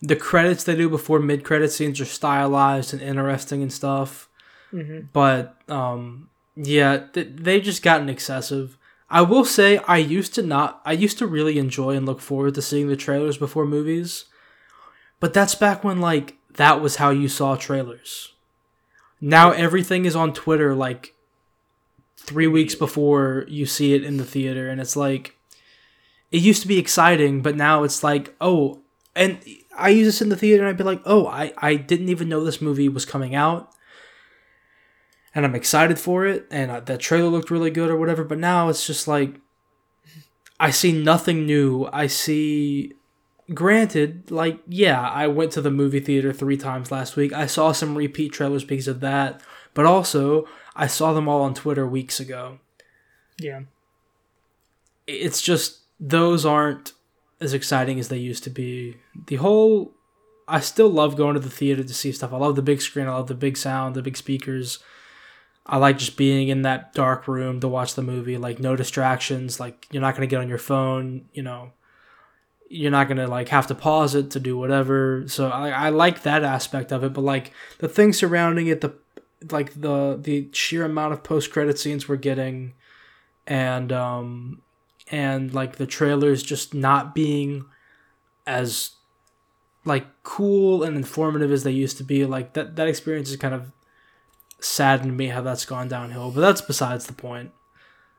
[0.00, 4.28] the credits they do before mid credit scenes are stylized and interesting and stuff.
[4.72, 5.06] Mm-hmm.
[5.12, 8.76] But um, yeah, th- they've just gotten excessive.
[9.10, 10.80] I will say I used to not.
[10.84, 14.26] I used to really enjoy and look forward to seeing the trailers before movies,
[15.18, 18.34] but that's back when like that was how you saw trailers.
[19.20, 21.14] Now everything is on Twitter like
[22.28, 25.36] three weeks before you see it in the theater, and it's like
[26.30, 28.80] it used to be exciting, but now it's like oh,
[29.16, 29.38] and
[29.76, 32.28] I use this in the theater, and I'd be like oh, I I didn't even
[32.28, 33.72] know this movie was coming out
[35.34, 38.24] and I'm excited for it, and uh, that trailer looked really good or whatever.
[38.24, 39.40] But now it's just like
[40.58, 41.88] I see nothing new.
[41.92, 42.94] I see,
[43.54, 47.32] granted, like yeah, I went to the movie theater three times last week.
[47.32, 49.40] I saw some repeat trailers because of that,
[49.74, 50.48] but also
[50.78, 52.60] I saw them all on Twitter weeks ago.
[53.36, 53.62] Yeah.
[55.08, 56.92] It's just those aren't
[57.40, 58.96] as exciting as they used to be.
[59.26, 59.92] The whole
[60.46, 62.32] I still love going to the theater to see stuff.
[62.32, 63.08] I love the big screen.
[63.08, 64.78] I love the big sound, the big speakers.
[65.66, 68.38] I like just being in that dark room to watch the movie.
[68.38, 69.58] Like no distractions.
[69.58, 71.26] Like you're not gonna get on your phone.
[71.32, 71.72] You know,
[72.70, 75.24] you're not gonna like have to pause it to do whatever.
[75.26, 77.12] So I, I like that aspect of it.
[77.12, 78.94] But like the things surrounding it, the
[79.50, 82.74] like the the sheer amount of post credit scenes we're getting,
[83.46, 84.62] and um
[85.10, 87.64] and like the trailers just not being
[88.46, 88.92] as
[89.84, 92.24] like cool and informative as they used to be.
[92.24, 93.72] Like that that experience is kind of
[94.60, 96.30] saddened me how that's gone downhill.
[96.30, 97.52] But that's besides the point.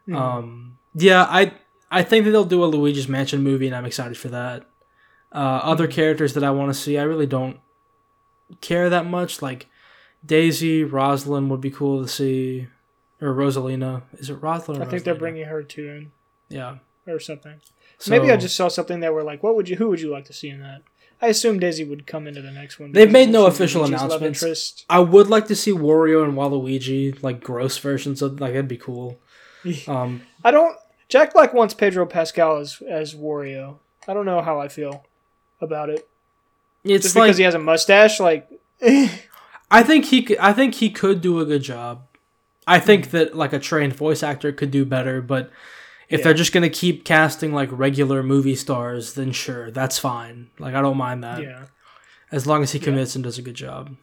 [0.08, 0.16] Mhm.
[0.16, 1.54] Um, yeah, I
[1.91, 4.64] I think that they'll do a Luigi's Mansion movie, and I'm excited for that.
[5.32, 7.60] Uh, other characters that I want to see, I really don't
[8.62, 9.41] care that much.
[9.41, 9.68] Like
[10.26, 12.68] Daisy, Rosalind would be cool to see,
[13.22, 14.04] or Rosalina.
[14.18, 14.84] Is it Rosalind?
[14.84, 16.12] I think they're bringing her too in
[16.50, 16.78] Yeah.
[17.08, 17.62] or something.
[17.98, 20.10] So, Maybe I just saw something that were like, what would you, who would you
[20.12, 20.82] like to see in that?
[21.22, 22.94] I assume Daisy would come into the next one.
[22.94, 24.86] They've made no official announcements.
[24.90, 28.78] I would like to see Wario and Waluigi, like gross versions of like that'd be
[28.78, 29.20] cool.
[29.90, 30.78] Um, I don't.
[31.10, 33.80] Jack Black wants Pedro Pascal as as Wario.
[34.08, 35.06] I don't know how I feel
[35.60, 36.08] about it.
[36.86, 38.50] it's Just like because he has a mustache, like
[39.72, 42.04] I think he could, I think he could do a good job.
[42.68, 45.52] I think that like a trained voice actor could do better, but
[46.08, 46.24] if Yeah.
[46.26, 50.50] they're just gonna keep casting like regular movie stars, then sure, that's fine.
[50.60, 51.66] Like I don't mind that yeah,
[52.32, 53.96] as long as he commits and does a good job.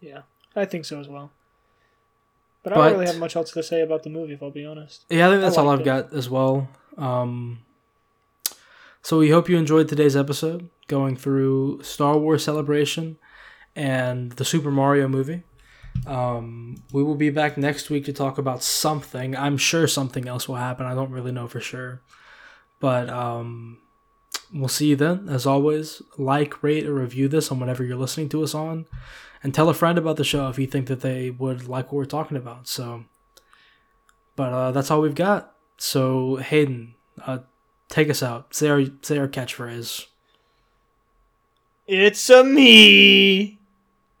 [0.00, 0.22] yeah,
[0.56, 1.30] I think so as well.
[2.62, 4.64] But, I don't really have much else to say about the movie, if I'll be
[4.64, 5.04] honest.
[5.10, 5.84] Yeah, I think that's all I've it.
[5.84, 6.68] got as well.
[6.96, 7.58] Um,
[9.02, 13.18] so we hope you enjoyed today's episode, going through Star Wars Celebration
[13.76, 15.42] and the Super Mario movie.
[16.06, 19.36] Um, we will be back next week to talk about something.
[19.36, 20.86] I'm sure something else will happen.
[20.86, 22.02] I don't really know for sure.
[22.80, 23.78] But um,
[24.52, 25.28] we'll see you then.
[25.28, 28.86] As always, like, rate, or review this on whatever you're listening to us on.
[29.42, 31.98] And tell a friend about the show if you think that they would like what
[31.98, 32.66] we're talking about.
[32.66, 33.04] So,
[34.36, 35.54] but uh, that's all we've got.
[35.76, 36.94] So, Hayden,
[37.26, 37.38] uh,
[37.88, 38.54] take us out.
[38.54, 40.06] Say our, say our catchphrase.
[41.86, 43.53] It's a me,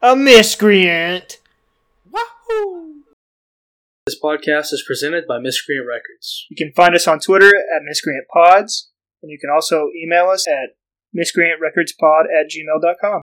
[0.04, 1.38] a miscreant.
[2.10, 3.04] Wahoo!
[4.04, 6.44] This podcast is presented by Miscreant Records.
[6.50, 8.88] You can find us on Twitter at miscreantpods,
[9.22, 10.76] and you can also email us at
[11.16, 13.22] miscreantrecordspod at gmail.com.